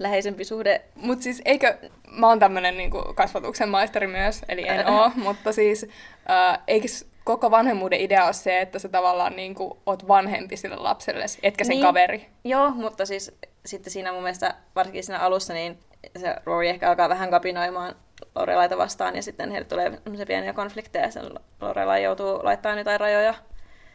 läheisempi 0.00 0.44
suhde. 0.44 0.82
Mutta 0.94 1.22
siis 1.22 1.42
eikö, 1.44 1.78
mä 2.10 2.28
oon 2.28 2.38
tämmönen 2.38 2.76
niinku 2.76 3.12
kasvatuksen 3.14 3.68
maisteri 3.68 4.06
myös, 4.06 4.42
eli 4.48 4.68
en 4.68 4.86
oo, 4.86 5.10
mutta 5.24 5.52
siis 5.52 5.86
äh, 6.30 6.58
eikö 6.66 6.88
koko 7.24 7.50
vanhemmuuden 7.50 8.00
idea 8.00 8.24
ole 8.24 8.32
se, 8.32 8.60
että 8.60 8.78
sä 8.78 8.88
tavallaan 8.88 9.36
niinku 9.36 9.78
oot 9.86 10.08
vanhempi 10.08 10.56
sille 10.56 10.76
lapselle, 10.76 11.24
etkä 11.42 11.64
sen 11.64 11.70
niin, 11.70 11.82
kaveri? 11.82 12.26
Joo, 12.44 12.70
mutta 12.70 13.06
siis 13.06 13.32
sitten 13.66 13.92
siinä 13.92 14.12
mun 14.12 14.22
mielestä, 14.22 14.54
varsinkin 14.74 15.04
siinä 15.04 15.18
alussa, 15.18 15.54
niin 15.54 15.78
se 16.18 16.36
Rory 16.44 16.68
ehkä 16.68 16.88
alkaa 16.88 17.08
vähän 17.08 17.30
kapinoimaan 17.30 17.94
Lorelaita 18.34 18.78
vastaan, 18.78 19.16
ja 19.16 19.22
sitten 19.22 19.50
heille 19.50 19.68
tulee 19.68 20.00
pieniä 20.26 20.52
konflikteja, 20.52 21.04
ja 21.04 21.10
sen 21.10 21.24
Lorelai 21.60 22.02
joutuu 22.02 22.40
laittamaan 22.42 22.78
jotain 22.78 23.00
rajoja 23.00 23.34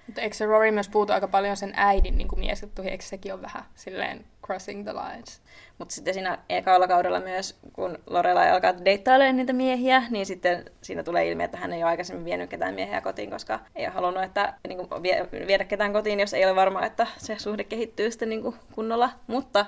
mutta 0.07 0.21
eikö 0.21 0.35
se 0.35 0.45
Rory 0.45 0.71
myös 0.71 0.89
puutu 0.89 1.13
aika 1.13 1.27
paljon 1.27 1.57
sen 1.57 1.73
äidin 1.75 2.17
niin 2.17 2.27
miesjuttuihin, 2.35 2.91
eikö 2.91 3.03
sekin 3.03 3.33
ole 3.33 3.41
vähän 3.41 3.63
silleen 3.75 4.25
crossing 4.45 4.83
the 4.83 4.93
lines? 4.93 5.41
Mutta 5.77 5.95
sitten 5.95 6.13
siinä 6.13 6.37
ekalla 6.49 6.87
kaudella 6.87 7.19
myös, 7.19 7.59
kun 7.73 7.97
Lorelai 8.07 8.51
alkaa 8.51 8.85
deittailemaan 8.85 9.35
niitä 9.35 9.53
miehiä, 9.53 10.03
niin 10.09 10.25
sitten 10.25 10.65
siinä 10.81 11.03
tulee 11.03 11.27
ilmi, 11.27 11.43
että 11.43 11.57
hän 11.57 11.73
ei 11.73 11.83
ole 11.83 11.89
aikaisemmin 11.89 12.25
vienyt 12.25 12.49
ketään 12.49 12.75
miehiä 12.75 13.01
kotiin, 13.01 13.31
koska 13.31 13.59
ei 13.75 13.85
ole 13.85 13.93
halunnut 13.93 14.23
että, 14.23 14.53
niin 14.67 14.87
kuin, 14.87 15.03
vie, 15.03 15.27
viedä 15.47 15.63
ketään 15.63 15.93
kotiin, 15.93 16.19
jos 16.19 16.33
ei 16.33 16.45
ole 16.45 16.55
varma, 16.55 16.85
että 16.85 17.07
se 17.17 17.35
suhde 17.39 17.63
kehittyy 17.63 18.11
sitten 18.11 18.29
niin 18.29 18.41
kuin 18.41 18.55
kunnolla. 18.75 19.09
Mutta 19.27 19.65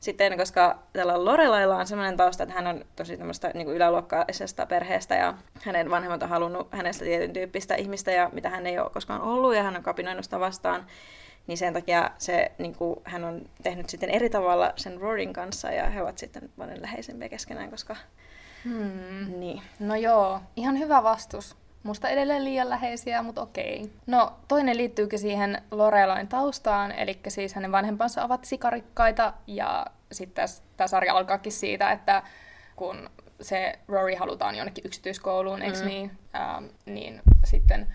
sitten, 0.00 0.36
koska 0.36 0.78
tällä 0.92 1.24
Lorelailla 1.24 1.76
on 1.76 1.86
sellainen 1.86 2.16
tausta, 2.16 2.42
että 2.42 2.54
hän 2.54 2.66
on 2.66 2.84
tosi 2.96 3.16
tämmöistä 3.16 3.50
niin 3.54 3.68
yläluokkaisesta 3.68 4.66
perheestä 4.66 5.14
ja 5.14 5.34
hänen 5.62 5.90
vanhemmat 5.90 6.22
on 6.22 6.28
halunnut 6.28 6.68
hänestä 6.70 7.04
tietyn 7.04 7.32
tyyppistä 7.32 7.74
ihmistä 7.74 8.10
ja 8.10 8.30
mitä 8.32 8.50
hän 8.50 8.66
ei 8.66 8.78
ole 8.78 8.90
koskaan 8.90 9.20
ollut 9.20 9.54
ja 9.54 9.62
hän 9.62 9.76
on 9.76 9.82
kapinoinut 9.82 10.24
sitä 10.24 10.40
vastaan, 10.40 10.86
niin 11.46 11.58
sen 11.58 11.72
takia 11.72 12.10
se, 12.18 12.52
niin 12.58 12.74
kuin, 12.74 13.00
hän 13.04 13.24
on 13.24 13.42
tehnyt 13.62 13.90
sitten 13.90 14.10
eri 14.10 14.30
tavalla 14.30 14.72
sen 14.76 15.00
Rorin 15.00 15.32
kanssa 15.32 15.70
ja 15.70 15.90
he 15.90 16.02
ovat 16.02 16.18
sitten 16.18 16.50
paljon 16.58 16.82
läheisempiä 16.82 17.28
keskenään, 17.28 17.70
koska... 17.70 17.96
Hmm. 18.64 19.40
Niin. 19.40 19.62
No 19.78 19.94
joo, 19.94 20.40
ihan 20.56 20.78
hyvä 20.78 21.02
vastus. 21.02 21.56
Musta 21.82 22.08
edelleen 22.08 22.44
liian 22.44 22.70
läheisiä, 22.70 23.22
mutta 23.22 23.42
okei. 23.42 23.92
No, 24.06 24.32
toinen 24.48 24.76
liittyykin 24.76 25.18
siihen 25.18 25.62
Lorelain 25.70 26.28
taustaan, 26.28 26.92
eli 26.92 27.20
siis 27.28 27.54
hänen 27.54 27.72
vanhempansa 27.72 28.24
ovat 28.24 28.44
sikarikkaita, 28.44 29.32
ja 29.46 29.86
sitten 30.12 30.48
tämä 30.76 30.88
sarja 30.88 31.14
alkaakin 31.14 31.52
siitä, 31.52 31.92
että 31.92 32.22
kun 32.76 33.10
se 33.40 33.78
Rory 33.88 34.14
halutaan 34.14 34.54
jonnekin 34.54 34.86
yksityiskouluun, 34.86 35.62
eikö 35.62 35.78
mm. 35.78 35.86
niin, 35.86 36.10
ähm, 36.34 36.64
niin 36.86 37.22
sitten 37.44 37.86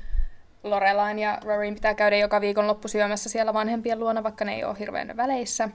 Lorelain 0.66 1.20
ja 1.20 1.38
Roryin 1.44 1.74
pitää 1.74 1.94
käydä 1.94 2.18
joka 2.18 2.42
viikon 2.42 2.68
loppu 2.68 2.88
syömässä 2.88 3.30
siellä 3.30 3.54
vanhempien 3.54 4.00
luona, 4.00 4.24
vaikka 4.24 4.46
ne 4.46 4.56
ei 4.56 4.64
ole 4.64 4.80
hirveän 4.80 5.18
väleissä. 5.18 5.70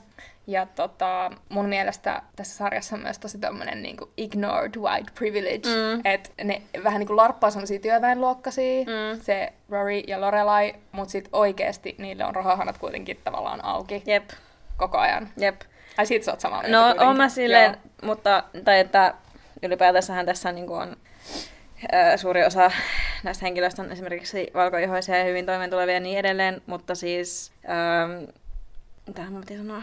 Ja 0.46 0.66
tota, 0.66 1.30
mun 1.48 1.68
mielestä 1.68 2.22
tässä 2.36 2.56
sarjassa 2.56 2.96
on 2.96 3.02
myös 3.02 3.18
tosi 3.18 3.38
tommonen 3.38 3.82
niin 3.82 3.96
kuin 3.96 4.10
ignored 4.16 4.76
white 4.76 5.10
privilege, 5.14 5.68
mm. 5.68 6.00
että 6.04 6.30
ne 6.44 6.62
vähän 6.84 6.98
niin 6.98 7.06
kuin 7.06 7.16
larppaa 7.16 7.50
sellaisia 7.50 7.78
työväenluokkaisia, 7.78 8.84
mm. 8.84 9.20
se 9.20 9.52
Rory 9.68 9.98
ja 10.06 10.20
Lorelai, 10.20 10.74
mutta 10.92 11.12
sitten 11.12 11.30
oikeasti 11.32 11.94
niille 11.98 12.24
on 12.24 12.34
rahahanat 12.34 12.78
kuitenkin 12.78 13.20
tavallaan 13.24 13.64
auki. 13.64 14.02
Jep. 14.06 14.30
Koko 14.76 14.98
ajan. 14.98 15.28
Jep. 15.36 15.60
Ai 15.98 16.06
siitä 16.06 16.24
sä 16.24 16.30
oot 16.30 16.40
samaa 16.40 16.68
No, 16.68 16.94
on 16.98 17.16
mä 17.16 17.28
silleen, 17.28 17.70
Joo. 17.70 18.08
mutta, 18.08 18.44
tai 18.64 18.80
että 18.80 19.14
ylipäätänsähän 19.62 20.26
tässä 20.26 20.52
niin 20.52 20.66
kuin 20.66 20.80
on 20.80 20.96
suuri 22.16 22.44
osa 22.44 22.70
näistä 23.22 23.44
henkilöistä 23.44 23.82
on 23.82 23.92
esimerkiksi 23.92 24.50
valkoihoisia 24.54 25.18
ja 25.18 25.24
hyvin 25.24 25.46
toimeentulevia 25.46 25.94
ja 25.94 26.00
niin 26.00 26.18
edelleen, 26.18 26.62
mutta 26.66 26.94
siis, 26.94 27.52
ähm, 27.70 28.24
mitä 29.06 29.22
mä 29.22 29.40
sanoa? 29.58 29.82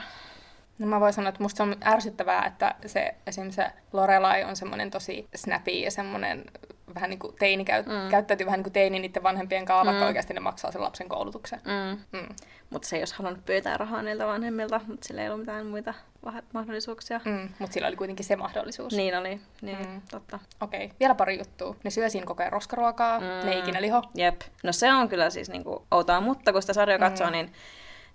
No 0.79 0.87
mä 0.87 0.99
voin 0.99 1.13
sanoa, 1.13 1.29
että 1.29 1.43
musta 1.43 1.63
on 1.63 1.75
ärsyttävää, 1.85 2.45
että 2.45 2.75
se, 2.85 3.15
esimerkiksi 3.27 3.61
se 3.61 3.71
Lorelai 3.93 4.43
on 4.43 4.55
semmoinen 4.55 4.91
tosi 4.91 5.27
snappy 5.35 5.71
ja 5.71 5.91
semmoinen 5.91 6.45
vähän 6.95 7.09
niin 7.09 7.19
kuin 7.19 7.35
teini 7.39 7.65
käy, 7.65 7.83
mm. 7.83 8.09
käyttäytyy 8.11 8.45
vähän 8.45 8.57
niin 8.57 8.63
kuin 8.63 8.73
teini 8.73 8.99
niiden 8.99 9.23
vanhempien 9.23 9.65
kanssa, 9.65 9.85
vaikka 9.85 10.03
mm. 10.03 10.07
oikeasti 10.07 10.33
ne 10.33 10.39
maksaa 10.39 10.71
sen 10.71 10.81
lapsen 10.81 11.09
koulutuksen. 11.09 11.61
Mm. 11.65 12.19
Mm. 12.19 12.27
Mutta 12.69 12.87
se 12.87 12.95
ei 12.95 13.01
olisi 13.01 13.15
halunnut 13.17 13.45
pyytää 13.45 13.77
rahaa 13.77 14.01
niiltä 14.01 14.27
vanhemmilta, 14.27 14.81
mutta 14.87 15.07
sillä 15.07 15.21
ei 15.21 15.27
ollut 15.27 15.39
mitään 15.39 15.65
muita 15.65 15.93
mahdollisuuksia. 16.53 17.21
Mm. 17.25 17.49
Mutta 17.59 17.73
sillä 17.73 17.87
oli 17.87 17.95
kuitenkin 17.95 18.25
se 18.25 18.35
mahdollisuus. 18.35 18.93
Niin 18.93 19.17
oli, 19.17 19.41
niin, 19.61 19.77
mm. 19.77 20.01
totta. 20.11 20.39
Okei, 20.61 20.85
okay. 20.85 20.97
vielä 20.99 21.15
pari 21.15 21.37
juttua. 21.37 21.75
Ne 21.83 21.89
syö 21.89 22.09
siinä 22.09 22.25
koko 22.25 22.43
ajan 22.43 22.53
roskaruokaa, 22.53 23.19
mm. 23.19 23.25
ne 23.25 23.51
ei 23.51 23.59
ikinä 23.59 23.81
liho. 23.81 24.01
Jep. 24.15 24.41
No 24.63 24.71
se 24.71 24.93
on 24.93 25.09
kyllä 25.09 25.29
siis 25.29 25.49
niinku 25.49 25.85
outoa, 25.91 26.21
mutta 26.21 26.53
kun 26.53 26.61
sitä 26.61 26.73
sarjaa 26.73 26.99
katsoo, 26.99 27.27
mm. 27.27 27.33
niin 27.33 27.51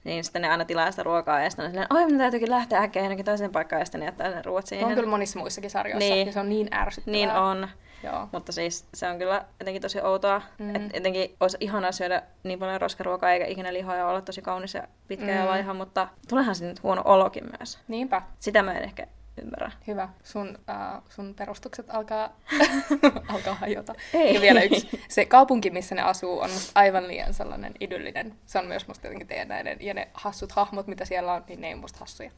niin 0.05 0.25
sitten 0.25 0.43
ne 0.43 0.49
aina 0.49 0.65
tilaa 0.65 0.91
sitä 0.91 1.03
ruokaa 1.03 1.43
ja 1.43 1.51
sitten 1.51 1.65
on 1.65 1.71
silleen, 1.71 1.87
oi 1.91 2.05
minun 2.05 2.19
täytyykin 2.19 2.51
lähteä 2.51 2.81
äkkiä 2.81 3.03
jonnekin 3.03 3.25
toiseen 3.25 3.53
paikkaan 3.53 3.81
ja 3.81 3.85
sitten 3.87 4.01
ne 4.01 4.05
jättää 4.05 4.33
sen 4.33 4.45
ruuat 4.45 4.67
siihen. 4.67 4.87
On 4.87 4.95
kyllä 4.95 5.11
monissa 5.11 5.38
muissakin 5.38 5.71
sarjoissa 5.71 6.15
niin. 6.15 6.27
ja 6.27 6.33
se 6.33 6.41
on 6.41 6.49
niin 6.49 6.75
ärsyttävää. 6.75 7.12
Niin 7.12 7.31
on. 7.31 7.69
Joo. 8.05 8.29
Mutta 8.33 8.53
siis 8.53 8.87
se 8.95 9.09
on 9.09 9.19
kyllä 9.19 9.45
jotenkin 9.61 9.83
tosi 9.83 10.01
outoa. 10.01 10.43
Mm. 10.59 10.75
Että 10.75 10.97
jotenkin 10.97 11.37
olisi 11.41 11.57
ihanaa 11.61 11.93
syödä 11.93 12.23
niin 12.43 12.59
paljon 12.59 12.81
roskaruokaa 12.81 13.33
eikä 13.33 13.47
ikinä 13.47 13.73
lihoa 13.73 13.97
ja 13.97 14.07
olla 14.07 14.21
tosi 14.21 14.43
kaunis 14.43 14.75
ja 14.75 14.83
pitkä 15.09 15.27
mm. 15.27 15.33
ja 15.33 15.47
laiha, 15.47 15.75
mutta 15.75 16.09
tulehan 16.29 16.55
se 16.55 16.67
nyt 16.67 16.83
huono 16.83 17.03
olokin 17.05 17.45
myös. 17.59 17.79
Niinpä. 17.88 18.23
Sitä 18.38 18.62
mä 18.62 18.73
en 18.73 18.85
ehkä 18.85 19.07
ymmärrä. 19.42 19.73
Hyvä. 19.87 20.09
Sun, 20.23 20.49
uh, 20.49 21.03
sun 21.09 21.35
perustukset 21.35 21.87
alkaa, 21.88 22.37
alkaa 23.35 23.55
hajota. 23.55 23.95
Ei. 24.14 24.35
Ja 24.35 24.40
vielä 24.40 24.62
yksi. 24.62 25.03
Se 25.09 25.25
kaupunki, 25.25 25.71
missä 25.71 25.95
ne 25.95 26.03
asuu, 26.03 26.40
on 26.40 26.51
musta 26.51 26.73
aivan 26.75 27.09
liian 27.09 27.35
sellainen 27.35 27.73
idyllinen. 27.81 28.35
Se 28.47 28.59
on 28.59 28.66
myös 28.66 28.88
musta 28.88 29.07
jotenkin 29.07 29.29
teidän 29.29 29.49
näiden, 29.49 29.77
ja 29.81 29.95
ne 29.95 30.09
hassut 30.14 30.53
hahmot, 30.53 30.87
mitä 30.87 31.05
siellä 31.05 31.33
on, 31.33 31.45
niin 31.49 31.61
ne 31.61 31.68
ei 31.68 31.75
musta 31.75 31.99
hassuja. 31.99 32.31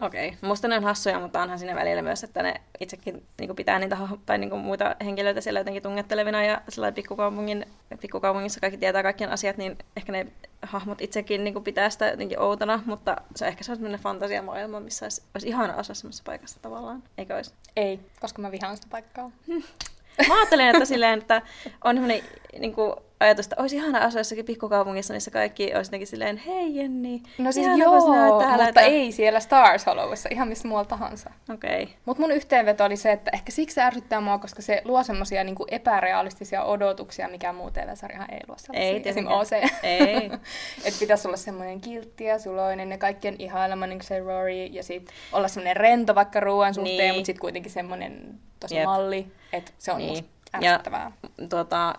Okei. 0.00 0.28
Okay. 0.28 0.48
Musta 0.48 0.68
ne 0.68 0.76
on 0.76 0.84
hassuja, 0.84 1.20
mutta 1.20 1.42
onhan 1.42 1.58
siinä 1.58 1.74
välillä 1.74 2.02
myös, 2.02 2.24
että 2.24 2.42
ne 2.42 2.60
itsekin 2.80 3.26
niin 3.40 3.56
pitää 3.56 3.78
niitä 3.78 3.98
tai 4.26 4.38
niin 4.38 4.58
muita 4.58 4.96
henkilöitä 5.04 5.40
siellä 5.40 5.60
jotenkin 5.60 5.82
tungettelevina 5.82 6.44
ja 6.44 6.60
sellainen 6.68 6.94
pikkukaupungin, 6.94 7.66
pikkukaupungissa 8.00 8.60
kaikki 8.60 8.78
tietää 8.78 9.02
kaikkien 9.02 9.30
asiat, 9.30 9.56
niin 9.56 9.78
ehkä 9.96 10.12
ne 10.12 10.26
hahmot 10.62 11.00
itsekin 11.00 11.44
niin 11.44 11.64
pitää 11.64 11.90
sitä 11.90 12.08
jotenkin 12.08 12.40
outona, 12.40 12.82
mutta 12.86 13.16
se 13.36 13.46
ehkä 13.46 13.64
se 13.64 13.72
on 13.72 13.76
sellainen 13.76 14.00
fantasiamaailma, 14.00 14.80
missä 14.80 15.04
olisi, 15.04 15.22
olisi 15.34 15.48
ihana 15.48 15.74
asua 15.74 15.94
semmoisessa 15.94 16.24
paikassa 16.26 16.60
tavallaan, 16.62 17.02
eikö 17.18 17.36
olisi? 17.36 17.54
Ei, 17.76 18.00
koska 18.20 18.42
mä 18.42 18.50
vihaan 18.50 18.76
sitä 18.76 18.88
paikkaa. 18.90 19.30
Mä 20.28 20.34
ajattelen, 20.34 20.68
että 20.68 20.84
silleen, 20.84 21.18
että 21.18 21.42
on 21.84 21.96
semmoinen 21.96 22.22
niin 22.58 22.74
kuin, 22.74 22.92
ajatus, 23.20 23.46
että 23.46 23.56
olisi 23.58 23.76
ihana 23.76 23.98
asua 23.98 24.20
jossakin 24.20 24.44
pikkukaupungissa, 24.44 25.14
missä 25.14 25.30
kaikki 25.30 25.74
olisi 25.74 25.88
jotenkin 25.88 26.06
silleen, 26.06 26.36
hei 26.36 26.76
Jenni. 26.76 27.22
No 27.38 27.52
siis 27.52 27.66
joo, 27.76 28.40
täällä, 28.40 28.64
mutta 28.64 28.68
että... 28.68 28.80
ei 28.80 29.12
siellä 29.12 29.40
Stars 29.40 29.86
Hollowissa, 29.86 30.28
ihan 30.32 30.48
missä 30.48 30.68
muualla 30.68 30.88
tahansa. 30.88 31.30
Okei. 31.54 31.82
Okay. 31.82 31.94
Mutta 32.04 32.20
mun 32.20 32.32
yhteenveto 32.32 32.84
oli 32.84 32.96
se, 32.96 33.12
että 33.12 33.30
ehkä 33.34 33.52
siksi 33.52 33.74
se 33.74 33.82
ärsyttää 33.82 34.20
mua, 34.20 34.38
koska 34.38 34.62
se 34.62 34.82
luo 34.84 35.02
semmoisia 35.02 35.44
niin 35.44 35.56
epärealistisia 35.68 36.64
odotuksia, 36.64 37.28
mikä 37.28 37.52
muu 37.52 37.70
TV-sarjahan 37.70 38.34
ei 38.34 38.40
luo 38.48 38.56
sellaisia. 38.58 38.90
Ei, 38.90 39.02
Esim. 39.04 39.26
OC. 39.26 39.52
Ei. 39.82 40.30
että 40.84 41.00
pitäisi 41.00 41.28
olla 41.28 41.36
semmoinen 41.36 41.80
kiltti 41.80 42.24
ja 42.24 42.38
suloinen 42.38 42.90
ja 42.90 42.98
kaikkien 42.98 43.36
ihailema, 43.38 43.86
niin 43.86 43.98
kuin 43.98 44.06
se 44.06 44.20
Rory, 44.20 44.64
ja 44.64 44.82
sitten 44.82 45.14
olla 45.32 45.48
semmoinen 45.48 45.76
rento 45.76 46.14
vaikka 46.14 46.40
ruoan 46.40 46.74
suhteen, 46.74 46.98
niin. 46.98 47.14
mutta 47.14 47.26
sitten 47.26 47.40
kuitenkin 47.40 47.72
semmoinen 47.72 48.40
tosi 48.60 48.76
Jep. 48.76 48.84
malli, 48.84 49.26
että 49.52 49.72
se 49.78 49.92
on 49.92 49.98
niin. 49.98 50.10
musta 50.10 50.39
ärsyttävää. 50.54 51.12
Ja, 51.22 51.48
tuota, 51.48 51.94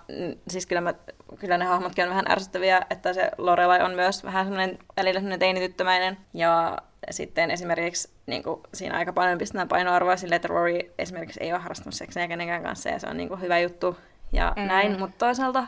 siis 0.48 0.66
kyllä, 0.66 0.82
mä, 0.82 0.94
kyllä 1.40 1.58
ne 1.58 1.66
hahmotkin 1.66 2.04
on 2.04 2.10
vähän 2.10 2.32
ärsyttäviä, 2.32 2.82
että 2.90 3.14
se 3.14 3.32
Lorelai 3.38 3.82
on 3.82 3.94
myös 3.94 4.24
vähän 4.24 4.46
semmoinen 4.46 4.80
välillä 4.98 5.20
semmoinen 5.20 5.40
teinityttömäinen. 5.40 6.18
Ja 6.34 6.78
sitten 7.12 7.52
esimerkiksi 7.52 8.10
niin 8.26 8.44
kuin, 8.44 8.62
siinä 8.74 8.98
aika 8.98 9.14
paljon 9.14 9.38
pistetään 9.38 9.68
painoarvoa 9.68 10.16
sille, 10.16 10.36
että 10.36 10.48
Rory 10.48 10.80
esimerkiksi 11.00 11.44
ei 11.44 11.54
ole 11.54 11.62
harrastanut 11.62 11.94
seksiä 11.94 12.28
kenenkään 12.28 12.64
kanssa 12.64 12.90
ja 12.90 13.00
se 13.00 13.08
on 13.08 13.18
niin 13.18 13.30
kuin, 13.30 13.42
hyvä 13.42 13.60
juttu 13.60 13.98
ja 14.32 14.54
mm. 14.56 14.64
näin, 14.64 15.00
mutta 15.00 15.16
toisaalta 15.18 15.68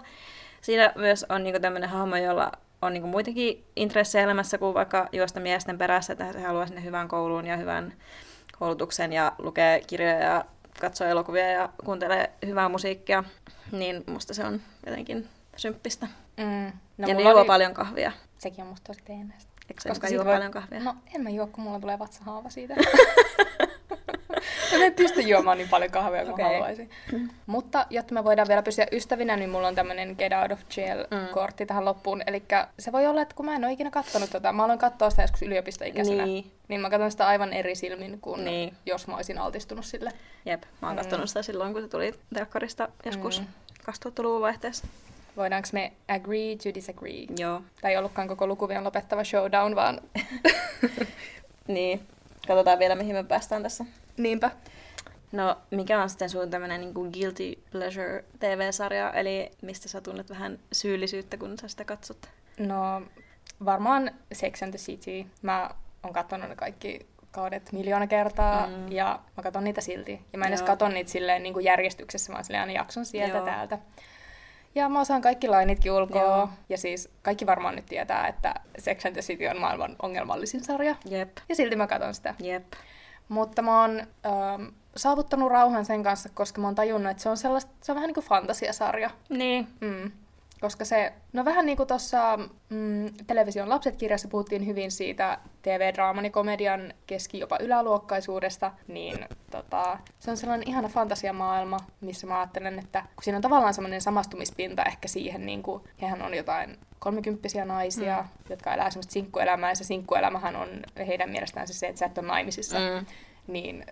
siinä 0.61 0.93
myös 0.95 1.25
on 1.29 1.43
niinku 1.43 1.59
tämmöinen 1.59 1.89
hahmo, 1.89 2.15
jolla 2.15 2.51
on 2.81 2.93
niinku 2.93 3.07
muitakin 3.07 3.65
intressejä 3.75 4.23
elämässä 4.23 4.57
kuin 4.57 4.73
vaikka 4.73 5.09
juosta 5.11 5.39
miesten 5.39 5.77
perässä, 5.77 6.13
että 6.13 6.33
se 6.33 6.41
haluaa 6.41 6.67
sinne 6.67 6.83
hyvän 6.83 7.07
kouluun 7.07 7.45
ja 7.45 7.57
hyvän 7.57 7.93
koulutuksen 8.59 9.13
ja 9.13 9.31
lukee 9.37 9.81
kirjoja 9.87 10.19
ja 10.19 10.45
katsoo 10.81 11.07
elokuvia 11.07 11.51
ja 11.51 11.69
kuuntelee 11.86 12.31
hyvää 12.45 12.69
musiikkia, 12.69 13.23
niin 13.71 14.03
musta 14.07 14.33
se 14.33 14.45
on 14.45 14.62
jotenkin 14.86 15.30
symppistä. 15.55 16.07
Mm. 16.38 16.71
No, 16.97 17.07
ja 17.07 17.13
ne 17.13 17.21
juo 17.21 17.32
oli... 17.32 17.47
paljon 17.47 17.74
kahvia. 17.74 18.11
Sekin 18.39 18.63
on 18.63 18.69
musta 18.69 18.88
tosi 18.88 19.03
teenäistä. 19.05 19.51
Eikö 19.69 19.82
se 19.82 19.89
Koska 19.89 20.09
juo 20.09 20.26
voi... 20.26 20.34
paljon 20.34 20.51
kahvia? 20.51 20.80
No 20.80 20.95
en 21.15 21.21
mä 21.21 21.30
juo, 21.30 21.47
kun 21.47 21.63
mulla 21.63 21.80
tulee 21.80 21.99
vatsahaava 21.99 22.49
siitä. 22.49 22.76
mä 24.78 24.86
en 24.86 24.93
pysty 24.93 25.21
juomaan 25.21 25.57
niin 25.57 25.69
paljon 25.69 25.91
kahvia 25.91 26.21
kuin 26.21 26.34
okay. 26.34 26.45
haluaisin. 26.45 26.89
Mm. 27.11 27.30
Mutta 27.45 27.86
jotta 27.89 28.13
me 28.13 28.24
voidaan 28.24 28.47
vielä 28.47 28.63
pysyä 28.63 28.88
ystävinä, 28.91 29.36
niin 29.36 29.49
mulla 29.49 29.67
on 29.67 29.76
tämmönen 29.76 30.15
Get 30.17 30.34
Out 30.41 30.51
of 30.51 30.59
Jail-kortti 30.78 31.63
mm. 31.63 31.67
tähän 31.67 31.86
loppuun. 31.86 32.21
Eli 32.28 32.43
se 32.80 32.91
voi 32.91 33.07
olla, 33.07 33.21
että 33.21 33.36
kun 33.36 33.45
mä 33.45 33.55
en 33.55 33.63
ole 33.63 33.71
ikinä 33.71 33.91
katsonut 33.91 34.30
tota, 34.30 34.53
mä 34.53 34.63
aloin 34.63 34.80
katsoa 34.80 35.09
sitä 35.09 35.21
joskus 35.21 35.41
yliopistoikäisenä, 35.41 36.26
niin, 36.26 36.51
niin 36.67 36.82
mä 36.82 36.89
katson 36.89 37.11
sitä 37.11 37.28
aivan 37.28 37.53
eri 37.53 37.76
silmin 37.76 38.21
kuin 38.21 38.45
niin. 38.45 38.74
jos 38.86 39.07
mä 39.07 39.15
olisin 39.15 39.38
altistunut 39.38 39.86
sille. 39.86 40.11
Jep, 40.45 40.63
mä 40.82 40.88
oon 40.88 40.95
mm. 40.95 41.01
katsonut 41.01 41.28
sitä 41.30 41.41
silloin, 41.41 41.74
kun 41.74 41.82
se 41.82 41.88
tuli 41.88 42.13
telkkarista 42.34 42.88
joskus 43.05 43.41
mm. 43.41 43.47
2000-luvun 43.91 44.41
vaihteessa. 44.41 44.88
Voidaanko 45.38 45.69
me 45.74 45.91
agree 46.07 46.55
to 46.55 46.74
disagree? 46.74 47.26
Joo. 47.38 47.61
Tai 47.82 47.91
ei 47.91 47.97
ollutkaan 47.97 48.28
koko 48.28 48.47
lukuvien 48.47 48.84
lopettava 48.84 49.24
showdown, 49.24 49.76
vaan... 49.76 50.01
niin. 51.67 52.07
Katsotaan 52.47 52.80
vielä, 52.80 52.95
mihin 52.95 53.15
me 53.15 53.24
päästään 53.24 53.63
tässä. 53.63 53.86
Niinpä. 54.18 54.51
No, 55.32 55.57
mikä 55.72 56.01
on 56.01 56.09
sitten 56.09 56.30
sun 56.30 56.49
tämmönen 56.49 56.82
niin 56.82 56.93
kuin 56.93 57.11
guilty 57.14 57.64
pleasure 57.72 58.24
TV-sarja, 58.39 59.11
eli 59.14 59.51
mistä 59.61 59.89
sä 59.89 60.01
tunnet 60.01 60.30
vähän 60.30 60.59
syyllisyyttä, 60.72 61.38
kun 61.38 61.57
sä 61.59 61.68
sitä 61.68 61.86
katsot? 61.86 62.30
No, 62.59 63.01
varmaan 63.66 64.11
Sex 64.34 64.64
and 64.64 64.72
the 64.72 64.78
City. 64.78 65.30
Mä 65.41 65.70
oon 66.03 66.14
katsonut 66.14 66.49
ne 66.49 66.55
kaikki 66.55 67.07
kaudet 67.32 67.72
miljoona 67.72 68.07
kertaa 68.07 68.68
mm. 68.68 68.91
ja 68.91 69.20
mä 69.38 69.43
katson 69.43 69.64
niitä 69.64 69.82
silti. 69.82 70.22
Ja 70.34 70.39
mä 70.39 70.45
en 70.45 70.49
Joo. 70.49 70.55
edes 70.55 70.61
katson 70.61 70.93
niitä 70.93 71.11
silleen 71.11 71.43
niin 71.43 71.53
kuin 71.53 71.66
järjestyksessä, 71.66 72.34
vaan 72.34 72.45
silleen 72.45 72.61
aina 72.61 72.74
jakson 72.74 73.05
sieltä 73.05 73.38
Joo. 73.38 73.45
täältä. 73.45 73.78
Ja 74.76 74.89
mä 74.89 74.99
osaan 75.01 75.22
kaikki 75.22 75.47
lainitkin 75.47 75.91
ulkoa. 75.91 76.22
Joo. 76.22 76.49
Ja 76.70 76.78
siis 76.78 77.09
kaikki 77.22 77.45
varmaan 77.45 77.76
nyt 77.76 77.86
tietää, 77.86 78.28
että 78.28 78.53
Sex 78.78 79.05
and 79.05 79.14
the 79.14 79.22
City 79.22 79.47
on 79.47 79.59
maailman 79.59 79.95
ongelmallisin 80.01 80.64
sarja. 80.64 80.95
Jep. 81.05 81.38
Ja 81.49 81.55
silti 81.55 81.76
mä 81.76 81.88
katson 81.88 82.14
sitä. 82.14 82.36
Jep. 82.39 82.64
Mutta 83.28 83.61
mä 83.61 83.82
oon 83.82 84.01
ähm, 84.26 84.65
saavuttanut 84.95 85.51
rauhan 85.51 85.86
sen 85.86 86.03
kanssa, 86.03 86.30
koska 86.34 86.61
mä 86.61 86.67
oon 86.67 86.76
tajunnut, 86.76 87.11
että 87.11 87.24
se 87.24 87.30
on, 87.30 87.38
sellaista, 87.38 87.71
se 87.82 87.91
on 87.91 87.95
vähän 87.95 88.07
niin 88.07 88.13
kuin 88.15 88.26
fantasiasarja. 88.26 89.09
Niin. 89.30 89.67
Mm. 89.82 90.11
Koska 90.64 90.86
se, 90.86 91.14
no 91.34 91.45
vähän 91.45 91.66
niin 91.66 91.78
kuin 91.78 91.88
tuossa 91.88 92.39
mm, 92.70 93.14
television 93.28 93.70
lapset-kirjassa 93.70 94.28
puhuttiin 94.28 94.66
hyvin 94.66 94.91
siitä 94.91 95.39
TV-draaman 95.61 96.26
ja 96.26 96.32
komedian 96.32 96.93
keski 97.07 97.39
jopa 97.39 97.57
yläluokkaisuudesta, 97.59 98.72
niin 98.88 99.26
tota, 99.51 99.99
se 100.20 100.32
on 100.32 100.38
sellainen 100.38 100.68
ihana 100.68 100.88
fantasiamaailma, 100.88 101.78
missä 102.01 102.28
mä 102.28 102.39
ajattelen, 102.39 102.80
että 102.80 103.01
kun 103.01 103.24
siinä 103.24 103.36
on 103.36 103.41
tavallaan 103.41 103.74
semmoinen 103.74 104.01
samastumispinta 104.01 104.84
ehkä 104.84 105.07
siihen, 105.07 105.45
niin 105.45 105.64
kuin, 105.64 105.84
hehän 106.01 106.22
on 106.22 106.34
jotain 106.34 106.78
kolmekymppisiä 106.99 107.66
naisia, 107.66 108.22
mm. 108.22 108.28
jotka 108.49 108.74
elää 108.74 108.89
semmoista 108.89 109.14
sinkkuelämää, 109.14 109.72
ja 109.72 109.76
se 109.76 109.84
sinkkuelämähän 109.84 110.55
on 110.55 110.70
heidän 111.07 111.30
mielestään 111.30 111.68
se, 111.68 111.88
että 111.88 111.99
sä 111.99 112.05
et 112.05 112.18
ole 112.18 112.28
naimisissa. 112.28 112.78
Mm. 112.80 113.05
Niin 113.47 113.86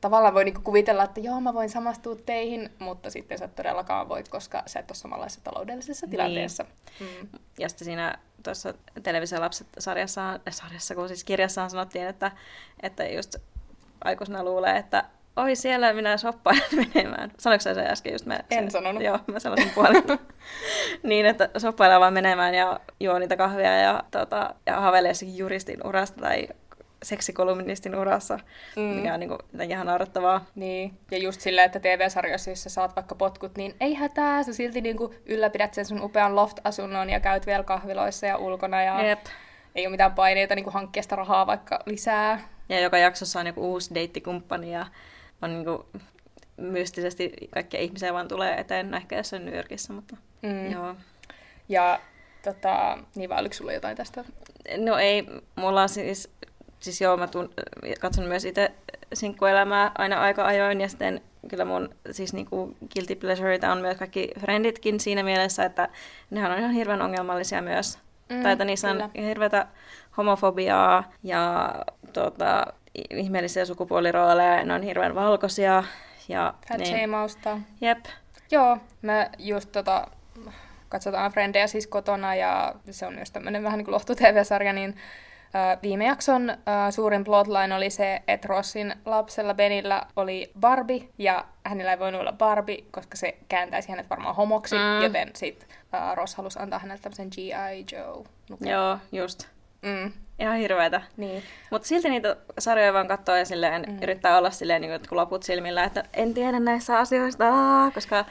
tavallaan 0.00 0.34
voi 0.34 0.44
niinku 0.44 0.60
kuvitella, 0.60 1.04
että 1.04 1.20
joo, 1.20 1.40
mä 1.40 1.54
voin 1.54 1.70
samastua 1.70 2.16
teihin, 2.16 2.70
mutta 2.78 3.10
sitten 3.10 3.38
sä 3.38 3.48
todellakaan 3.48 4.08
voit, 4.08 4.28
koska 4.28 4.62
sä 4.66 4.80
et 4.80 4.90
ole 4.90 4.96
samanlaisessa 4.96 5.44
taloudellisessa 5.44 6.06
niin. 6.06 6.10
tilanteessa. 6.10 6.64
Mm. 7.00 7.28
Ja 7.58 7.68
sitten 7.68 7.84
siinä 7.84 8.18
tuossa 8.42 8.74
televisiolapset-sarjassa, 9.02 10.40
sarjassa, 10.50 10.94
kun 10.94 11.08
siis 11.08 11.24
kirjassaan 11.24 11.70
sanottiin, 11.70 12.06
että, 12.06 12.32
että 12.82 13.04
just 13.04 13.36
aikuisena 14.04 14.44
luulee, 14.44 14.76
että 14.76 15.04
oi 15.36 15.56
siellä 15.56 15.92
minä 15.92 16.16
soppailen 16.16 16.62
menemään. 16.94 17.30
Sanoitko 17.38 17.62
sä 17.62 17.74
se 17.74 17.80
äsken 17.80 18.12
just? 18.12 18.26
Mä, 18.26 18.40
en 18.50 18.64
se, 18.64 18.70
sanonut. 18.70 19.02
Joo, 19.02 19.18
mä 19.26 19.38
sanoin 19.38 19.70
puolen. 19.74 20.02
niin, 21.02 21.26
että 21.26 21.50
soppailee 21.58 22.00
vaan 22.00 22.14
menemään 22.14 22.54
ja 22.54 22.80
juo 23.00 23.18
niitä 23.18 23.36
kahvia 23.36 23.78
ja, 23.78 24.02
tota, 24.10 24.54
ja 24.66 24.80
haveilee 24.80 25.12
juristin 25.34 25.86
urasta 25.86 26.20
tai 26.20 26.48
seksikolumnistin 27.02 27.94
urassa, 27.94 28.38
mm. 28.76 28.82
mikä 28.82 29.14
on 29.14 29.20
niin 29.20 29.28
kuin, 29.28 29.70
ihan 29.70 29.86
naurettavaa. 29.86 30.44
Niin, 30.54 30.98
ja 31.10 31.18
just 31.18 31.40
silleen, 31.40 31.66
että 31.66 31.80
TV-sarjoissa, 31.80 32.50
jos 32.50 32.62
sä 32.62 32.70
saat 32.70 32.96
vaikka 32.96 33.14
potkut, 33.14 33.56
niin 33.56 33.74
ei 33.80 33.94
hätää, 33.94 34.42
sä 34.42 34.52
silti 34.52 34.80
niin 34.80 34.96
kuin 34.96 35.14
ylläpidät 35.26 35.74
sen 35.74 35.84
sun 35.84 36.02
upean 36.02 36.36
loft-asunnon 36.36 37.10
ja 37.10 37.20
käyt 37.20 37.46
vielä 37.46 37.62
kahviloissa 37.62 38.26
ja 38.26 38.36
ulkona 38.36 38.82
ja 38.82 39.02
Jep. 39.02 39.26
ei 39.74 39.86
ole 39.86 39.90
mitään 39.90 40.14
paineita 40.14 40.54
niin 40.54 40.64
kuin 40.64 40.74
hankkia 40.74 41.02
sitä 41.02 41.16
rahaa 41.16 41.46
vaikka 41.46 41.80
lisää. 41.86 42.48
Ja 42.68 42.80
joka 42.80 42.98
jaksossa 42.98 43.40
on 43.40 43.46
joku 43.46 43.72
uusi 43.72 43.94
deittikumppani 43.94 44.72
ja 44.72 44.86
on 45.42 45.50
niin 45.50 45.64
kuin 45.64 46.02
mystisesti 46.56 47.32
kaikkia 47.50 47.80
ihmisiä 47.80 48.12
vaan 48.12 48.28
tulee 48.28 48.60
eteen, 48.60 48.90
no 48.90 48.96
ehkä 48.96 49.16
jossain 49.16 49.44
New 49.44 49.56
Yorkissa, 49.56 49.92
mutta 49.92 50.16
mm. 50.42 50.72
joo. 50.72 50.94
Ja 51.68 52.00
tota, 52.42 52.98
niin 53.14 53.30
vai 53.30 53.40
oliko 53.40 53.54
sulla 53.54 53.72
jotain 53.72 53.96
tästä? 53.96 54.24
No 54.76 54.98
ei, 54.98 55.26
mulla 55.56 55.82
on 55.82 55.88
siis 55.88 56.30
siis 56.82 57.00
joo, 57.00 57.16
mä 57.16 57.26
tun, 57.26 57.50
katson 58.00 58.24
myös 58.24 58.44
itse 58.44 58.72
sinkkuelämää 59.12 59.90
aina 59.98 60.20
aika 60.20 60.46
ajoin 60.46 60.80
ja 60.80 60.88
sitten 60.88 61.20
kyllä 61.48 61.64
mun 61.64 61.94
siis 62.10 62.32
niinku 62.32 62.76
guilty 62.94 63.14
pleasureita 63.14 63.72
on 63.72 63.78
myös 63.78 63.96
kaikki 63.96 64.30
frienditkin 64.40 65.00
siinä 65.00 65.22
mielessä, 65.22 65.64
että 65.64 65.88
nehän 66.30 66.52
on 66.52 66.58
ihan 66.58 66.70
hirveän 66.70 67.02
ongelmallisia 67.02 67.62
myös. 67.62 67.98
Mm, 68.28 68.42
tai 68.42 68.52
että 68.52 68.64
niissä 68.64 68.88
kyllä. 68.88 69.04
on 69.04 69.24
hirveätä 69.24 69.66
homofobiaa 70.16 71.12
ja 71.22 71.74
tota, 72.12 72.66
ihmeellisiä 73.10 73.64
sukupuolirooleja, 73.64 74.64
ne 74.64 74.74
on 74.74 74.82
hirveän 74.82 75.14
valkoisia. 75.14 75.84
Ja 76.28 76.54
Fat 76.68 76.78
niin, 76.78 77.10
Jep. 77.80 78.04
Joo, 78.50 78.78
mä 79.02 79.30
just 79.38 79.72
tota, 79.72 80.06
katsotaan 80.88 81.32
Frendejä 81.32 81.66
siis 81.66 81.86
kotona 81.86 82.34
ja 82.34 82.74
se 82.90 83.06
on 83.06 83.14
myös 83.14 83.30
tämmöinen 83.30 83.62
vähän 83.62 83.78
niin 83.78 83.84
kuin 83.84 83.92
lohtu-tv-sarja, 83.92 84.72
niin 84.72 84.96
Viime 85.82 86.04
jakson 86.04 86.56
suurin 86.90 87.24
plotline 87.24 87.74
oli 87.74 87.90
se, 87.90 88.22
että 88.28 88.48
Rossin 88.48 88.94
lapsella 89.04 89.54
Benillä 89.54 90.02
oli 90.16 90.52
Barbie, 90.60 91.08
ja 91.18 91.44
hänellä 91.64 91.92
ei 91.92 91.98
voinut 91.98 92.20
olla 92.20 92.32
Barbie, 92.32 92.84
koska 92.90 93.16
se 93.16 93.38
kääntäisi 93.48 93.90
hänet 93.90 94.10
varmaan 94.10 94.34
homoksi, 94.34 94.76
mm. 94.76 95.02
joten 95.02 95.30
sitten 95.34 95.68
Ross 96.14 96.34
halusi 96.34 96.58
antaa 96.58 96.78
hänelle 96.78 97.00
tämmöisen 97.02 97.28
G.I. 97.28 97.84
Joe. 97.92 98.24
Joo, 98.60 98.98
just. 99.12 99.46
Mm. 99.82 100.12
Ihan 100.42 100.56
hirveätä. 100.56 101.02
Niin. 101.16 101.42
Mutta 101.70 101.88
silti 101.88 102.10
niitä 102.10 102.36
sarjoja 102.58 102.92
vaan 102.92 103.08
katsoo 103.08 103.36
ja 103.36 103.44
silleen, 103.44 103.84
mm. 103.88 103.98
yrittää 104.02 104.38
olla 104.38 104.50
silleen, 104.50 104.82
niin 104.82 105.00
kuin, 105.08 105.16
loput 105.18 105.42
silmillä, 105.42 105.84
että 105.84 106.04
en 106.14 106.34
tiedä 106.34 106.60
näissä 106.60 106.98
asioista, 106.98 107.44
koska 107.94 108.24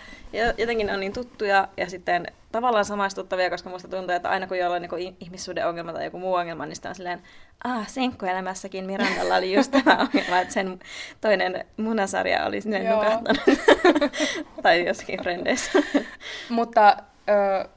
jotenkin 0.58 0.90
on 0.90 1.00
niin 1.00 1.14
tuttuja 1.14 1.68
ja 1.78 1.90
sitten 1.90 2.28
tavallaan 2.52 2.86
samaistuttavia, 2.86 3.50
koska 3.50 3.70
musta 3.70 3.88
tuntuu, 3.88 4.16
että 4.16 4.30
aina 4.30 4.48
kun 4.48 4.58
jollain 4.58 4.82
niin 4.82 5.18
ihmissuuden 5.20 5.68
ongelma 5.68 5.94
tai 5.94 6.06
joku 6.06 6.20
muu 6.20 6.34
ongelma, 6.34 6.66
niin 6.66 6.76
sitä 6.76 6.90
on 6.90 6.96
silleen, 6.96 7.22
ah, 7.64 7.88
senkkuelämässäkin 7.88 8.86
Mirandalla 8.86 9.36
oli 9.36 9.54
just 9.54 9.72
tämä 9.72 9.98
ongelma, 10.14 10.40
että 10.40 10.54
sen 10.54 10.80
toinen 11.22 11.66
munasarja 11.78 12.46
oli 12.46 12.62
sinne 12.62 12.92
nukahtanut. 12.92 13.42
tai 14.64 14.86
jossakin 14.88 15.22
frendeissä. 15.22 15.80
Mutta 16.50 16.98
ö, 17.30 17.70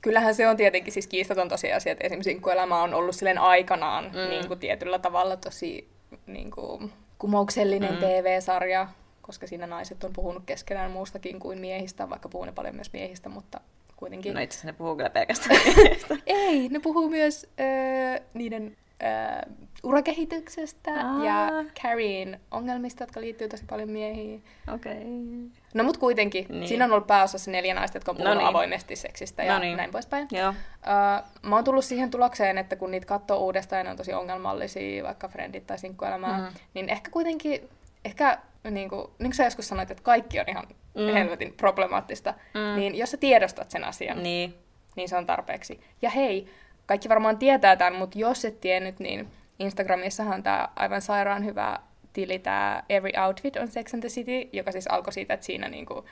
kyllähän 0.00 0.34
se 0.34 0.48
on 0.48 0.56
tietenkin 0.56 0.92
siis 0.92 1.06
kiistaton 1.06 1.48
tosiasia, 1.48 1.92
että 1.92 2.04
esimerkiksi 2.04 2.30
sinkkuelämä 2.30 2.82
on 2.82 2.94
ollut 2.94 3.16
silleen 3.16 3.38
aikanaan 3.38 4.04
mm. 4.04 4.30
niin 4.30 4.48
kuin 4.48 4.60
tietyllä 4.60 4.98
tavalla 4.98 5.36
tosi 5.36 5.88
niin 6.26 6.50
kuin, 6.50 6.92
kumouksellinen 7.18 7.94
mm. 7.94 7.98
TV-sarja, 7.98 8.88
koska 9.22 9.46
siinä 9.46 9.66
naiset 9.66 10.04
on 10.04 10.12
puhunut 10.12 10.42
keskenään 10.46 10.90
muustakin 10.90 11.40
kuin 11.40 11.58
miehistä, 11.58 12.10
vaikka 12.10 12.28
puhuu 12.28 12.44
ne 12.44 12.52
paljon 12.52 12.74
myös 12.74 12.92
miehistä, 12.92 13.28
mutta 13.28 13.60
kuitenkin... 13.96 14.34
No 14.34 14.40
itse 14.40 14.54
asiassa 14.54 14.66
ne 14.66 14.72
puhuu 14.72 14.96
kyllä 14.96 15.10
pelkästään 15.10 15.60
Ei, 16.26 16.68
ne 16.68 16.78
puhuu 16.80 17.08
myös 17.08 17.46
öö, 17.60 18.24
niiden 18.34 18.76
öö, 19.02 19.52
urakehityksestä 19.82 20.90
Aa. 20.90 21.24
ja 21.24 21.50
Carriein 21.82 22.40
ongelmista, 22.50 23.02
jotka 23.02 23.20
liittyy 23.20 23.48
tosi 23.48 23.64
paljon 23.68 23.90
miehiin. 23.90 24.44
Okei. 24.74 24.92
Okay. 24.92 25.50
No 25.74 25.84
mut 25.84 25.96
kuitenkin, 25.96 26.46
niin. 26.48 26.68
siinä 26.68 26.84
on 26.84 26.92
ollut 26.92 27.06
pääosassa 27.06 27.50
neljä 27.50 27.74
naista, 27.74 27.96
jotka 27.96 28.10
on 28.10 28.16
puhunut 28.16 28.34
no 28.34 28.40
niin. 28.40 28.48
avoimesti 28.48 28.96
seksistä 28.96 29.44
ja 29.44 29.52
no 29.52 29.58
niin. 29.58 29.76
näin 29.76 29.90
poispäin. 29.90 30.28
Joo. 30.30 30.48
Uh, 30.48 31.24
mä 31.42 31.54
oon 31.54 31.64
tullut 31.64 31.84
siihen 31.84 32.10
tulokseen, 32.10 32.58
että 32.58 32.76
kun 32.76 32.90
niitä 32.90 33.06
katsoo 33.06 33.38
uudestaan 33.38 33.80
ja 33.80 33.84
ne 33.84 33.90
on 33.90 33.96
tosi 33.96 34.12
ongelmallisia, 34.12 35.04
vaikka 35.04 35.28
Friendit 35.28 35.66
tai 35.66 35.78
Sinkkuelämää, 35.78 36.38
mm. 36.38 36.46
niin 36.74 36.88
ehkä 36.88 37.10
kuitenkin, 37.10 37.68
ehkä 38.04 38.38
niin 38.70 38.88
kuin, 38.88 39.06
niin 39.18 39.30
kuin 39.30 39.34
sä 39.34 39.44
joskus 39.44 39.68
sanoit, 39.68 39.90
että 39.90 40.02
kaikki 40.02 40.40
on 40.40 40.48
ihan 40.48 40.66
mm. 40.94 41.12
helvetin 41.12 41.52
problemaattista, 41.52 42.34
mm. 42.54 42.80
niin 42.80 42.94
jos 42.94 43.10
sä 43.10 43.16
tiedostat 43.16 43.70
sen 43.70 43.84
asian, 43.84 44.22
niin. 44.22 44.54
niin 44.96 45.08
se 45.08 45.16
on 45.16 45.26
tarpeeksi. 45.26 45.80
Ja 46.02 46.10
hei, 46.10 46.48
kaikki 46.86 47.08
varmaan 47.08 47.38
tietää 47.38 47.76
tämän, 47.76 47.94
mutta 47.94 48.18
jos 48.18 48.44
et 48.44 48.60
tiennyt, 48.60 48.98
niin 48.98 49.28
Instagramissahan 49.58 50.42
tämä 50.42 50.68
aivan 50.76 51.02
sairaan 51.02 51.44
hyvä 51.44 51.78
tili, 52.12 52.38
tämä 52.38 52.82
Every 52.88 53.12
Outfit 53.26 53.56
on 53.56 53.68
Sex 53.68 53.94
and 53.94 54.00
the 54.00 54.08
City, 54.08 54.48
joka 54.52 54.72
siis 54.72 54.86
alkoi 54.86 55.12
siitä, 55.12 55.34
että 55.34 55.46
siinä 55.46 55.68
niinku 55.68 56.04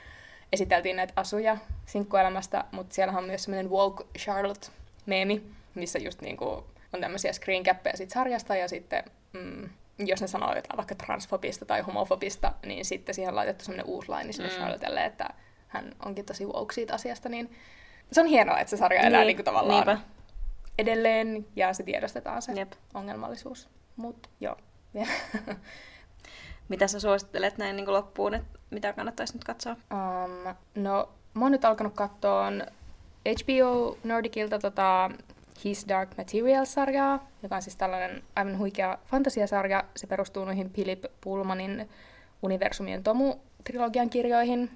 esiteltiin 0.53 0.95
näitä 0.95 1.13
asuja 1.15 1.57
sinkkuelämästä, 1.85 2.63
mutta 2.71 2.95
siellä 2.95 3.17
on 3.17 3.23
myös 3.23 3.43
semmoinen 3.43 3.71
Woke 3.71 4.03
Charlotte-meemi, 4.17 5.41
missä 5.75 5.99
just 5.99 6.21
niinku 6.21 6.45
on 6.93 7.01
tämmöisiä 7.01 7.33
screencappeja 7.33 7.97
siitä 7.97 8.13
sarjasta, 8.13 8.55
ja 8.55 8.67
sitten 8.67 9.03
mm, 9.33 9.69
jos 9.99 10.21
ne 10.21 10.27
sanoo 10.27 10.55
jotain 10.55 10.77
vaikka 10.77 10.95
transfobista 10.95 11.65
tai 11.65 11.81
homofobista, 11.81 12.53
niin 12.65 12.85
sitten 12.85 13.15
siihen 13.15 13.29
on 13.29 13.35
laitettu 13.35 13.65
semmoinen 13.65 13.85
uusi 13.85 14.09
laini 14.09 14.31
mm. 14.39 14.49
Charlottelle, 14.49 15.05
että 15.05 15.29
hän 15.67 15.95
onkin 16.05 16.25
tosi 16.25 16.45
woke 16.45 16.73
siitä 16.73 16.93
asiasta, 16.93 17.29
niin 17.29 17.55
se 18.11 18.21
on 18.21 18.27
hienoa, 18.27 18.59
että 18.59 18.69
se 18.69 18.77
sarja 18.77 19.01
elää 19.01 19.19
niin, 19.19 19.27
niin 19.27 19.37
kuin 19.37 19.45
tavallaan 19.45 19.87
niinpä. 19.87 20.14
Edelleen, 20.77 21.47
ja 21.55 21.73
se 21.73 21.83
tiedostetaan 21.83 22.41
se 22.41 22.51
Jep. 22.51 22.73
ongelmallisuus. 22.93 23.69
Mut 23.95 24.29
joo, 24.39 24.57
Mitä 26.69 26.87
sä 26.87 26.99
suosittelet 26.99 27.57
näin 27.57 27.75
niin 27.75 27.93
loppuun, 27.93 28.33
että 28.33 28.59
mitä 28.69 28.93
kannattaisi 28.93 29.33
nyt 29.33 29.43
katsoa? 29.43 29.71
Um, 29.73 30.55
no, 30.75 31.09
mä 31.33 31.45
oon 31.45 31.51
nyt 31.51 31.65
alkanut 31.65 31.93
katsoa 31.93 32.51
HBO 33.29 33.97
Nordicilta 34.03 34.59
tota 34.59 35.11
His 35.63 35.85
Dark 35.87 36.09
Materials-sarjaa, 36.17 37.27
joka 37.43 37.55
on 37.55 37.61
siis 37.61 37.75
tällainen 37.75 38.23
aivan 38.35 38.57
huikea 38.57 38.97
fantasiasarja. 39.05 39.83
Se 39.95 40.07
perustuu 40.07 40.45
noihin 40.45 40.69
Philip 40.69 41.05
Pullmanin 41.21 41.89
Universumien 42.41 43.03
Tomu-trilogian 43.03 44.09
kirjoihin. 44.09 44.71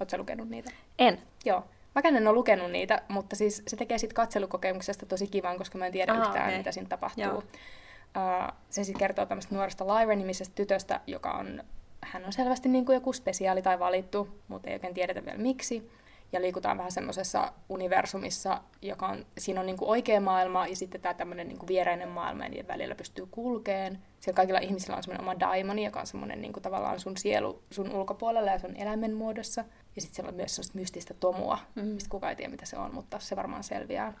Oletko 0.00 0.18
lukenut 0.18 0.48
niitä? 0.48 0.70
En. 0.98 1.18
Joo. 1.44 1.64
Mäkään 1.94 2.16
en 2.16 2.28
ole 2.28 2.34
lukenut 2.34 2.70
niitä, 2.70 3.02
mutta 3.08 3.36
siis 3.36 3.62
se 3.68 3.76
tekee 3.76 3.98
sitten 3.98 4.14
katselukokemuksesta 4.14 5.06
tosi 5.06 5.26
kivan, 5.26 5.58
koska 5.58 5.78
mä 5.78 5.86
en 5.86 5.92
tiedä 5.92 6.12
Aha, 6.12 6.22
yhtään, 6.22 6.46
okay. 6.46 6.58
mitä 6.58 6.72
siinä 6.72 6.88
tapahtuu. 6.88 7.24
Joo. 7.24 7.36
Uh, 7.36 8.54
se 8.70 8.84
siis 8.84 8.98
kertoo 8.98 9.26
tämmöistä 9.26 9.54
nuoresta 9.54 9.84
Lyra-nimisestä 9.84 10.54
tytöstä, 10.54 11.00
joka 11.06 11.32
on, 11.32 11.64
hän 12.02 12.24
on 12.24 12.32
selvästi 12.32 12.68
niin 12.68 12.86
kuin 12.86 12.94
joku 12.94 13.12
spesiaali 13.12 13.62
tai 13.62 13.78
valittu, 13.78 14.28
mutta 14.48 14.68
ei 14.68 14.74
oikein 14.74 14.94
tiedetä 14.94 15.24
vielä 15.24 15.38
miksi. 15.38 15.90
Ja 16.32 16.40
liikutaan 16.40 16.78
vähän 16.78 16.92
semmoisessa 16.92 17.52
universumissa, 17.68 18.60
joka 18.82 19.06
on, 19.06 19.26
siinä 19.38 19.60
on 19.60 19.66
niin 19.66 19.76
kuin 19.76 19.88
oikea 19.88 20.20
maailma 20.20 20.66
ja 20.66 20.76
sitten 20.76 21.00
tämä 21.00 21.14
tämmöinen 21.14 21.48
niin 21.48 21.58
kuin 21.58 21.68
viereinen 21.68 22.08
maailma, 22.08 22.44
ja 22.44 22.48
niiden 22.48 22.68
välillä 22.68 22.94
pystyy 22.94 23.26
kulkeen. 23.30 23.98
Siellä 24.20 24.36
kaikilla 24.36 24.58
ihmisillä 24.58 24.96
on 24.96 25.02
semmoinen 25.02 25.28
oma 25.28 25.40
daimoni, 25.40 25.84
joka 25.84 26.00
on 26.00 26.06
semmoinen 26.06 26.40
niin 26.40 26.52
kuin 26.52 26.62
tavallaan 26.62 27.00
sun 27.00 27.16
sielu 27.16 27.62
sun 27.70 27.92
ulkopuolella 27.92 28.50
ja 28.50 28.58
sun 28.58 28.76
eläimen 28.76 29.14
muodossa. 29.14 29.64
Ja 29.96 30.02
sitten 30.02 30.16
siellä 30.16 30.28
on 30.28 30.34
myös 30.34 30.56
semmoista 30.56 30.78
mystistä 30.78 31.14
tomua, 31.14 31.58
mm. 31.74 31.84
mistä 31.84 32.10
kukaan 32.10 32.30
ei 32.30 32.36
tiedä, 32.36 32.50
mitä 32.50 32.66
se 32.66 32.76
on, 32.76 32.94
mutta 32.94 33.18
se 33.18 33.36
varmaan 33.36 33.64
selviää. 33.64 34.12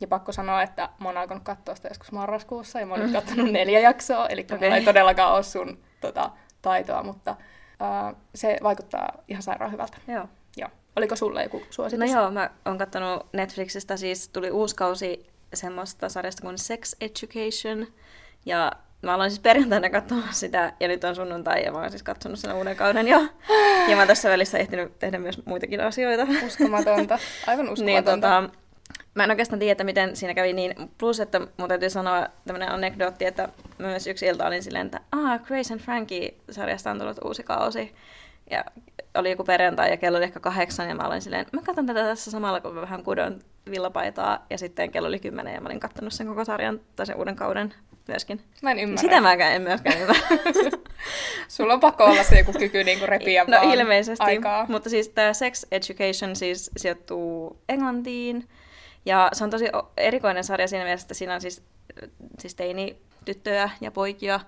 Ja 0.00 0.08
pakko 0.08 0.32
sanoa, 0.32 0.62
että 0.62 0.88
mä 1.00 1.08
oon 1.08 1.16
alkanut 1.16 1.42
katsoa 1.42 1.74
sitä 1.74 1.88
joskus 1.88 2.12
marraskuussa 2.12 2.80
ja 2.80 2.86
mä 2.86 2.94
oon 2.94 3.02
nyt 3.02 3.12
katsonut 3.12 3.52
neljä 3.52 3.80
jaksoa, 3.80 4.26
eli 4.26 4.40
okay. 4.40 4.58
mulla 4.58 4.76
ei 4.76 4.84
todellakaan 4.84 5.34
ole 5.34 5.42
sun 5.42 5.78
tota, 6.00 6.30
taitoa, 6.62 7.02
mutta 7.02 7.36
uh, 8.10 8.18
se 8.34 8.56
vaikuttaa 8.62 9.08
ihan 9.28 9.42
sairaan 9.42 9.72
hyvältä. 9.72 9.96
Joo. 10.08 10.28
joo. 10.56 10.68
Oliko 10.96 11.16
sulle 11.16 11.42
joku 11.42 11.62
suositus? 11.70 12.10
No 12.10 12.20
joo, 12.20 12.30
mä 12.30 12.50
oon 12.64 12.78
katsonut 12.78 13.26
Netflixistä, 13.32 13.96
siis 13.96 14.28
tuli 14.28 14.50
uusi 14.50 14.76
kausi 14.76 15.26
semmoista 15.54 16.08
sarjasta 16.08 16.42
kuin 16.42 16.58
Sex 16.58 16.94
Education, 17.00 17.86
ja 18.46 18.72
mä 19.02 19.14
aloin 19.14 19.30
siis 19.30 19.40
perjantaina 19.40 19.90
katsomaan 19.90 20.34
sitä, 20.34 20.72
ja 20.80 20.88
nyt 20.88 21.04
on 21.04 21.14
sunnuntai, 21.14 21.64
ja 21.64 21.72
mä 21.72 21.78
oon 21.78 21.90
siis 21.90 22.02
katsonut 22.02 22.38
sen 22.38 22.54
uuden 22.54 22.76
kauden 22.76 23.08
jo. 23.08 23.20
Ja 23.88 23.96
mä 23.96 23.98
oon 23.98 24.08
tässä 24.08 24.30
välissä 24.30 24.58
ehtinyt 24.58 24.98
tehdä 24.98 25.18
myös 25.18 25.46
muitakin 25.46 25.80
asioita. 25.80 26.26
Uskomatonta, 26.46 27.18
aivan 27.46 27.68
uskomatonta. 27.68 27.84
niin, 27.84 28.04
tota, 28.04 28.62
Mä 29.14 29.24
en 29.24 29.30
oikeastaan 29.30 29.58
tiedä, 29.58 29.84
miten 29.84 30.16
siinä 30.16 30.34
kävi 30.34 30.52
niin. 30.52 30.74
Plus, 30.98 31.20
että 31.20 31.40
mun 31.56 31.68
täytyy 31.68 31.90
sanoa 31.90 32.26
tämmöinen 32.46 32.72
anekdootti, 32.72 33.24
että 33.24 33.48
myös 33.78 34.06
yksi 34.06 34.26
ilta 34.26 34.46
olin 34.46 34.62
silleen, 34.62 34.86
että 34.86 35.00
ah, 35.12 35.42
Grace 35.42 35.72
and 35.72 35.80
Frankie-sarjasta 35.80 36.90
on 36.90 36.98
tullut 36.98 37.24
uusi 37.24 37.42
kausi. 37.42 37.94
Ja 38.50 38.64
oli 39.14 39.30
joku 39.30 39.44
perjantai 39.44 39.90
ja 39.90 39.96
kello 39.96 40.18
oli 40.18 40.24
ehkä 40.24 40.40
kahdeksan 40.40 40.88
ja 40.88 40.94
mä 40.94 41.06
olin 41.06 41.22
silleen, 41.22 41.46
mä 41.52 41.62
katson 41.62 41.86
tätä 41.86 42.02
tässä 42.02 42.30
samalla, 42.30 42.60
kun 42.60 42.74
mä 42.74 42.80
vähän 42.80 43.02
kudon 43.02 43.38
villapaitaa. 43.70 44.46
Ja 44.50 44.58
sitten 44.58 44.90
kello 44.90 45.08
oli 45.08 45.18
kymmenen 45.18 45.54
ja 45.54 45.60
mä 45.60 45.68
olin 45.68 45.80
kattonut 45.80 46.12
sen 46.12 46.26
koko 46.26 46.44
sarjan 46.44 46.80
tai 46.96 47.06
sen 47.06 47.16
uuden 47.16 47.36
kauden 47.36 47.74
myöskin. 48.08 48.44
Mä 48.62 48.70
en 48.70 48.78
ymmärrä. 48.78 49.00
Sitä 49.00 49.20
mäkään 49.20 49.52
en 49.52 49.62
myöskään 49.62 50.00
ymmärrä. 50.00 50.22
Sulla 51.48 51.74
on 51.74 51.80
pakko 51.80 52.04
olla 52.04 52.22
se 52.22 52.38
joku 52.38 52.52
kyky 52.52 52.84
niinku 52.84 53.06
repiä 53.06 53.44
No 53.48 53.56
vaan 53.56 53.78
ilmeisesti. 53.78 54.24
Aikaa. 54.24 54.66
Mutta 54.68 54.90
siis 54.90 55.08
tämä 55.08 55.32
Sex 55.32 55.64
Education 55.70 56.36
siis 56.36 56.70
sijoittuu 56.76 57.60
Englantiin. 57.68 58.48
Ja 59.04 59.30
se 59.32 59.44
on 59.44 59.50
tosi 59.50 59.64
erikoinen 59.96 60.44
sarja 60.44 60.68
siinä 60.68 60.84
mielessä, 60.84 61.04
että 61.04 61.14
siinä 61.14 61.34
on 61.34 61.40
siis, 61.40 61.62
siis 62.38 62.54
teini 62.54 62.96
tyttöjä 63.24 63.70
ja 63.80 63.90
poikia. 63.90 64.40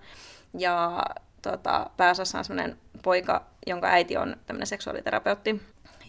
Ja 0.58 1.02
tota, 1.42 1.90
pääosassa 1.96 2.38
on 2.38 2.44
sellainen 2.44 2.78
poika, 3.02 3.46
jonka 3.66 3.86
äiti 3.86 4.16
on 4.16 4.36
tämmöinen 4.46 4.66
seksuaaliterapeutti. 4.66 5.62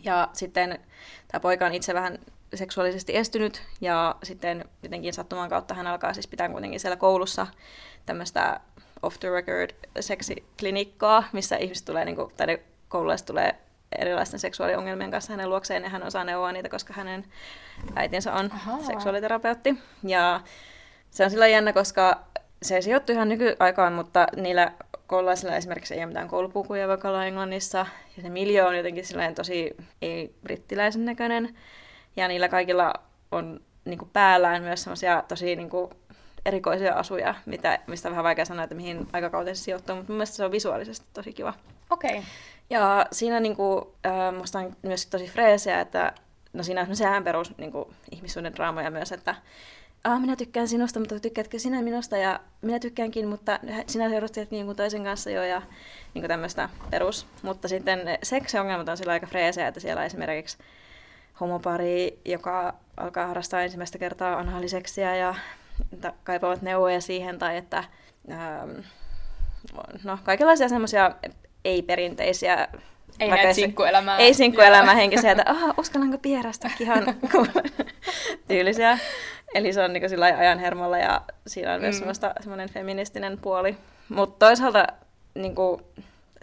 Ja 0.04 0.30
sitten 0.34 0.80
tämä 1.28 1.40
poika 1.40 1.66
on 1.66 1.74
itse 1.74 1.94
vähän 1.94 2.20
seksuaalisesti 2.54 3.18
estynyt 3.18 3.64
ja 3.82 4.16
sitten 4.24 4.66
jotenkin 4.84 5.14
sattuman 5.14 5.50
kautta 5.50 5.74
hän 5.74 5.88
alkaa 5.88 6.14
siis 6.14 6.28
pitää 6.28 6.50
kuitenkin 6.50 6.80
siellä 6.80 6.98
koulussa 6.98 7.48
tämmöistä 8.06 8.60
off 9.02 9.20
the 9.20 9.30
record 9.30 9.70
seksiklinikkaa, 10.00 11.24
missä 11.34 11.56
ihmiset 11.56 11.86
tulee, 11.86 12.06
niin 12.06 12.16
kuin, 12.16 12.32
tai 12.38 12.48
ne 12.48 12.60
koululaiset 12.90 13.28
tulee 13.28 13.56
erilaisten 14.00 14.40
seksuaaliongelmien 14.40 15.12
kanssa 15.12 15.34
hänen 15.34 15.50
luokseen 15.50 15.84
ja 15.84 15.90
hän 15.90 16.04
osaa 16.04 16.24
neuvoa 16.24 16.52
niitä, 16.52 16.70
koska 16.70 16.94
hänen 16.94 17.26
äitinsä 17.96 18.34
on 18.34 18.52
Aha. 18.54 18.84
seksuaaliterapeutti. 18.84 19.76
Ja 20.04 20.42
se 21.12 21.24
on 21.24 21.30
silloin 21.32 21.52
jännä, 21.52 21.74
koska 21.74 22.20
se 22.62 22.82
sijoittuu 22.82 23.16
ihan 23.16 23.30
nykyaikaan, 23.30 23.94
mutta 23.94 24.28
niillä 24.36 24.72
koululaisilla 25.08 25.56
esimerkiksi 25.56 25.94
ei 25.94 26.00
ole 26.00 26.06
mitään 26.06 26.28
koulupukuja 26.28 26.88
vaikka 26.88 27.26
Englannissa. 27.26 27.86
Ja 28.18 28.24
se 28.24 28.30
miljoo 28.30 28.68
on 28.68 28.78
jotenkin 28.78 29.06
tosi 29.36 29.76
ei-brittiläisen 30.02 31.06
näköinen. 31.06 31.56
Ja 32.16 32.28
niillä 32.28 32.50
kaikilla 32.50 32.94
on 33.32 33.60
niin 33.86 34.00
kuin 34.00 34.10
päällään 34.14 34.64
myös 34.64 34.84
semmoisia 34.84 35.24
tosi 35.28 35.56
niin 35.56 35.70
kuin, 35.70 35.90
erikoisia 36.46 36.94
asuja, 36.94 37.36
mitä, 37.46 37.80
mistä 37.88 38.10
on 38.10 38.12
vähän 38.12 38.24
vaikea 38.24 38.46
sanoa, 38.46 38.64
että 38.64 38.76
mihin 38.76 39.08
aikakauteen 39.14 39.56
se 39.56 39.64
sijoittuu, 39.64 39.96
mutta 39.96 40.12
mun 40.12 40.18
mielestä 40.18 40.36
se 40.36 40.46
on 40.46 40.52
visuaalisesti 40.52 41.08
tosi 41.14 41.34
kiva. 41.34 41.54
Okei. 41.90 42.12
Okay. 42.12 42.24
Ja 42.70 43.06
siinä 43.12 43.40
niinku, 43.40 43.96
äh, 44.06 44.34
musta 44.38 44.60
on 44.60 44.76
myös 44.82 45.06
tosi 45.06 45.28
freesiä, 45.28 45.82
että 45.82 46.14
no 46.54 46.64
siinä 46.64 46.86
on 46.90 46.96
sehän 46.96 47.24
perus 47.24 47.58
niinku, 47.58 47.94
ihmissuuden 48.12 48.56
draamoja 48.56 48.92
myös, 48.92 49.12
että 49.12 49.36
ah, 50.04 50.22
minä 50.22 50.36
tykkään 50.36 50.68
sinusta, 50.68 51.00
mutta 51.00 51.20
tykkäätkö 51.20 51.60
sinä 51.60 51.82
minusta 51.82 52.18
ja 52.18 52.40
minä 52.62 52.80
tykkäänkin, 52.80 53.28
mutta 53.28 53.60
sinä 53.88 54.10
seurustit 54.10 54.52
niin 54.52 54.76
toisen 54.76 55.04
kanssa 55.04 55.30
jo 55.30 55.44
ja 55.44 55.62
niin 56.14 56.28
tämmöistä 56.28 56.70
perus. 56.90 57.28
Mutta 57.42 57.68
sitten 57.68 58.00
seksiongelmat 58.24 58.90
on 58.90 58.98
sillä 58.98 59.14
aika 59.14 59.28
freesejä, 59.28 59.68
että 59.68 59.80
siellä 59.80 60.06
esimerkiksi 60.06 60.58
homopari, 61.40 62.20
joka 62.26 62.74
alkaa 62.98 63.28
harrastaa 63.28 63.62
ensimmäistä 63.62 63.98
kertaa 63.98 64.40
analiseksiä 64.40 65.16
ja 65.16 65.36
kaipaavat 66.24 66.62
neuvoja 66.62 67.02
siihen 67.02 67.40
tai 67.40 67.58
että 67.58 67.84
ähm, 68.32 68.70
no, 70.04 70.18
kaikenlaisia 70.24 70.70
semmoisia 70.70 71.12
ei-perinteisiä 71.66 72.68
ei 73.20 73.30
näitä 73.30 73.54
sinkkuelämää. 73.54 74.18
Ei 74.18 74.34
sinkkuelämää 74.34 74.96
henkisiä, 74.96 75.32
että 75.32 75.44
aha, 75.52 75.74
uskallanko 75.78 76.18
pierästä 76.18 76.72
ihan 76.80 77.16
tyylisiä. 78.48 78.98
Eli 79.56 79.74
se 79.74 79.84
on 79.84 79.94
niin 79.94 80.10
sillä 80.10 80.26
ajan 80.26 80.60
hermolla 80.60 80.98
ja 80.98 81.22
siinä 81.48 81.74
on 81.74 81.82
myös 81.82 82.02
mm. 82.02 82.08
semmoinen 82.40 82.70
feministinen 82.70 83.38
puoli. 83.42 83.78
Mutta 84.10 84.46
toisaalta 84.46 84.88
niin 85.36 85.56
kuin, 85.56 85.82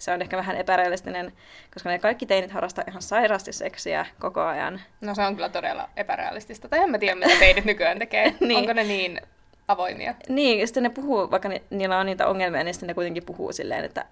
se 0.03 0.13
on 0.13 0.23
ehkä 0.23 0.37
vähän 0.37 0.57
epärealistinen, 0.57 1.33
koska 1.75 1.91
ne 1.91 1.99
kaikki 1.99 2.27
teinit 2.27 2.51
harrastaa 2.51 2.85
ihan 2.89 3.03
sairaasti 3.03 3.53
seksiä 3.53 4.07
koko 4.19 4.41
ajan. 4.41 4.81
No 5.01 5.15
se 5.15 5.23
on 5.23 5.35
kyllä 5.35 5.49
todella 5.49 5.89
epärealistista. 5.97 6.69
Tai 6.69 6.81
en 6.81 6.91
mä 6.91 6.99
tiedä, 6.99 7.15
mitä 7.15 7.39
teinit 7.39 7.65
nykyään 7.65 7.99
tekee. 7.99 8.35
niin. 8.41 8.59
Onko 8.61 8.73
ne 8.73 8.85
niin 8.85 9.21
avoimia? 9.69 10.15
Niin, 10.29 10.61
ja 10.61 10.67
sitten 10.67 10.83
ne 10.83 10.91
puhuu, 10.91 11.31
vaikka 11.31 11.49
ni, 11.49 11.63
niillä 11.71 11.99
on 11.99 12.07
niitä 12.07 12.27
ongelmia, 12.27 12.65
niin 12.65 12.75
sitten 12.75 12.87
ne 12.87 12.95
kuitenkin 12.95 13.25
puhuu 13.25 13.53
silleen, 13.53 13.85
että 13.85 14.05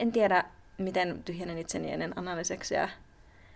en 0.00 0.12
tiedä, 0.12 0.44
miten 0.78 1.22
tyhjenen 1.24 1.58
itseni 1.58 1.92
ennen 1.92 2.12
analiseksiä. 2.18 2.88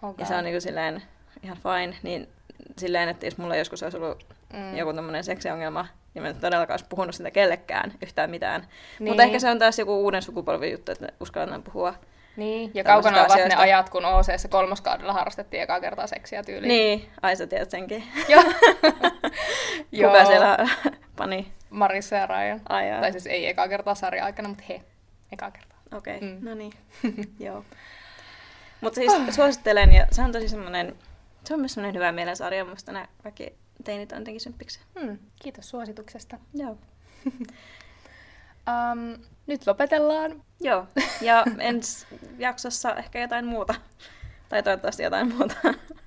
Okay. 0.02 0.14
Ja 0.18 0.26
se 0.26 0.34
on 0.34 0.44
niin 0.44 0.60
silleen 0.60 1.02
ihan 1.42 1.56
fine. 1.56 1.96
Niin 2.02 2.28
silleen, 2.76 3.08
että 3.08 3.26
jos 3.26 3.38
mulla 3.38 3.56
joskus 3.56 3.82
olisi 3.82 3.96
ollut 3.96 4.26
mm. 4.52 4.76
joku 4.76 4.92
tämmöinen 4.92 5.24
seksiongelma, 5.24 5.86
niin 6.18 6.22
mä 6.22 6.36
en 6.36 6.40
todellakaan 6.40 6.74
olisi 6.74 6.86
puhunut 6.88 7.14
sitä 7.14 7.30
kellekään 7.30 7.92
yhtään 8.02 8.30
mitään. 8.30 8.60
Niin. 8.98 9.08
Mutta 9.08 9.22
ehkä 9.22 9.38
se 9.38 9.50
on 9.50 9.58
taas 9.58 9.78
joku 9.78 10.04
uuden 10.04 10.22
sukupolven 10.22 10.70
juttu, 10.70 10.92
että 10.92 11.08
uskallan 11.20 11.62
puhua 11.62 11.94
niin, 12.36 12.70
ja 12.74 12.84
kaukana 12.84 13.24
ovat 13.24 13.48
ne 13.48 13.54
ajat, 13.54 13.90
kun 13.90 14.04
OC 14.04 14.50
kolmoskaudella 14.50 15.12
harrastettiin 15.12 15.62
ekaa 15.62 15.80
kertaa 15.80 16.06
seksiä 16.06 16.42
tyyliin. 16.42 16.68
Niin, 16.68 17.10
ai 17.22 17.36
sä 17.36 17.46
tiedät 17.46 17.70
senkin. 17.70 18.04
Joo. 18.28 18.42
Kuka 20.06 20.24
siellä 20.24 20.68
pani? 21.16 21.52
Marissa 21.70 22.16
ja 22.16 22.26
Ryan. 22.26 22.60
Ai, 22.68 22.84
tai 23.00 23.12
siis 23.12 23.26
ei 23.26 23.48
ekaa 23.48 23.68
kertaa 23.68 23.94
sarja 23.94 24.24
aikana, 24.24 24.48
mutta 24.48 24.64
he, 24.68 24.80
ekaa 25.32 25.50
kertaa. 25.50 25.78
Okei, 25.92 26.16
okay. 26.16 26.28
mm. 26.28 26.38
no 26.48 26.54
niin. 26.54 26.72
Joo. 27.46 27.64
Mutta 28.80 28.94
siis 28.94 29.12
oh. 29.12 29.30
suosittelen, 29.30 29.92
ja 29.92 30.06
se 30.10 30.22
on 30.22 30.32
tosi 30.32 30.48
semmoinen, 30.48 30.96
se 31.44 31.54
on 31.54 31.60
myös 31.60 31.74
semmoinen 31.74 31.94
hyvä 31.94 32.12
mielensarja, 32.12 32.64
musta 32.64 32.92
nämä 32.92 33.06
kaikki 33.22 33.54
teinit 33.84 34.12
on 34.12 34.18
jotenkin 34.18 34.40
symppiksi. 34.40 34.80
Mm, 35.02 35.18
kiitos 35.42 35.70
suosituksesta. 35.70 36.38
Joo. 36.54 36.76
um, 38.68 39.22
nyt 39.46 39.66
lopetellaan. 39.66 40.42
Joo, 40.60 40.86
ja 41.20 41.44
ensi 41.58 42.06
jaksossa 42.38 42.94
ehkä 42.94 43.20
jotain 43.20 43.44
muuta. 43.46 43.74
Tai 44.48 44.62
toivottavasti 44.62 45.02
jotain 45.02 45.34
muuta. 45.36 45.54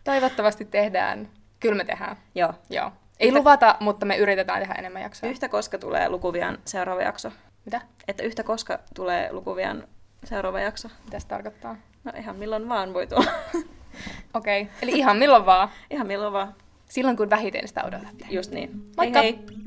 Toivottavasti 0.03 0.65
tehdään. 0.65 1.29
Kyllä 1.59 1.75
me 1.75 1.85
tehdään. 1.85 2.17
Joo. 2.35 2.53
Joo. 2.69 2.91
Ei 3.19 3.27
Yhtä- 3.27 3.39
luvata, 3.39 3.75
mutta 3.79 4.05
me 4.05 4.17
yritetään 4.17 4.59
tehdä 4.59 4.73
enemmän 4.73 5.01
jaksoja. 5.01 5.31
Yhtä 5.31 5.49
koska 5.49 5.77
tulee 5.77 6.09
Lukuvian 6.09 6.57
seuraava 6.65 7.01
jakso. 7.01 7.31
Mitä? 7.65 7.81
Että 8.07 8.23
yhtä 8.23 8.43
koska 8.43 8.79
tulee 8.95 9.31
Lukuvian 9.31 9.87
seuraava 10.23 10.59
jakso. 10.59 10.89
Mitä 11.05 11.19
se 11.19 11.27
tarkoittaa? 11.27 11.75
No 12.03 12.11
ihan 12.17 12.35
milloin 12.35 12.69
vaan 12.69 12.93
voi 12.93 13.07
tulla. 13.07 13.31
Okei. 14.33 14.61
Okay. 14.61 14.73
Eli 14.81 14.91
ihan 14.91 15.17
milloin 15.17 15.45
vaan. 15.45 15.69
ihan 15.89 16.07
milloin 16.07 16.33
vaan. 16.33 16.55
Silloin 16.91 17.17
kun 17.17 17.29
vähiten 17.29 17.67
sitä 17.67 17.83
odotatte. 17.83 18.25
Just 18.29 18.51
niin. 18.51 18.71
Moikka! 18.97 19.21
Hei 19.21 19.31
hei! 19.47 19.60